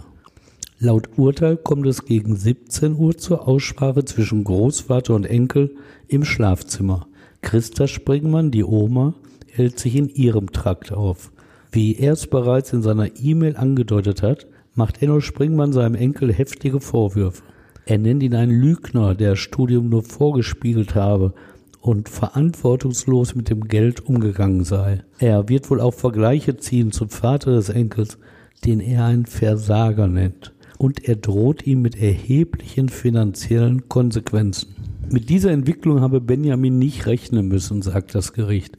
Laut 0.80 1.10
Urteil 1.18 1.58
kommt 1.58 1.88
es 1.88 2.06
gegen 2.06 2.36
17 2.36 2.96
Uhr 2.96 3.18
zur 3.18 3.48
Aussprache 3.48 4.06
zwischen 4.06 4.44
Großvater 4.44 5.16
und 5.16 5.26
Enkel 5.26 5.76
im 6.08 6.24
Schlafzimmer. 6.24 7.08
Christa 7.42 7.88
Springmann, 7.88 8.52
die 8.52 8.64
Oma, 8.64 9.16
hält 9.58 9.80
sich 9.80 9.96
in 9.96 10.08
ihrem 10.10 10.52
Trakt 10.52 10.92
auf. 10.92 11.32
Wie 11.72 11.98
er 11.98 12.14
es 12.14 12.28
bereits 12.28 12.72
in 12.74 12.82
seiner 12.82 13.10
E-Mail 13.20 13.58
angedeutet 13.58 14.22
hat, 14.22 14.48
macht 14.76 15.02
Enno 15.02 15.20
Springmann 15.20 15.74
seinem 15.74 15.96
Enkel 15.96 16.32
heftige 16.32 16.80
Vorwürfe. 16.80 17.44
Er 17.86 17.98
nennt 17.98 18.22
ihn 18.22 18.36
einen 18.36 18.52
Lügner, 18.52 19.16
der 19.16 19.32
das 19.32 19.40
Studium 19.40 19.90
nur 19.90 20.04
vorgespiegelt 20.04 20.94
habe 20.94 21.34
und 21.82 22.10
verantwortungslos 22.10 23.34
mit 23.34 23.50
dem 23.50 23.68
Geld 23.68 24.06
umgegangen 24.06 24.64
sei. 24.64 25.04
Er 25.20 25.50
wird 25.50 25.70
wohl 25.70 25.82
auch 25.82 25.94
Vergleiche 25.94 26.58
ziehen 26.58 26.92
zum 26.92 27.10
Vater 27.10 27.52
des 27.52 27.70
Enkels, 27.70 28.18
den 28.66 28.80
er 28.80 29.06
einen 29.06 29.26
Versager 29.26 30.08
nennt. 30.08 30.54
Und 30.78 31.08
er 31.08 31.16
droht 31.16 31.66
ihm 31.66 31.82
mit 31.82 32.00
erheblichen 32.00 32.90
finanziellen 32.90 33.90
Konsequenzen. 33.90 34.76
Mit 35.10 35.30
dieser 35.30 35.52
Entwicklung 35.52 36.02
habe 36.02 36.20
Benjamin 36.20 36.78
nicht 36.78 37.06
rechnen 37.06 37.48
müssen, 37.48 37.82
sagt 37.82 38.14
das 38.14 38.34
Gericht. 38.34 38.78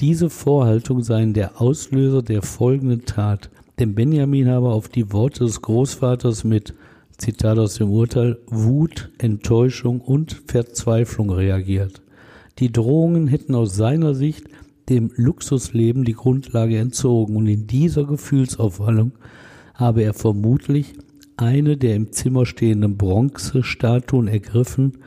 Diese 0.00 0.30
Vorhaltung 0.30 1.02
seien 1.02 1.34
der 1.34 1.60
Auslöser 1.60 2.22
der 2.22 2.42
folgenden 2.42 3.04
Tat, 3.04 3.50
denn 3.80 3.96
Benjamin 3.96 4.48
habe 4.48 4.68
auf 4.68 4.88
die 4.88 5.12
Worte 5.12 5.44
des 5.44 5.60
Großvaters 5.60 6.44
mit, 6.44 6.72
Zitat 7.16 7.58
aus 7.58 7.74
dem 7.74 7.90
Urteil, 7.90 8.38
Wut, 8.46 9.10
Enttäuschung 9.18 10.00
und 10.00 10.40
Verzweiflung 10.46 11.30
reagiert. 11.30 12.00
Die 12.60 12.70
Drohungen 12.70 13.26
hätten 13.26 13.56
aus 13.56 13.74
seiner 13.74 14.14
Sicht 14.14 14.44
dem 14.88 15.10
Luxusleben 15.16 16.04
die 16.04 16.12
Grundlage 16.12 16.78
entzogen 16.78 17.34
und 17.34 17.48
in 17.48 17.66
dieser 17.66 18.04
Gefühlsaufwallung 18.04 19.12
habe 19.74 20.02
er 20.02 20.14
vermutlich 20.14 20.92
eine 21.36 21.76
der 21.76 21.96
im 21.96 22.12
Zimmer 22.12 22.46
stehenden 22.46 22.96
Bronzestatuen 22.96 24.28
ergriffen 24.28 24.98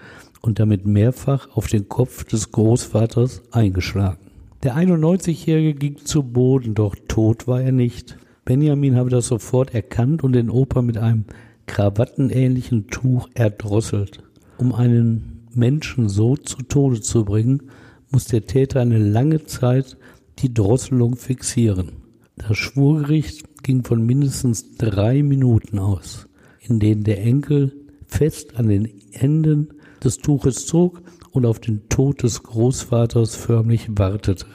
und 0.41 0.59
damit 0.59 0.85
mehrfach 0.85 1.47
auf 1.55 1.67
den 1.67 1.87
Kopf 1.87 2.25
des 2.25 2.51
Großvaters 2.51 3.41
eingeschlagen. 3.51 4.30
Der 4.63 4.75
91-Jährige 4.75 5.73
ging 5.73 5.97
zu 5.97 6.21
Boden, 6.21 6.75
doch 6.75 6.95
tot 7.07 7.47
war 7.47 7.61
er 7.61 7.71
nicht. 7.71 8.17
Benjamin 8.45 8.95
habe 8.95 9.09
das 9.09 9.25
sofort 9.25 9.73
erkannt 9.73 10.23
und 10.23 10.33
den 10.33 10.51
Opa 10.51 10.83
mit 10.83 10.99
einem 10.99 11.25
krawattenähnlichen 11.65 12.85
Tuch 12.87 13.27
erdrosselt. 13.33 14.19
Um 14.59 14.75
einen 14.75 15.47
Menschen 15.55 16.09
so 16.09 16.35
zu 16.35 16.61
Tode 16.61 17.01
zu 17.01 17.25
bringen, 17.25 17.63
muss 18.11 18.25
der 18.25 18.45
Täter 18.45 18.81
eine 18.81 18.99
lange 18.99 19.45
Zeit 19.45 19.97
die 20.39 20.53
Drosselung 20.53 21.15
fixieren. 21.15 21.93
Das 22.35 22.55
Schwurgericht 22.55 23.63
ging 23.63 23.83
von 23.83 24.05
mindestens 24.05 24.77
drei 24.77 25.23
Minuten 25.23 25.79
aus, 25.79 26.27
in 26.59 26.79
denen 26.79 27.03
der 27.03 27.23
Enkel 27.23 27.73
fest 28.05 28.57
an 28.57 28.67
den 28.67 28.87
Enden 29.11 29.69
des 30.03 30.19
Tuches 30.19 30.67
zog 30.67 31.01
und 31.31 31.45
auf 31.45 31.59
den 31.59 31.87
Tod 31.89 32.23
des 32.23 32.43
Großvaters 32.43 33.35
förmlich 33.35 33.87
wartete. 33.89 34.45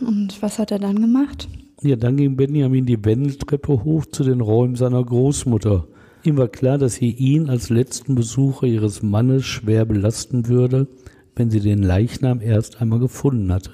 Und 0.00 0.40
was 0.42 0.58
hat 0.58 0.70
er 0.70 0.78
dann 0.78 1.00
gemacht? 1.00 1.48
Ja, 1.82 1.96
dann 1.96 2.16
ging 2.16 2.36
Benjamin 2.36 2.86
die 2.86 3.04
Wendeltreppe 3.04 3.84
hoch 3.84 4.06
zu 4.06 4.24
den 4.24 4.40
Räumen 4.40 4.76
seiner 4.76 5.04
Großmutter. 5.04 5.86
Ihm 6.24 6.38
war 6.38 6.48
klar, 6.48 6.78
dass 6.78 6.94
sie 6.94 7.10
ihn 7.10 7.50
als 7.50 7.68
letzten 7.68 8.14
Besucher 8.14 8.66
ihres 8.66 9.02
Mannes 9.02 9.44
schwer 9.44 9.84
belasten 9.84 10.48
würde, 10.48 10.88
wenn 11.36 11.50
sie 11.50 11.60
den 11.60 11.82
Leichnam 11.82 12.40
erst 12.40 12.80
einmal 12.80 12.98
gefunden 12.98 13.52
hatte. 13.52 13.72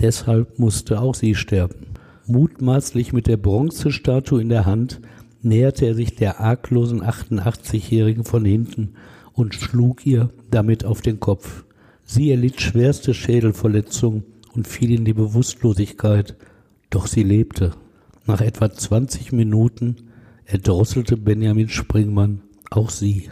Deshalb 0.00 0.58
musste 0.58 1.00
auch 1.00 1.14
sie 1.14 1.34
sterben. 1.34 1.86
Mutmaßlich 2.26 3.12
mit 3.12 3.26
der 3.26 3.36
Bronzestatue 3.36 4.40
in 4.40 4.48
der 4.48 4.64
Hand 4.64 5.00
näherte 5.42 5.84
er 5.84 5.94
sich 5.94 6.16
der 6.16 6.40
arglosen 6.40 7.02
88-Jährigen 7.02 8.24
von 8.24 8.46
hinten 8.46 8.94
und 9.34 9.54
schlug 9.54 10.06
ihr 10.06 10.30
damit 10.50 10.84
auf 10.84 11.02
den 11.02 11.20
Kopf. 11.20 11.63
Sie 12.04 12.30
erlitt 12.30 12.60
schwerste 12.60 13.14
Schädelverletzungen 13.14 14.24
und 14.54 14.68
fiel 14.68 14.92
in 14.92 15.04
die 15.04 15.14
Bewusstlosigkeit, 15.14 16.36
doch 16.90 17.06
sie 17.06 17.22
lebte. 17.22 17.72
Nach 18.26 18.40
etwa 18.40 18.70
20 18.70 19.32
Minuten 19.32 19.96
erdrosselte 20.44 21.16
Benjamin 21.16 21.68
Springmann 21.68 22.42
auch 22.70 22.90
sie. 22.90 23.30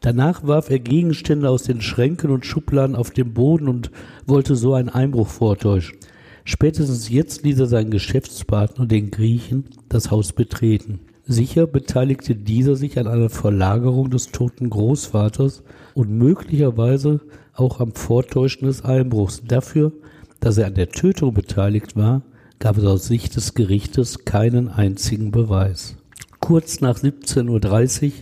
Danach 0.00 0.44
warf 0.44 0.68
er 0.68 0.80
Gegenstände 0.80 1.48
aus 1.48 1.62
den 1.62 1.80
Schränken 1.80 2.30
und 2.30 2.44
Schubladen 2.44 2.96
auf 2.96 3.10
den 3.10 3.32
Boden 3.34 3.68
und 3.68 3.92
wollte 4.26 4.56
so 4.56 4.74
einen 4.74 4.88
Einbruch 4.88 5.28
vortäuschen. 5.28 5.96
Spätestens 6.44 7.08
jetzt 7.08 7.44
ließ 7.44 7.60
er 7.60 7.66
seinen 7.66 7.92
Geschäftspartner, 7.92 8.86
den 8.86 9.12
Griechen, 9.12 9.66
das 9.88 10.10
Haus 10.10 10.32
betreten. 10.32 11.00
Sicher 11.24 11.68
beteiligte 11.68 12.34
dieser 12.34 12.74
sich 12.74 12.98
an 12.98 13.06
einer 13.06 13.30
Verlagerung 13.30 14.10
des 14.10 14.32
toten 14.32 14.70
Großvaters 14.70 15.62
und 15.94 16.10
möglicherweise 16.10 17.20
auch 17.54 17.80
am 17.80 17.92
Vortäuschen 17.92 18.66
des 18.66 18.84
Einbruchs. 18.84 19.42
Dafür, 19.46 19.92
dass 20.40 20.58
er 20.58 20.66
an 20.66 20.74
der 20.74 20.90
Tötung 20.90 21.34
beteiligt 21.34 21.96
war, 21.96 22.22
gab 22.58 22.78
es 22.78 22.84
aus 22.84 23.06
Sicht 23.06 23.36
des 23.36 23.54
Gerichtes 23.54 24.24
keinen 24.24 24.68
einzigen 24.68 25.30
Beweis. 25.30 25.96
Kurz 26.40 26.80
nach 26.80 26.98
17.30 26.98 28.04
Uhr 28.04 28.12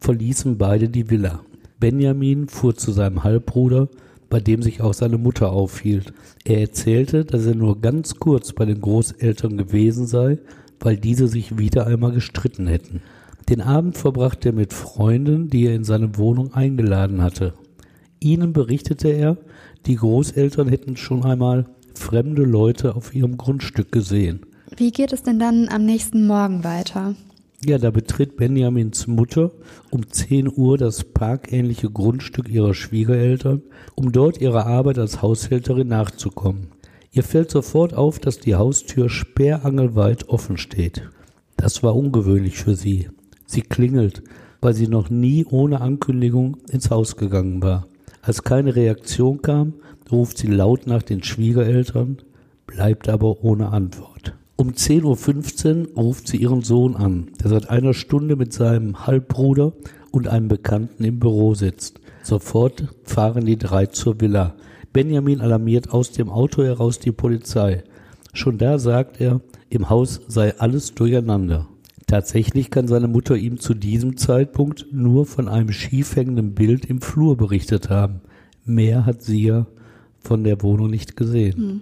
verließen 0.00 0.58
beide 0.58 0.88
die 0.88 1.10
Villa. 1.10 1.40
Benjamin 1.78 2.48
fuhr 2.48 2.76
zu 2.76 2.92
seinem 2.92 3.24
Halbbruder, 3.24 3.88
bei 4.28 4.40
dem 4.40 4.62
sich 4.62 4.80
auch 4.80 4.94
seine 4.94 5.18
Mutter 5.18 5.50
aufhielt. 5.50 6.12
Er 6.44 6.60
erzählte, 6.60 7.24
dass 7.24 7.46
er 7.46 7.54
nur 7.54 7.80
ganz 7.80 8.16
kurz 8.16 8.52
bei 8.52 8.64
den 8.64 8.80
Großeltern 8.80 9.56
gewesen 9.56 10.06
sei, 10.06 10.38
weil 10.78 10.96
diese 10.96 11.26
sich 11.26 11.58
wieder 11.58 11.86
einmal 11.86 12.12
gestritten 12.12 12.66
hätten. 12.66 13.02
Den 13.48 13.60
Abend 13.60 13.98
verbrachte 13.98 14.50
er 14.50 14.54
mit 14.54 14.72
Freunden, 14.72 15.50
die 15.50 15.66
er 15.66 15.74
in 15.74 15.84
seine 15.84 16.16
Wohnung 16.16 16.54
eingeladen 16.54 17.22
hatte. 17.22 17.54
Ihnen 18.20 18.52
berichtete 18.52 19.08
er, 19.08 19.38
die 19.86 19.96
Großeltern 19.96 20.68
hätten 20.68 20.96
schon 20.96 21.24
einmal 21.24 21.66
fremde 21.94 22.42
Leute 22.42 22.94
auf 22.94 23.14
ihrem 23.14 23.36
Grundstück 23.36 23.90
gesehen. 23.90 24.40
Wie 24.76 24.92
geht 24.92 25.12
es 25.12 25.22
denn 25.22 25.38
dann 25.38 25.68
am 25.68 25.84
nächsten 25.84 26.26
Morgen 26.26 26.62
weiter? 26.62 27.14
Ja, 27.64 27.76
da 27.76 27.90
betritt 27.90 28.36
Benjamins 28.36 29.06
Mutter 29.06 29.50
um 29.90 30.08
10 30.08 30.50
Uhr 30.54 30.78
das 30.78 31.04
parkähnliche 31.04 31.90
Grundstück 31.90 32.48
ihrer 32.48 32.72
Schwiegereltern, 32.72 33.62
um 33.94 34.12
dort 34.12 34.40
ihrer 34.40 34.66
Arbeit 34.66 34.98
als 34.98 35.20
Haushälterin 35.20 35.88
nachzukommen. 35.88 36.68
Ihr 37.12 37.22
fällt 37.22 37.50
sofort 37.50 37.92
auf, 37.92 38.18
dass 38.18 38.38
die 38.38 38.54
Haustür 38.54 39.10
sperrangelweit 39.10 40.28
offen 40.28 40.56
steht. 40.56 41.10
Das 41.56 41.82
war 41.82 41.96
ungewöhnlich 41.96 42.56
für 42.56 42.76
sie. 42.76 43.08
Sie 43.44 43.62
klingelt, 43.62 44.22
weil 44.60 44.74
sie 44.74 44.88
noch 44.88 45.10
nie 45.10 45.44
ohne 45.44 45.80
Ankündigung 45.80 46.58
ins 46.70 46.90
Haus 46.90 47.16
gegangen 47.16 47.62
war. 47.62 47.86
Als 48.22 48.42
keine 48.42 48.76
Reaktion 48.76 49.40
kam, 49.40 49.74
ruft 50.10 50.38
sie 50.38 50.48
laut 50.48 50.86
nach 50.86 51.02
den 51.02 51.22
Schwiegereltern, 51.22 52.18
bleibt 52.66 53.08
aber 53.08 53.42
ohne 53.42 53.70
Antwort. 53.70 54.34
Um 54.56 54.72
10.15 54.72 55.88
Uhr 55.88 56.02
ruft 56.02 56.28
sie 56.28 56.36
ihren 56.36 56.60
Sohn 56.60 56.94
an, 56.94 57.28
der 57.42 57.48
seit 57.48 57.70
einer 57.70 57.94
Stunde 57.94 58.36
mit 58.36 58.52
seinem 58.52 59.06
Halbbruder 59.06 59.72
und 60.10 60.28
einem 60.28 60.48
Bekannten 60.48 61.02
im 61.04 61.18
Büro 61.18 61.54
sitzt. 61.54 61.98
Sofort 62.22 62.88
fahren 63.04 63.46
die 63.46 63.56
drei 63.56 63.86
zur 63.86 64.20
Villa. 64.20 64.54
Benjamin 64.92 65.40
alarmiert 65.40 65.90
aus 65.90 66.12
dem 66.12 66.28
Auto 66.28 66.62
heraus 66.62 66.98
die 66.98 67.12
Polizei. 67.12 67.84
Schon 68.34 68.58
da 68.58 68.78
sagt 68.78 69.18
er, 69.20 69.40
im 69.70 69.88
Haus 69.88 70.20
sei 70.28 70.52
alles 70.58 70.94
durcheinander. 70.94 71.69
Tatsächlich 72.10 72.70
kann 72.70 72.88
seine 72.88 73.06
Mutter 73.06 73.36
ihm 73.36 73.60
zu 73.60 73.72
diesem 73.72 74.16
Zeitpunkt 74.16 74.86
nur 74.90 75.26
von 75.26 75.46
einem 75.46 75.70
schief 75.70 76.16
hängenden 76.16 76.54
Bild 76.54 76.84
im 76.84 77.00
Flur 77.00 77.36
berichtet 77.36 77.88
haben. 77.88 78.20
Mehr 78.64 79.06
hat 79.06 79.22
sie 79.22 79.44
ja 79.44 79.68
von 80.18 80.42
der 80.42 80.60
Wohnung 80.60 80.90
nicht 80.90 81.16
gesehen. 81.16 81.56
Hm. 81.56 81.80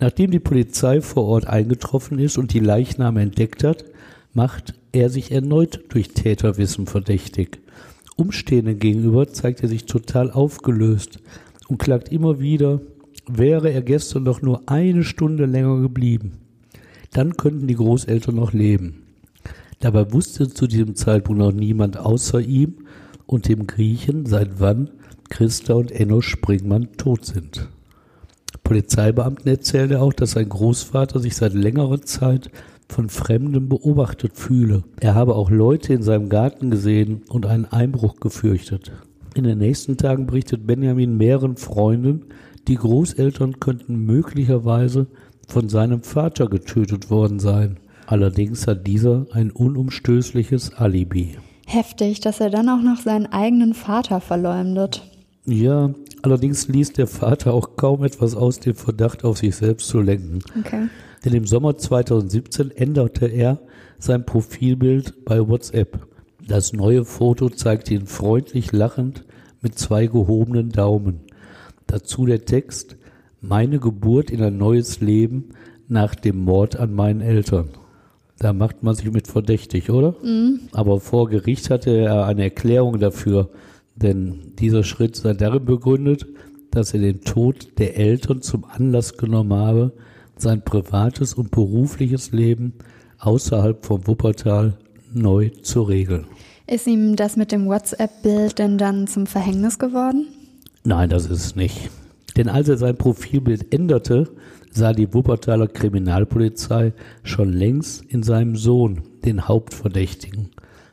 Nachdem 0.00 0.32
die 0.32 0.40
Polizei 0.40 1.00
vor 1.00 1.26
Ort 1.26 1.46
eingetroffen 1.46 2.18
ist 2.18 2.38
und 2.38 2.52
die 2.52 2.58
Leichname 2.58 3.22
entdeckt 3.22 3.62
hat, 3.62 3.84
macht 4.32 4.74
er 4.90 5.10
sich 5.10 5.30
erneut 5.30 5.84
durch 5.90 6.08
Täterwissen 6.08 6.88
verdächtig. 6.88 7.60
Umstehenden 8.16 8.80
gegenüber 8.80 9.28
zeigt 9.28 9.62
er 9.62 9.68
sich 9.68 9.84
total 9.84 10.32
aufgelöst 10.32 11.20
und 11.68 11.78
klagt 11.78 12.10
immer 12.10 12.40
wieder, 12.40 12.80
wäre 13.28 13.70
er 13.70 13.82
gestern 13.82 14.24
doch 14.24 14.42
nur 14.42 14.68
eine 14.68 15.04
Stunde 15.04 15.46
länger 15.46 15.80
geblieben. 15.80 16.32
Dann 17.12 17.36
könnten 17.36 17.68
die 17.68 17.76
Großeltern 17.76 18.34
noch 18.34 18.52
leben. 18.52 19.01
Dabei 19.82 20.12
wusste 20.12 20.48
zu 20.48 20.68
diesem 20.68 20.94
Zeitpunkt 20.94 21.40
noch 21.40 21.50
niemand 21.50 21.98
außer 21.98 22.40
ihm 22.40 22.86
und 23.26 23.48
dem 23.48 23.66
Griechen, 23.66 24.26
seit 24.26 24.60
wann 24.60 24.90
Christa 25.28 25.74
und 25.74 25.90
Enno 25.90 26.20
Springmann 26.20 26.92
tot 26.96 27.24
sind. 27.26 27.68
Polizeibeamten 28.62 29.48
erzählte 29.48 30.00
auch, 30.00 30.12
dass 30.12 30.32
sein 30.32 30.48
Großvater 30.48 31.18
sich 31.18 31.34
seit 31.34 31.54
längerer 31.54 32.00
Zeit 32.00 32.48
von 32.88 33.08
Fremden 33.08 33.68
beobachtet 33.68 34.36
fühle. 34.36 34.84
Er 35.00 35.16
habe 35.16 35.34
auch 35.34 35.50
Leute 35.50 35.94
in 35.94 36.02
seinem 36.02 36.28
Garten 36.28 36.70
gesehen 36.70 37.22
und 37.28 37.44
einen 37.46 37.64
Einbruch 37.64 38.20
gefürchtet. 38.20 38.92
In 39.34 39.42
den 39.42 39.58
nächsten 39.58 39.96
Tagen 39.96 40.26
berichtet 40.26 40.64
Benjamin 40.64 41.16
mehreren 41.16 41.56
Freunden, 41.56 42.26
die 42.68 42.76
Großeltern 42.76 43.58
könnten 43.58 43.96
möglicherweise 44.06 45.08
von 45.48 45.68
seinem 45.68 46.04
Vater 46.04 46.46
getötet 46.46 47.10
worden 47.10 47.40
sein. 47.40 47.78
Allerdings 48.12 48.66
hat 48.66 48.86
dieser 48.86 49.24
ein 49.32 49.50
unumstößliches 49.50 50.74
Alibi. 50.74 51.38
Heftig, 51.66 52.20
dass 52.20 52.40
er 52.40 52.50
dann 52.50 52.68
auch 52.68 52.82
noch 52.82 53.00
seinen 53.00 53.24
eigenen 53.24 53.72
Vater 53.72 54.20
verleumdet. 54.20 55.02
Ja, 55.46 55.94
allerdings 56.20 56.68
ließ 56.68 56.92
der 56.92 57.06
Vater 57.06 57.54
auch 57.54 57.74
kaum 57.76 58.04
etwas 58.04 58.34
aus, 58.34 58.60
den 58.60 58.74
Verdacht 58.74 59.24
auf 59.24 59.38
sich 59.38 59.56
selbst 59.56 59.88
zu 59.88 60.02
lenken. 60.02 60.40
Okay. 60.60 60.88
Denn 61.24 61.32
im 61.32 61.46
Sommer 61.46 61.78
2017 61.78 62.70
änderte 62.72 63.28
er 63.28 63.60
sein 63.98 64.26
Profilbild 64.26 65.24
bei 65.24 65.48
WhatsApp. 65.48 66.06
Das 66.46 66.74
neue 66.74 67.06
Foto 67.06 67.48
zeigt 67.48 67.90
ihn 67.90 68.06
freundlich 68.06 68.72
lachend 68.72 69.24
mit 69.62 69.78
zwei 69.78 70.06
gehobenen 70.06 70.68
Daumen. 70.68 71.20
Dazu 71.86 72.26
der 72.26 72.44
Text 72.44 72.94
Meine 73.40 73.78
Geburt 73.78 74.30
in 74.30 74.42
ein 74.42 74.58
neues 74.58 75.00
Leben 75.00 75.54
nach 75.88 76.14
dem 76.14 76.44
Mord 76.44 76.76
an 76.76 76.92
meinen 76.92 77.22
Eltern. 77.22 77.70
Da 78.42 78.52
macht 78.52 78.82
man 78.82 78.96
sich 78.96 79.08
mit 79.12 79.28
verdächtig, 79.28 79.88
oder? 79.88 80.16
Mhm. 80.20 80.62
Aber 80.72 80.98
vor 80.98 81.28
Gericht 81.28 81.70
hatte 81.70 81.90
er 81.96 82.26
eine 82.26 82.42
Erklärung 82.42 82.98
dafür, 82.98 83.50
denn 83.94 84.54
dieser 84.58 84.82
Schritt 84.82 85.14
sei 85.14 85.34
darin 85.34 85.64
begründet, 85.64 86.26
dass 86.72 86.92
er 86.92 86.98
den 86.98 87.20
Tod 87.20 87.78
der 87.78 87.96
Eltern 87.96 88.42
zum 88.42 88.64
Anlass 88.64 89.16
genommen 89.16 89.52
habe, 89.52 89.92
sein 90.36 90.64
privates 90.64 91.34
und 91.34 91.52
berufliches 91.52 92.32
Leben 92.32 92.74
außerhalb 93.20 93.86
vom 93.86 94.08
Wuppertal 94.08 94.76
neu 95.12 95.50
zu 95.62 95.82
regeln. 95.82 96.26
Ist 96.66 96.88
ihm 96.88 97.14
das 97.14 97.36
mit 97.36 97.52
dem 97.52 97.66
WhatsApp-Bild 97.66 98.58
denn 98.58 98.76
dann 98.76 99.06
zum 99.06 99.26
Verhängnis 99.26 99.78
geworden? 99.78 100.26
Nein, 100.82 101.10
das 101.10 101.26
ist 101.26 101.44
es 101.44 101.54
nicht. 101.54 101.90
Denn 102.36 102.48
als 102.48 102.68
er 102.68 102.76
sein 102.76 102.96
Profilbild 102.96 103.72
änderte, 103.72 104.30
sah 104.74 104.92
die 104.92 105.12
Wuppertaler 105.12 105.68
Kriminalpolizei 105.68 106.94
schon 107.22 107.52
längst 107.52 108.04
in 108.06 108.22
seinem 108.22 108.56
Sohn 108.56 109.02
den 109.24 109.46
Hauptverdächtigen. 109.46 110.50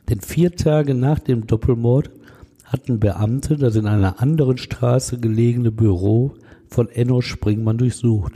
Denn 0.08 0.20
vier 0.20 0.54
Tage 0.54 0.94
nach 0.94 1.18
dem 1.18 1.46
Doppelmord 1.46 2.10
hatten 2.64 3.00
Beamte 3.00 3.56
das 3.56 3.76
in 3.76 3.86
einer 3.86 4.20
anderen 4.20 4.58
Straße 4.58 5.18
gelegene 5.18 5.72
Büro 5.72 6.34
von 6.68 6.88
Enno 6.88 7.20
Springmann 7.20 7.78
durchsucht. 7.78 8.34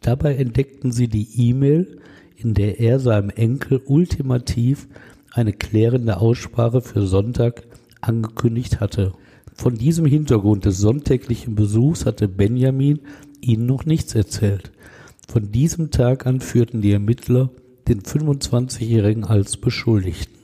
Dabei 0.00 0.36
entdeckten 0.36 0.92
sie 0.92 1.08
die 1.08 1.28
E-Mail, 1.36 1.98
in 2.36 2.54
der 2.54 2.80
er 2.80 3.00
seinem 3.00 3.30
Enkel 3.30 3.82
ultimativ 3.84 4.88
eine 5.32 5.52
klärende 5.52 6.18
Aussprache 6.18 6.80
für 6.80 7.06
Sonntag 7.06 7.64
angekündigt 8.00 8.80
hatte. 8.80 9.12
Von 9.54 9.74
diesem 9.74 10.06
Hintergrund 10.06 10.64
des 10.64 10.78
sonntäglichen 10.78 11.54
Besuchs 11.54 12.06
hatte 12.06 12.28
Benjamin 12.28 13.00
ihnen 13.40 13.66
noch 13.66 13.84
nichts 13.84 14.14
erzählt. 14.14 14.70
Von 15.26 15.52
diesem 15.52 15.90
Tag 15.90 16.26
an 16.26 16.40
führten 16.40 16.80
die 16.80 16.92
Ermittler 16.92 17.50
den 17.88 18.02
25-Jährigen 18.02 19.24
als 19.24 19.56
Beschuldigten. 19.56 20.34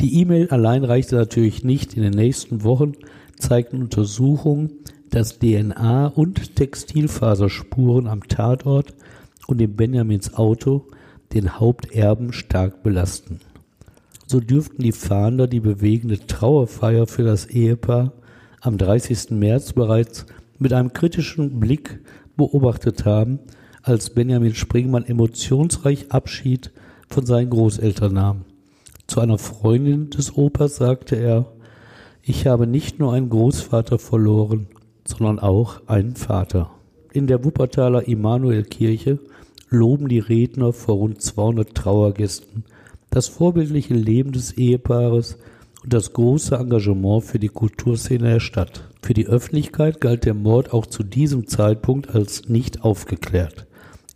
Die 0.00 0.20
E-Mail 0.20 0.48
allein 0.50 0.84
reichte 0.84 1.16
natürlich 1.16 1.64
nicht. 1.64 1.94
In 1.96 2.02
den 2.02 2.12
nächsten 2.12 2.62
Wochen 2.64 2.92
zeigten 3.38 3.82
Untersuchungen, 3.82 4.72
dass 5.10 5.38
DNA 5.38 6.08
und 6.08 6.56
Textilfaserspuren 6.56 8.06
am 8.06 8.28
Tatort 8.28 8.94
und 9.46 9.60
in 9.60 9.76
Benjamins 9.76 10.34
Auto 10.34 10.86
den 11.32 11.58
Haupterben 11.58 12.32
stark 12.32 12.82
belasten. 12.82 13.40
So 14.26 14.40
dürften 14.40 14.82
die 14.82 14.92
Fahnder 14.92 15.46
die 15.46 15.60
bewegende 15.60 16.18
Trauerfeier 16.26 17.06
für 17.06 17.22
das 17.22 17.46
Ehepaar 17.46 18.12
am 18.60 18.78
30. 18.78 19.30
März 19.30 19.72
bereits 19.72 20.26
mit 20.58 20.72
einem 20.72 20.92
kritischen 20.92 21.60
Blick 21.60 22.00
beobachtet 22.36 23.04
haben, 23.04 23.38
als 23.84 24.10
Benjamin 24.10 24.54
Springmann 24.54 25.04
emotionsreich 25.04 26.10
Abschied 26.10 26.72
von 27.08 27.26
seinen 27.26 27.50
Großeltern 27.50 28.14
nahm. 28.14 28.44
Zu 29.06 29.20
einer 29.20 29.36
Freundin 29.36 30.08
des 30.08 30.36
Opas 30.36 30.76
sagte 30.76 31.16
er, 31.16 31.52
Ich 32.22 32.46
habe 32.46 32.66
nicht 32.66 32.98
nur 32.98 33.12
einen 33.12 33.28
Großvater 33.28 33.98
verloren, 33.98 34.66
sondern 35.06 35.38
auch 35.38 35.82
einen 35.86 36.16
Vater. 36.16 36.70
In 37.12 37.26
der 37.26 37.44
Wuppertaler 37.44 38.08
Immanuelkirche 38.08 39.18
loben 39.68 40.08
die 40.08 40.18
Redner 40.18 40.72
vor 40.72 40.96
rund 40.96 41.20
200 41.20 41.74
Trauergästen 41.74 42.64
das 43.10 43.28
vorbildliche 43.28 43.94
Leben 43.94 44.32
des 44.32 44.52
Ehepaares 44.52 45.38
und 45.82 45.92
das 45.92 46.14
große 46.14 46.56
Engagement 46.56 47.22
für 47.22 47.38
die 47.38 47.48
Kulturszene 47.48 48.32
der 48.32 48.40
Stadt. 48.40 48.88
Für 49.02 49.14
die 49.14 49.26
Öffentlichkeit 49.26 50.00
galt 50.00 50.24
der 50.24 50.34
Mord 50.34 50.72
auch 50.72 50.86
zu 50.86 51.02
diesem 51.02 51.46
Zeitpunkt 51.46 52.12
als 52.14 52.48
nicht 52.48 52.82
aufgeklärt. 52.82 53.66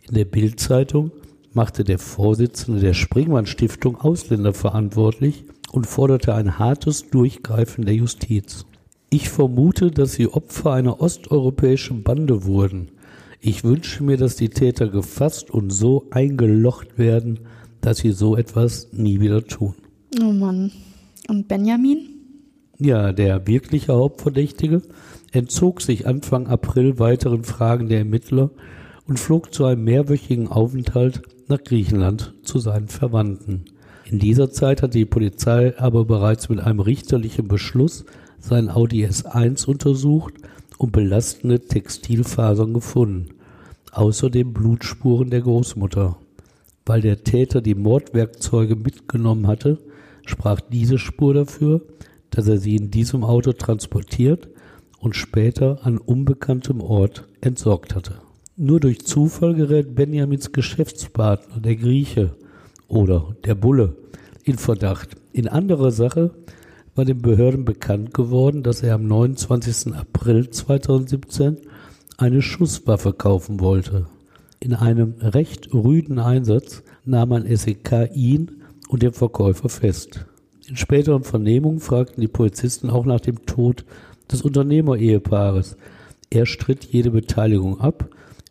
In 0.09 0.15
der 0.15 0.25
Bildzeitung 0.25 1.11
machte 1.53 1.83
der 1.83 1.99
Vorsitzende 1.99 2.79
der 2.79 2.95
Springmann 2.95 3.45
Stiftung 3.45 3.97
Ausländer 3.97 4.53
verantwortlich 4.53 5.45
und 5.71 5.85
forderte 5.85 6.33
ein 6.33 6.57
hartes 6.57 7.11
Durchgreifen 7.11 7.85
der 7.85 7.93
Justiz. 7.93 8.65
Ich 9.11 9.29
vermute, 9.29 9.91
dass 9.91 10.13
sie 10.13 10.27
Opfer 10.27 10.73
einer 10.73 10.99
osteuropäischen 10.99 12.01
Bande 12.01 12.45
wurden. 12.45 12.89
Ich 13.39 13.63
wünsche 13.63 14.03
mir, 14.03 14.17
dass 14.17 14.35
die 14.35 14.49
Täter 14.49 14.87
gefasst 14.87 15.51
und 15.51 15.69
so 15.69 16.07
eingelocht 16.09 16.97
werden, 16.97 17.41
dass 17.79 17.99
sie 17.99 18.11
so 18.11 18.35
etwas 18.35 18.89
nie 18.91 19.19
wieder 19.19 19.45
tun. 19.45 19.75
Oh 20.19 20.31
Mann. 20.31 20.71
Und 21.27 21.47
Benjamin? 21.47 21.99
Ja, 22.79 23.13
der 23.13 23.45
wirkliche 23.45 23.93
Hauptverdächtige 23.93 24.81
entzog 25.33 25.81
sich 25.81 26.07
Anfang 26.07 26.47
April 26.47 26.97
weiteren 26.97 27.43
Fragen 27.43 27.89
der 27.89 27.99
Ermittler 27.99 28.49
und 29.09 29.19
flog 29.19 29.51
zu 29.51 29.65
einem 29.65 29.83
mehrwöchigen 29.83 30.47
Aufenthalt 30.47 31.23
nach 31.47 31.63
Griechenland 31.63 32.35
zu 32.43 32.59
seinen 32.59 32.87
Verwandten. 32.87 33.65
In 34.05 34.19
dieser 34.19 34.51
Zeit 34.51 34.83
hat 34.83 34.93
die 34.93 35.05
Polizei 35.05 35.77
aber 35.79 36.05
bereits 36.05 36.47
mit 36.47 36.59
einem 36.59 36.79
richterlichen 36.79 37.47
Beschluss 37.47 38.05
sein 38.39 38.69
Audi 38.69 39.05
S1 39.05 39.65
untersucht 39.65 40.35
und 40.77 40.91
belastende 40.91 41.59
Textilfasern 41.59 42.71
gefunden. 42.71 43.29
Außerdem 43.91 44.53
Blutspuren 44.53 45.31
der 45.31 45.41
Großmutter. 45.41 46.17
Weil 46.85 47.01
der 47.01 47.23
Täter 47.23 47.61
die 47.61 47.75
Mordwerkzeuge 47.75 48.75
mitgenommen 48.75 49.47
hatte, 49.47 49.79
sprach 50.25 50.61
diese 50.61 50.99
Spur 50.99 51.33
dafür, 51.33 51.81
dass 52.29 52.47
er 52.47 52.59
sie 52.59 52.75
in 52.75 52.91
diesem 52.91 53.23
Auto 53.23 53.53
transportiert 53.53 54.49
und 54.99 55.15
später 55.15 55.79
an 55.81 55.97
unbekanntem 55.97 56.81
Ort 56.81 57.27
entsorgt 57.41 57.95
hatte. 57.95 58.21
Nur 58.61 58.81
durch 58.81 59.05
Zufall 59.05 59.53
gerät 59.53 59.95
Benjamins 59.95 60.51
Geschäftspartner, 60.51 61.61
der 61.61 61.77
Grieche 61.77 62.35
oder 62.89 63.33
der 63.45 63.55
Bulle, 63.55 63.95
in 64.43 64.57
Verdacht. 64.57 65.15
In 65.31 65.47
anderer 65.47 65.91
Sache 65.91 66.31
war 66.93 67.05
den 67.05 67.21
Behörden 67.21 67.63
bekannt 67.63 68.13
geworden, 68.13 68.61
dass 68.61 68.83
er 68.83 68.95
am 68.95 69.07
29. 69.07 69.93
April 69.93 70.49
2017 70.49 71.55
eine 72.17 72.41
Schusswaffe 72.41 73.13
kaufen 73.13 73.61
wollte. 73.61 74.07
In 74.59 74.73
einem 74.73 75.13
recht 75.21 75.73
rüden 75.73 76.19
Einsatz 76.19 76.83
nahm 77.05 77.31
ein 77.31 77.55
SEK 77.55 78.09
ihn 78.13 78.51
und 78.89 79.03
den 79.03 79.13
Verkäufer 79.13 79.69
fest. 79.69 80.25
In 80.67 80.75
späteren 80.75 81.23
Vernehmungen 81.23 81.79
fragten 81.79 82.19
die 82.19 82.27
Polizisten 82.27 82.89
auch 82.89 83.05
nach 83.05 83.21
dem 83.21 83.45
Tod 83.45 83.85
des 84.29 84.41
Unternehmerehepaares. 84.41 85.77
Er 86.29 86.45
stritt 86.45 86.83
jede 86.83 87.11
Beteiligung 87.11 87.79
ab, 87.79 88.09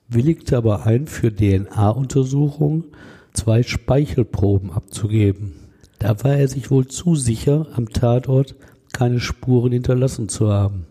willigte 0.09 0.57
aber 0.57 0.87
ein, 0.87 1.07
für 1.07 1.35
DNA-Untersuchungen 1.35 2.85
zwei 3.33 3.63
Speichelproben 3.63 4.73
abzugeben. 4.73 5.53
Da 5.99 6.23
war 6.25 6.37
er 6.37 6.49
sich 6.49 6.71
wohl 6.71 6.87
zu 6.87 7.15
sicher, 7.15 7.67
am 7.75 7.91
Tatort 7.91 8.55
keine 8.93 9.21
Spuren 9.21 9.73
hinterlassen 9.73 10.29
zu 10.29 10.49
haben. 10.49 10.87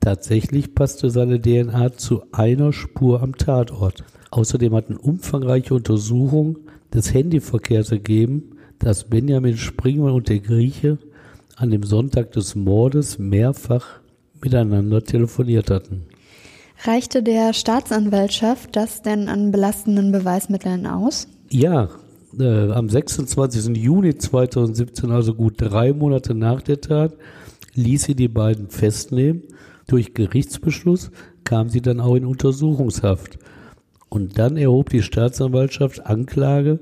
Tatsächlich 0.00 0.74
passte 0.74 1.10
seine 1.10 1.40
DNA 1.40 1.92
zu 1.92 2.22
einer 2.32 2.72
Spur 2.72 3.22
am 3.22 3.36
Tatort. 3.36 4.04
Außerdem 4.30 4.74
hatten 4.74 4.96
umfangreiche 4.96 5.74
Untersuchungen 5.74 6.56
des 6.92 7.12
Handyverkehrs 7.12 7.92
ergeben, 7.92 8.56
dass 8.78 9.04
Benjamin 9.04 9.56
Springmann 9.56 10.14
und 10.14 10.28
der 10.28 10.38
Grieche 10.38 10.98
an 11.56 11.70
dem 11.70 11.82
Sonntag 11.82 12.32
des 12.32 12.54
Mordes 12.54 13.18
mehrfach 13.18 14.00
miteinander 14.42 15.04
telefoniert 15.04 15.70
hatten. 15.70 16.06
Reichte 16.84 17.22
der 17.22 17.52
Staatsanwaltschaft 17.52 18.74
das 18.74 19.02
denn 19.02 19.28
an 19.28 19.50
belastenden 19.50 20.12
Beweismitteln 20.12 20.86
aus? 20.86 21.28
Ja, 21.50 21.88
äh, 22.38 22.70
am 22.72 22.88
26. 22.88 23.76
Juni 23.76 24.16
2017, 24.16 25.10
also 25.10 25.34
gut 25.34 25.54
drei 25.58 25.92
Monate 25.92 26.34
nach 26.34 26.62
der 26.62 26.80
Tat, 26.80 27.14
ließ 27.74 28.04
sie 28.04 28.14
die 28.14 28.28
beiden 28.28 28.70
festnehmen. 28.70 29.42
Durch 29.86 30.14
Gerichtsbeschluss 30.14 31.10
kam 31.44 31.68
sie 31.68 31.82
dann 31.82 32.00
auch 32.00 32.14
in 32.14 32.24
Untersuchungshaft. 32.24 33.38
Und 34.08 34.38
dann 34.38 34.56
erhob 34.56 34.90
die 34.90 35.02
Staatsanwaltschaft 35.02 36.06
Anklage 36.06 36.80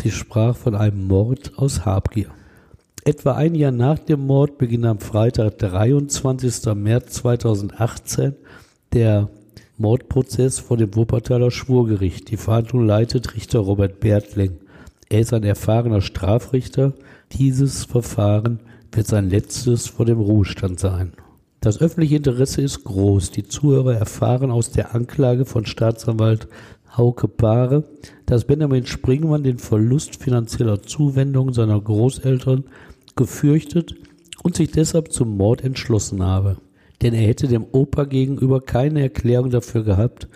Sie 0.00 0.10
sprach 0.12 0.56
von 0.56 0.76
einem 0.76 1.08
Mord 1.08 1.52
aus 1.56 1.84
Habgier. 1.84 2.28
Etwa 3.04 3.32
ein 3.32 3.54
Jahr 3.54 3.72
nach 3.72 3.98
dem 3.98 4.26
Mord 4.26 4.58
beginnt 4.58 4.84
am 4.84 5.00
Freitag, 5.00 5.58
23. 5.58 6.72
März 6.74 7.14
2018, 7.14 8.36
der 8.92 9.28
Mordprozess 9.76 10.58
vor 10.58 10.76
dem 10.76 10.94
Wuppertaler 10.94 11.50
Schwurgericht. 11.50 12.30
Die 12.30 12.36
Verhandlung 12.36 12.86
leitet 12.86 13.34
Richter 13.34 13.60
Robert 13.60 14.00
Bertling. 14.00 14.58
Er 15.08 15.20
ist 15.20 15.32
ein 15.32 15.44
erfahrener 15.44 16.00
Strafrichter. 16.00 16.94
Dieses 17.32 17.84
Verfahren 17.84 18.60
wird 18.92 19.06
sein 19.06 19.30
letztes 19.30 19.86
vor 19.86 20.06
dem 20.06 20.18
Ruhestand 20.18 20.80
sein. 20.80 21.12
Das 21.60 21.80
öffentliche 21.80 22.16
Interesse 22.16 22.62
ist 22.62 22.84
groß. 22.84 23.30
Die 23.30 23.46
Zuhörer 23.46 23.94
erfahren 23.94 24.50
aus 24.50 24.70
der 24.70 24.94
Anklage 24.94 25.44
von 25.44 25.66
Staatsanwalt 25.66 26.48
Hauke 26.96 27.28
Paare, 27.28 27.84
dass 28.26 28.44
Benjamin 28.44 28.86
Springmann 28.86 29.42
den 29.42 29.58
Verlust 29.58 30.22
finanzieller 30.22 30.82
Zuwendungen 30.82 31.52
seiner 31.52 31.80
Großeltern 31.80 32.64
gefürchtet 33.16 33.94
und 34.42 34.56
sich 34.56 34.70
deshalb 34.70 35.12
zum 35.12 35.36
Mord 35.36 35.62
entschlossen 35.62 36.22
habe. 36.22 36.56
Denn 37.02 37.14
er 37.14 37.26
hätte 37.26 37.46
dem 37.46 37.66
Opa 37.70 38.04
gegenüber 38.04 38.60
keine 38.60 39.02
Erklärung 39.02 39.50
dafür 39.50 39.84
gehabt, 39.84 40.28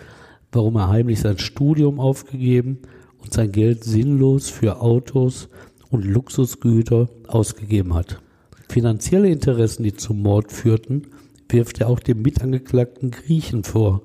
warum 0.51 0.75
er 0.75 0.89
heimlich 0.89 1.19
sein 1.19 1.37
Studium 1.37 1.99
aufgegeben 1.99 2.79
und 3.17 3.33
sein 3.33 3.51
Geld 3.51 3.83
sinnlos 3.83 4.49
für 4.49 4.81
Autos 4.81 5.49
und 5.89 6.05
Luxusgüter 6.05 7.09
ausgegeben 7.27 7.93
hat. 7.93 8.21
Finanzielle 8.69 9.29
Interessen, 9.29 9.83
die 9.83 9.93
zum 9.93 10.21
Mord 10.21 10.51
führten, 10.51 11.07
wirft 11.49 11.81
er 11.81 11.89
auch 11.89 11.99
dem 11.99 12.21
Mitangeklagten 12.21 13.11
Griechen 13.11 13.63
vor, 13.63 14.01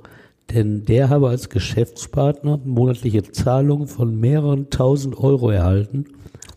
denn 0.52 0.84
der 0.84 1.08
habe 1.08 1.28
als 1.28 1.48
Geschäftspartner 1.48 2.60
monatliche 2.64 3.22
Zahlungen 3.22 3.86
von 3.86 4.18
mehreren 4.18 4.70
tausend 4.70 5.18
Euro 5.18 5.50
erhalten, 5.50 6.06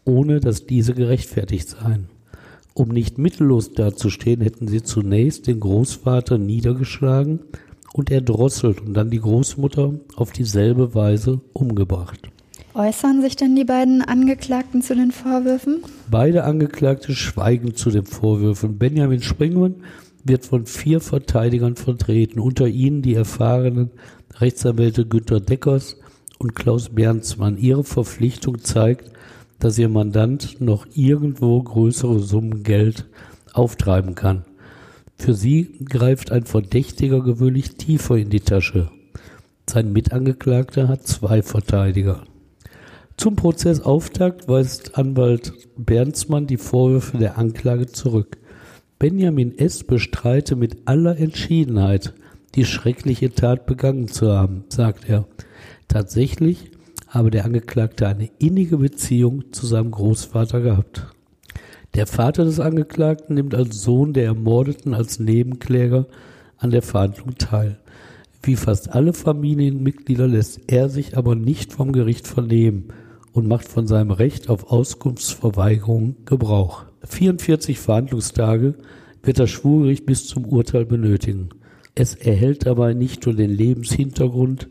ohne 0.05 0.39
dass 0.39 0.65
diese 0.65 0.93
gerechtfertigt 0.93 1.69
seien. 1.69 2.09
Um 2.81 2.87
nicht 2.87 3.19
mittellos 3.19 3.73
dazustehen, 3.73 4.41
hätten 4.41 4.67
sie 4.67 4.81
zunächst 4.81 5.45
den 5.45 5.59
Großvater 5.59 6.39
niedergeschlagen 6.39 7.41
und 7.93 8.09
erdrosselt 8.09 8.81
und 8.81 8.95
dann 8.95 9.11
die 9.11 9.19
Großmutter 9.19 9.99
auf 10.15 10.31
dieselbe 10.31 10.95
Weise 10.95 11.41
umgebracht. 11.53 12.31
Äußern 12.73 13.21
sich 13.21 13.35
denn 13.35 13.55
die 13.55 13.65
beiden 13.65 14.01
Angeklagten 14.01 14.81
zu 14.81 14.95
den 14.95 15.11
Vorwürfen? 15.11 15.83
Beide 16.09 16.43
Angeklagte 16.43 17.13
schweigen 17.13 17.75
zu 17.75 17.91
den 17.91 18.05
Vorwürfen. 18.05 18.79
Benjamin 18.79 19.21
Springmann 19.21 19.75
wird 20.23 20.43
von 20.47 20.65
vier 20.65 21.01
Verteidigern 21.01 21.75
vertreten, 21.75 22.39
unter 22.39 22.67
ihnen 22.67 23.03
die 23.03 23.13
erfahrenen 23.13 23.91
Rechtsanwälte 24.39 25.05
Günter 25.05 25.39
Deckers 25.39 25.97
und 26.39 26.55
Klaus 26.55 26.89
Bernsmann. 26.89 27.59
Ihre 27.59 27.83
Verpflichtung 27.83 28.57
zeigt, 28.57 29.11
dass 29.61 29.77
ihr 29.77 29.89
Mandant 29.89 30.59
noch 30.59 30.87
irgendwo 30.93 31.61
größere 31.61 32.19
Summen 32.19 32.63
Geld 32.63 33.07
auftreiben 33.53 34.15
kann. 34.15 34.43
Für 35.17 35.35
sie 35.35 35.77
greift 35.85 36.31
ein 36.31 36.45
Verdächtiger 36.45 37.21
gewöhnlich 37.21 37.75
tiefer 37.75 38.17
in 38.17 38.31
die 38.31 38.39
Tasche. 38.39 38.89
Sein 39.69 39.93
Mitangeklagter 39.93 40.87
hat 40.87 41.07
zwei 41.07 41.43
Verteidiger. 41.43 42.23
Zum 43.17 43.35
Prozessauftakt 43.35 44.47
weist 44.47 44.97
Anwalt 44.97 45.53
Bernsmann 45.77 46.47
die 46.47 46.57
Vorwürfe 46.57 47.19
der 47.19 47.37
Anklage 47.37 47.85
zurück. 47.85 48.39
Benjamin 48.97 49.55
S. 49.57 49.83
bestreite 49.83 50.55
mit 50.55 50.77
aller 50.85 51.17
Entschiedenheit, 51.17 52.15
die 52.55 52.65
schreckliche 52.65 53.31
Tat 53.31 53.67
begangen 53.67 54.07
zu 54.07 54.31
haben, 54.31 54.63
sagt 54.69 55.07
er. 55.07 55.27
Tatsächlich 55.87 56.71
habe 57.11 57.29
der 57.29 57.43
Angeklagte 57.43 58.07
eine 58.07 58.29
innige 58.39 58.77
Beziehung 58.77 59.51
zu 59.51 59.67
seinem 59.67 59.91
Großvater 59.91 60.61
gehabt. 60.61 61.07
Der 61.93 62.07
Vater 62.07 62.45
des 62.45 62.61
Angeklagten 62.61 63.35
nimmt 63.35 63.53
als 63.53 63.83
Sohn 63.83 64.13
der 64.13 64.23
Ermordeten 64.23 64.93
als 64.93 65.19
Nebenkläger 65.19 66.07
an 66.57 66.71
der 66.71 66.81
Verhandlung 66.81 67.35
teil. 67.37 67.77
Wie 68.41 68.55
fast 68.55 68.93
alle 68.93 69.11
Familienmitglieder 69.11 70.25
lässt 70.25 70.61
er 70.67 70.87
sich 70.87 71.17
aber 71.17 71.35
nicht 71.35 71.73
vom 71.73 71.91
Gericht 71.91 72.27
vernehmen 72.27 72.85
und 73.33 73.45
macht 73.45 73.67
von 73.67 73.87
seinem 73.87 74.11
Recht 74.11 74.49
auf 74.49 74.71
Auskunftsverweigerung 74.71 76.15
Gebrauch. 76.25 76.85
44 77.03 77.77
Verhandlungstage 77.77 78.75
wird 79.21 79.37
das 79.37 79.49
Schwurgericht 79.49 80.05
bis 80.05 80.27
zum 80.27 80.45
Urteil 80.45 80.85
benötigen. 80.85 81.49
Es 81.93 82.15
erhält 82.15 82.67
aber 82.67 82.93
nicht 82.93 83.25
nur 83.25 83.35
den 83.35 83.51
Lebenshintergrund 83.51 84.69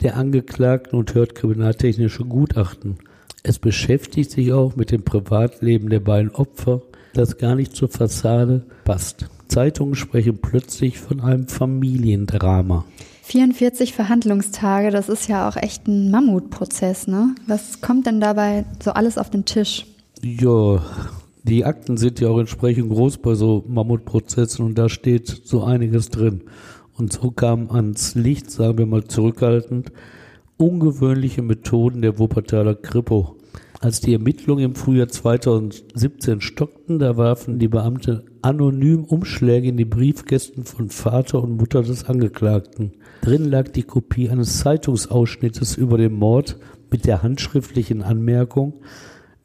der 0.00 0.16
Angeklagten 0.16 0.98
und 0.98 1.14
hört 1.14 1.34
kriminaltechnische 1.34 2.24
Gutachten. 2.24 2.98
Es 3.42 3.58
beschäftigt 3.58 4.30
sich 4.30 4.52
auch 4.52 4.76
mit 4.76 4.90
dem 4.90 5.02
Privatleben 5.02 5.90
der 5.90 6.00
beiden 6.00 6.30
Opfer, 6.30 6.82
das 7.12 7.38
gar 7.38 7.54
nicht 7.54 7.74
zur 7.74 7.88
Fassade 7.88 8.64
passt. 8.84 9.26
Zeitungen 9.48 9.94
sprechen 9.94 10.38
plötzlich 10.38 10.98
von 10.98 11.20
einem 11.20 11.48
Familiendrama. 11.48 12.84
44 13.24 13.92
Verhandlungstage, 13.92 14.90
das 14.90 15.08
ist 15.08 15.28
ja 15.28 15.48
auch 15.48 15.56
echt 15.56 15.86
ein 15.86 16.10
Mammutprozess, 16.10 17.06
ne? 17.06 17.34
Was 17.46 17.80
kommt 17.80 18.06
denn 18.06 18.20
dabei 18.20 18.64
so 18.82 18.92
alles 18.92 19.18
auf 19.18 19.30
den 19.30 19.44
Tisch? 19.44 19.86
Ja, 20.22 20.82
die 21.44 21.64
Akten 21.64 21.96
sind 21.96 22.20
ja 22.20 22.28
auch 22.28 22.38
entsprechend 22.38 22.90
groß 22.90 23.18
bei 23.18 23.34
so 23.34 23.64
Mammutprozessen 23.66 24.64
und 24.64 24.78
da 24.78 24.88
steht 24.88 25.28
so 25.44 25.64
einiges 25.64 26.08
drin. 26.08 26.42
Und 27.02 27.12
so 27.12 27.32
kam 27.32 27.68
ans 27.72 28.14
Licht, 28.14 28.48
sagen 28.48 28.78
wir 28.78 28.86
mal 28.86 29.02
zurückhaltend, 29.02 29.90
ungewöhnliche 30.56 31.42
Methoden 31.42 32.00
der 32.00 32.20
Wuppertaler 32.20 32.76
Kripo. 32.76 33.38
Als 33.80 34.00
die 34.00 34.12
Ermittlungen 34.12 34.66
im 34.66 34.74
Frühjahr 34.76 35.08
2017 35.08 36.40
stockten, 36.40 37.00
da 37.00 37.16
warfen 37.16 37.58
die 37.58 37.66
Beamte 37.66 38.24
anonym 38.40 39.02
Umschläge 39.02 39.66
in 39.66 39.76
die 39.76 39.84
Briefkästen 39.84 40.62
von 40.62 40.90
Vater 40.90 41.42
und 41.42 41.56
Mutter 41.56 41.82
des 41.82 42.04
Angeklagten. 42.04 42.92
Drin 43.22 43.46
lag 43.46 43.70
die 43.70 43.82
Kopie 43.82 44.30
eines 44.30 44.60
Zeitungsausschnittes 44.60 45.76
über 45.76 45.98
den 45.98 46.12
Mord 46.12 46.56
mit 46.92 47.04
der 47.04 47.24
handschriftlichen 47.24 48.02
Anmerkung 48.02 48.74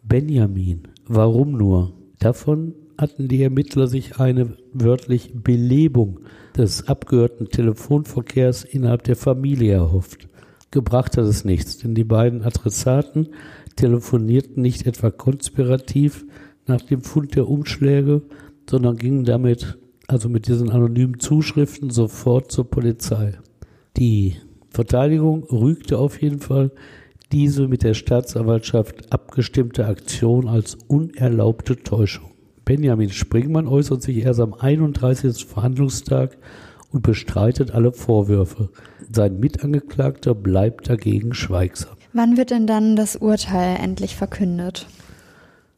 Benjamin, 0.03 0.83
warum 1.07 1.53
nur? 1.53 1.93
Davon 2.19 2.75
hatten 2.99 3.27
die 3.27 3.41
Ermittler 3.41 3.87
sich 3.87 4.19
eine 4.19 4.53
wörtlich 4.73 5.31
Belebung 5.33 6.19
des 6.55 6.87
abgehörten 6.87 7.49
Telefonverkehrs 7.49 8.63
innerhalb 8.63 9.03
der 9.03 9.15
Familie 9.15 9.73
erhofft. 9.73 10.27
Gebracht 10.71 11.17
hat 11.17 11.25
es 11.25 11.45
nichts, 11.45 11.77
denn 11.77 11.95
die 11.95 12.03
beiden 12.03 12.43
Adressaten 12.43 13.29
telefonierten 13.75 14.61
nicht 14.61 14.85
etwa 14.85 15.11
konspirativ 15.11 16.25
nach 16.65 16.81
dem 16.81 17.01
Fund 17.01 17.35
der 17.35 17.47
Umschläge, 17.47 18.23
sondern 18.69 18.97
gingen 18.97 19.23
damit, 19.23 19.77
also 20.07 20.29
mit 20.29 20.47
diesen 20.47 20.69
anonymen 20.69 21.19
Zuschriften, 21.19 21.89
sofort 21.89 22.51
zur 22.51 22.69
Polizei. 22.69 23.33
Die 23.95 24.35
Verteidigung 24.69 25.43
rügte 25.45 25.97
auf 25.97 26.21
jeden 26.21 26.39
Fall 26.39 26.71
diese 27.31 27.67
mit 27.67 27.83
der 27.83 27.93
Staatsanwaltschaft 27.93 29.11
abgestimmte 29.11 29.85
Aktion 29.85 30.47
als 30.47 30.75
unerlaubte 30.87 31.77
Täuschung. 31.77 32.31
Benjamin 32.67 33.09
Springmann 33.11 33.65
äußert 33.65 34.01
sich 34.01 34.17
erst 34.17 34.41
am 34.41 34.53
31. 34.53 35.45
Verhandlungstag 35.45 36.37
und 36.91 37.01
bestreitet 37.01 37.71
alle 37.71 37.93
Vorwürfe. 37.93 38.67
Sein 39.09 39.39
Mitangeklagter 39.39 40.35
bleibt 40.35 40.89
dagegen 40.89 41.33
schweigsam. 41.33 41.95
Wann 42.11 42.35
wird 42.35 42.51
denn 42.51 42.67
dann 42.67 42.97
das 42.97 43.15
Urteil 43.15 43.77
endlich 43.81 44.17
verkündet? 44.17 44.85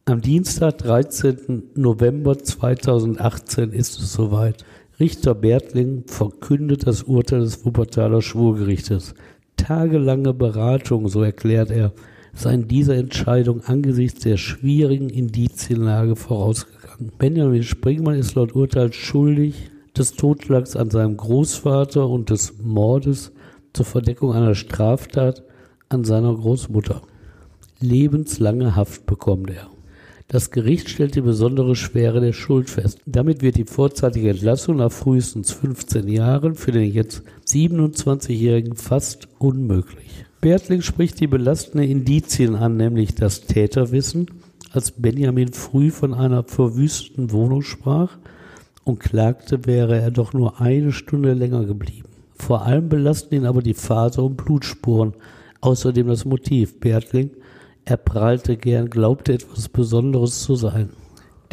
Am 0.05 0.21
Dienstag, 0.21 0.79
13. 0.79 1.61
November 1.75 2.39
2018 2.39 3.71
ist 3.71 3.99
es 3.99 4.11
soweit. 4.11 4.65
Richter 4.99 5.35
Bertling 5.35 6.05
verkündet 6.07 6.87
das 6.87 7.03
Urteil 7.03 7.41
des 7.41 7.63
Wuppertaler 7.63 8.23
Schwurgerichtes. 8.23 9.13
Tagelange 9.57 10.33
Beratung, 10.33 11.07
so 11.07 11.21
erklärt 11.21 11.69
er, 11.69 11.93
seien 12.33 12.67
dieser 12.67 12.95
Entscheidung 12.95 13.61
angesichts 13.61 14.21
der 14.21 14.37
schwierigen 14.37 15.09
Indizienlage 15.09 16.15
vorausgegangen. 16.15 16.78
Benjamin 16.99 17.63
Springmann 17.63 18.19
ist 18.19 18.35
laut 18.35 18.55
Urteil 18.55 18.91
schuldig 18.91 19.71
des 19.97 20.11
Totschlags 20.11 20.75
an 20.75 20.89
seinem 20.89 21.15
Großvater 21.15 22.05
und 22.05 22.29
des 22.29 22.55
Mordes 22.61 23.31
zur 23.71 23.85
Verdeckung 23.85 24.33
einer 24.33 24.53
Straftat 24.53 25.43
an 25.87 26.03
seiner 26.03 26.35
Großmutter. 26.35 27.01
Lebenslange 27.79 28.75
Haft 28.75 29.05
bekommt 29.05 29.49
er. 29.49 29.69
Das 30.27 30.51
Gericht 30.51 30.89
stellt 30.89 31.15
die 31.15 31.21
besondere 31.21 31.77
Schwere 31.77 32.19
der 32.19 32.33
Schuld 32.33 32.69
fest. 32.69 32.99
Damit 33.05 33.41
wird 33.41 33.55
die 33.55 33.63
vorzeitige 33.63 34.31
Entlassung 34.31 34.75
nach 34.75 34.91
frühestens 34.91 35.53
15 35.53 36.05
Jahren 36.09 36.55
für 36.55 36.73
den 36.73 36.91
jetzt 36.91 37.23
27-Jährigen 37.47 38.75
fast 38.75 39.29
unmöglich. 39.37 40.25
Bertling 40.41 40.81
spricht 40.81 41.21
die 41.21 41.27
belastenden 41.27 41.89
Indizien 41.89 42.55
an, 42.55 42.75
nämlich 42.75 43.15
das 43.15 43.41
Täterwissen, 43.41 44.27
als 44.71 44.91
Benjamin 44.91 45.53
früh 45.53 45.91
von 45.91 46.13
einer 46.13 46.43
verwüsteten 46.43 47.31
Wohnung 47.31 47.61
sprach 47.61 48.17
und 48.83 48.99
klagte, 48.99 49.65
wäre 49.65 49.99
er 49.99 50.11
doch 50.11 50.33
nur 50.33 50.61
eine 50.61 50.91
Stunde 50.91 51.33
länger 51.33 51.65
geblieben. 51.65 52.09
Vor 52.35 52.65
allem 52.65 52.89
belasten 52.89 53.35
ihn 53.35 53.45
aber 53.45 53.61
die 53.61 53.73
Faser- 53.73 54.23
und 54.23 54.37
Blutspuren, 54.37 55.13
außerdem 55.61 56.07
das 56.07 56.25
Motiv. 56.25 56.79
Bertling, 56.79 57.31
er 57.85 57.97
prahlte 57.97 58.55
gern, 58.55 58.89
glaubte 58.89 59.33
etwas 59.33 59.69
Besonderes 59.69 60.43
zu 60.43 60.55
sein, 60.55 60.89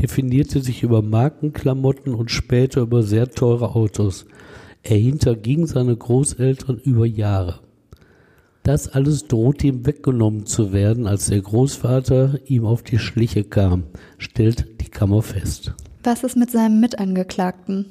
definierte 0.01 0.61
sich 0.61 0.83
über 0.83 1.03
Markenklamotten 1.03 2.15
und 2.15 2.31
später 2.31 2.83
über 2.83 3.03
sehr 3.03 3.31
teure 3.31 3.75
Autos. 3.75 4.27
Er 4.83 4.99
hinterging 4.99 5.67
seine 5.67 5.97
Großeltern 5.97 6.79
über 6.79 7.07
Jahre. 7.07 7.61
Das 8.67 8.89
alles 8.89 9.29
drohte 9.29 9.69
ihm 9.69 9.87
weggenommen 9.87 10.45
zu 10.45 10.73
werden, 10.73 11.07
als 11.07 11.27
der 11.27 11.41
Großvater 11.41 12.41
ihm 12.47 12.65
auf 12.65 12.83
die 12.83 12.99
Schliche 12.99 13.45
kam, 13.45 13.85
stellt 14.19 14.81
die 14.81 14.89
Kammer 14.89 15.23
fest. 15.23 15.73
Was 16.03 16.25
ist 16.25 16.37
mit 16.37 16.51
seinem 16.51 16.81
Mitangeklagten? 16.81 17.87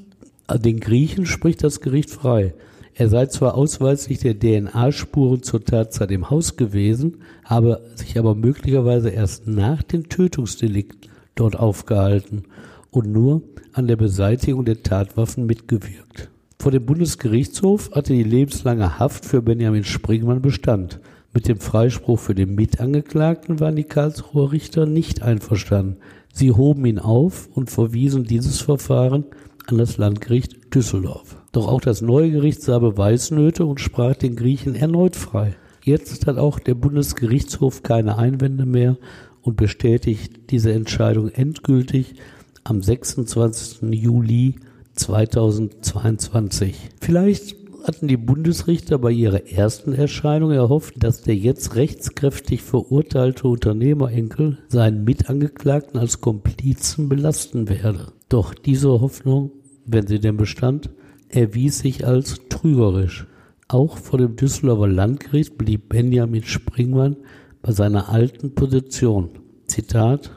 Den 0.54 0.82
Griechen 0.82 1.26
spricht 1.28 1.64
das 1.64 1.80
Gericht 1.80 2.10
frei. 2.10 2.56
Er 2.94 3.08
sei 3.08 3.28
zwar 3.28 3.56
ausweislich 3.56 4.20
der 4.20 4.38
DNA-Spuren 4.38 5.44
zur 5.44 5.64
Tatzeit 5.64 6.12
im 6.12 6.30
Haus 6.30 6.58
gewesen, 6.58 7.20
habe 7.46 7.80
sich 7.96 8.20
aber 8.20 8.36
möglicherweise 8.36 9.12
erst 9.12 9.48
nach 9.48 9.82
dem 9.82 10.10
Tötungsdelikt 10.10 11.10
dort 11.36 11.58
aufgehalten 11.58 12.44
und 12.92 13.10
nur 13.10 13.44
an 13.72 13.88
der 13.88 13.96
Beseitigung 13.96 14.66
der 14.66 14.84
Tatwaffen 14.84 15.46
mitgewirkt. 15.46 16.30
Vor 16.60 16.72
dem 16.72 16.86
Bundesgerichtshof 16.86 17.92
hatte 17.92 18.14
die 18.14 18.24
lebenslange 18.24 18.98
Haft 18.98 19.26
für 19.26 19.42
Benjamin 19.42 19.84
Springmann 19.84 20.42
Bestand. 20.42 21.00
Mit 21.34 21.48
dem 21.48 21.60
Freispruch 21.60 22.18
für 22.18 22.34
den 22.34 22.56
Mitangeklagten 22.56 23.60
waren 23.60 23.76
die 23.76 23.84
Karlsruher 23.84 24.52
Richter 24.52 24.86
nicht 24.86 25.22
einverstanden. 25.22 25.98
Sie 26.34 26.52
hoben 26.52 26.86
ihn 26.86 27.00
auf 27.00 27.50
und 27.54 27.70
verwiesen 27.70 28.24
dieses 28.24 28.62
Verfahren 28.62 29.26
an 29.68 29.78
das 29.78 29.98
Landgericht 29.98 30.74
Düsseldorf. 30.74 31.38
Doch 31.52 31.68
auch 31.68 31.82
das 31.82 32.02
neue 32.02 32.32
Gericht 32.32 32.62
sah 32.62 32.80
Beweisnöte 32.80 33.66
und 33.66 33.80
sprach 33.80 34.16
den 34.16 34.36
Griechen 34.36 34.76
erneut 34.76 35.16
frei. 35.16 35.56
Jetzt 35.84 36.26
hat 36.26 36.38
auch 36.38 36.60
der 36.60 36.76
Bundesgerichtshof 36.76 37.84
keine 37.84 38.18
Einwände 38.18 38.66
mehr 38.66 38.98
und 39.42 39.56
bestätigt 39.56 40.50
diese 40.50 40.74
Entscheidung 40.74 41.30
endgültig 41.30 42.16
am 42.64 42.82
26. 42.82 43.92
Juli 43.92 44.56
2022. 44.96 46.76
Vielleicht 47.02 47.56
hatten 47.86 48.08
die 48.08 48.18
Bundesrichter 48.18 48.98
bei 48.98 49.12
ihrer 49.12 49.48
ersten 49.48 49.94
Erscheinung 49.94 50.52
erhofft, 50.52 50.96
dass 50.98 51.22
der 51.22 51.36
jetzt 51.36 51.76
rechtskräftig 51.76 52.64
verurteilte 52.64 53.48
Unternehmerenkel 53.48 54.58
seinen 54.68 55.04
Mitangeklagten 55.04 56.00
als 56.00 56.20
Komplizen 56.20 57.10
belasten 57.10 57.70
werde. 57.70 58.14
Doch 58.28 58.56
diese 58.56 58.90
Hoffnung, 58.90 59.52
wenn 59.86 60.08
sie 60.08 60.20
denn 60.20 60.38
bestand, 60.38 60.90
erwies 61.30 61.80
sich 61.80 62.08
als 62.08 62.40
trügerisch. 62.50 63.28
Auch 63.68 63.98
vor 63.98 64.20
dem 64.20 64.36
Düsseldorfer 64.36 64.88
Landgericht 64.88 65.58
blieb 65.58 65.90
Benjamin 65.90 66.44
Springmann 66.44 67.18
bei 67.62 67.72
seiner 67.72 68.10
alten 68.10 68.56
Position. 68.56 69.30
Zitat 69.68 70.32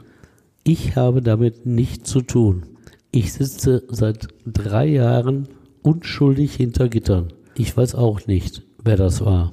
Ich 0.63 0.95
habe 0.95 1.21
damit 1.21 1.65
nichts 1.65 2.09
zu 2.11 2.21
tun. 2.21 2.68
Ich 3.11 3.33
sitze 3.33 3.83
seit 3.89 4.27
drei 4.45 4.85
Jahren 4.85 5.47
unschuldig 5.81 6.55
hinter 6.55 6.89
Gittern. 6.89 7.33
Ich 7.55 7.75
weiß 7.75 7.95
auch 7.95 8.27
nicht, 8.27 8.61
wer 8.83 8.97
das 8.97 9.25
war. 9.25 9.51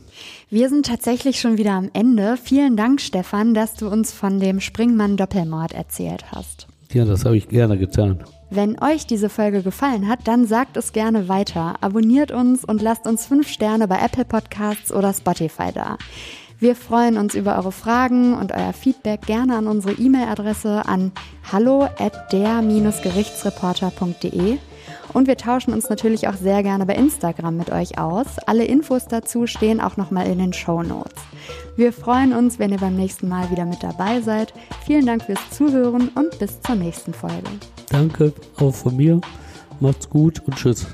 Wir 0.50 0.68
sind 0.68 0.86
tatsächlich 0.86 1.40
schon 1.40 1.56
wieder 1.56 1.72
am 1.72 1.90
Ende. 1.94 2.36
Vielen 2.36 2.76
Dank, 2.76 3.00
Stefan, 3.00 3.54
dass 3.54 3.74
du 3.74 3.88
uns 3.88 4.12
von 4.12 4.40
dem 4.40 4.60
Springmann-Doppelmord 4.60 5.72
erzählt 5.72 6.32
hast. 6.32 6.66
Ja, 6.92 7.04
das 7.04 7.24
habe 7.24 7.36
ich 7.36 7.48
gerne 7.48 7.78
getan. 7.78 8.22
Wenn 8.50 8.80
euch 8.80 9.06
diese 9.06 9.28
Folge 9.28 9.62
gefallen 9.62 10.06
hat, 10.06 10.28
dann 10.28 10.46
sagt 10.46 10.76
es 10.76 10.92
gerne 10.92 11.28
weiter. 11.28 11.76
Abonniert 11.80 12.30
uns 12.30 12.64
und 12.64 12.80
lasst 12.80 13.06
uns 13.06 13.26
fünf 13.26 13.48
Sterne 13.48 13.88
bei 13.88 13.98
Apple 13.98 14.24
Podcasts 14.24 14.92
oder 14.92 15.12
Spotify 15.12 15.72
da. 15.74 15.98
Wir 16.58 16.74
freuen 16.74 17.18
uns 17.18 17.34
über 17.34 17.56
eure 17.56 17.72
Fragen 17.72 18.32
und 18.32 18.52
euer 18.52 18.72
Feedback 18.72 19.20
gerne 19.22 19.56
an 19.56 19.66
unsere 19.66 19.92
E-Mail-Adresse 19.92 20.86
an 20.86 21.12
hallo 21.52 21.82
at 21.98 22.32
der-gerichtsreporter.de 22.32 24.56
und 25.12 25.28
wir 25.28 25.36
tauschen 25.36 25.74
uns 25.74 25.90
natürlich 25.90 26.28
auch 26.28 26.34
sehr 26.34 26.62
gerne 26.62 26.86
bei 26.86 26.94
Instagram 26.94 27.58
mit 27.58 27.70
euch 27.70 27.98
aus. 27.98 28.38
Alle 28.46 28.64
Infos 28.64 29.06
dazu 29.06 29.46
stehen 29.46 29.82
auch 29.82 29.98
nochmal 29.98 30.28
in 30.28 30.38
den 30.38 30.52
Show 30.52 30.82
Notes. 30.82 31.22
Wir 31.76 31.92
freuen 31.92 32.32
uns, 32.32 32.58
wenn 32.58 32.72
ihr 32.72 32.78
beim 32.78 32.96
nächsten 32.96 33.28
Mal 33.28 33.50
wieder 33.50 33.66
mit 33.66 33.82
dabei 33.82 34.22
seid. 34.22 34.54
Vielen 34.86 35.04
Dank 35.04 35.24
fürs 35.24 35.50
Zuhören 35.50 36.08
und 36.14 36.38
bis 36.38 36.58
zur 36.62 36.76
nächsten 36.76 37.12
Folge. 37.12 37.50
Danke 37.90 38.32
auch 38.56 38.74
von 38.74 38.96
mir. 38.96 39.20
Macht's 39.80 40.08
gut 40.08 40.40
und 40.46 40.56
tschüss. 40.56 40.86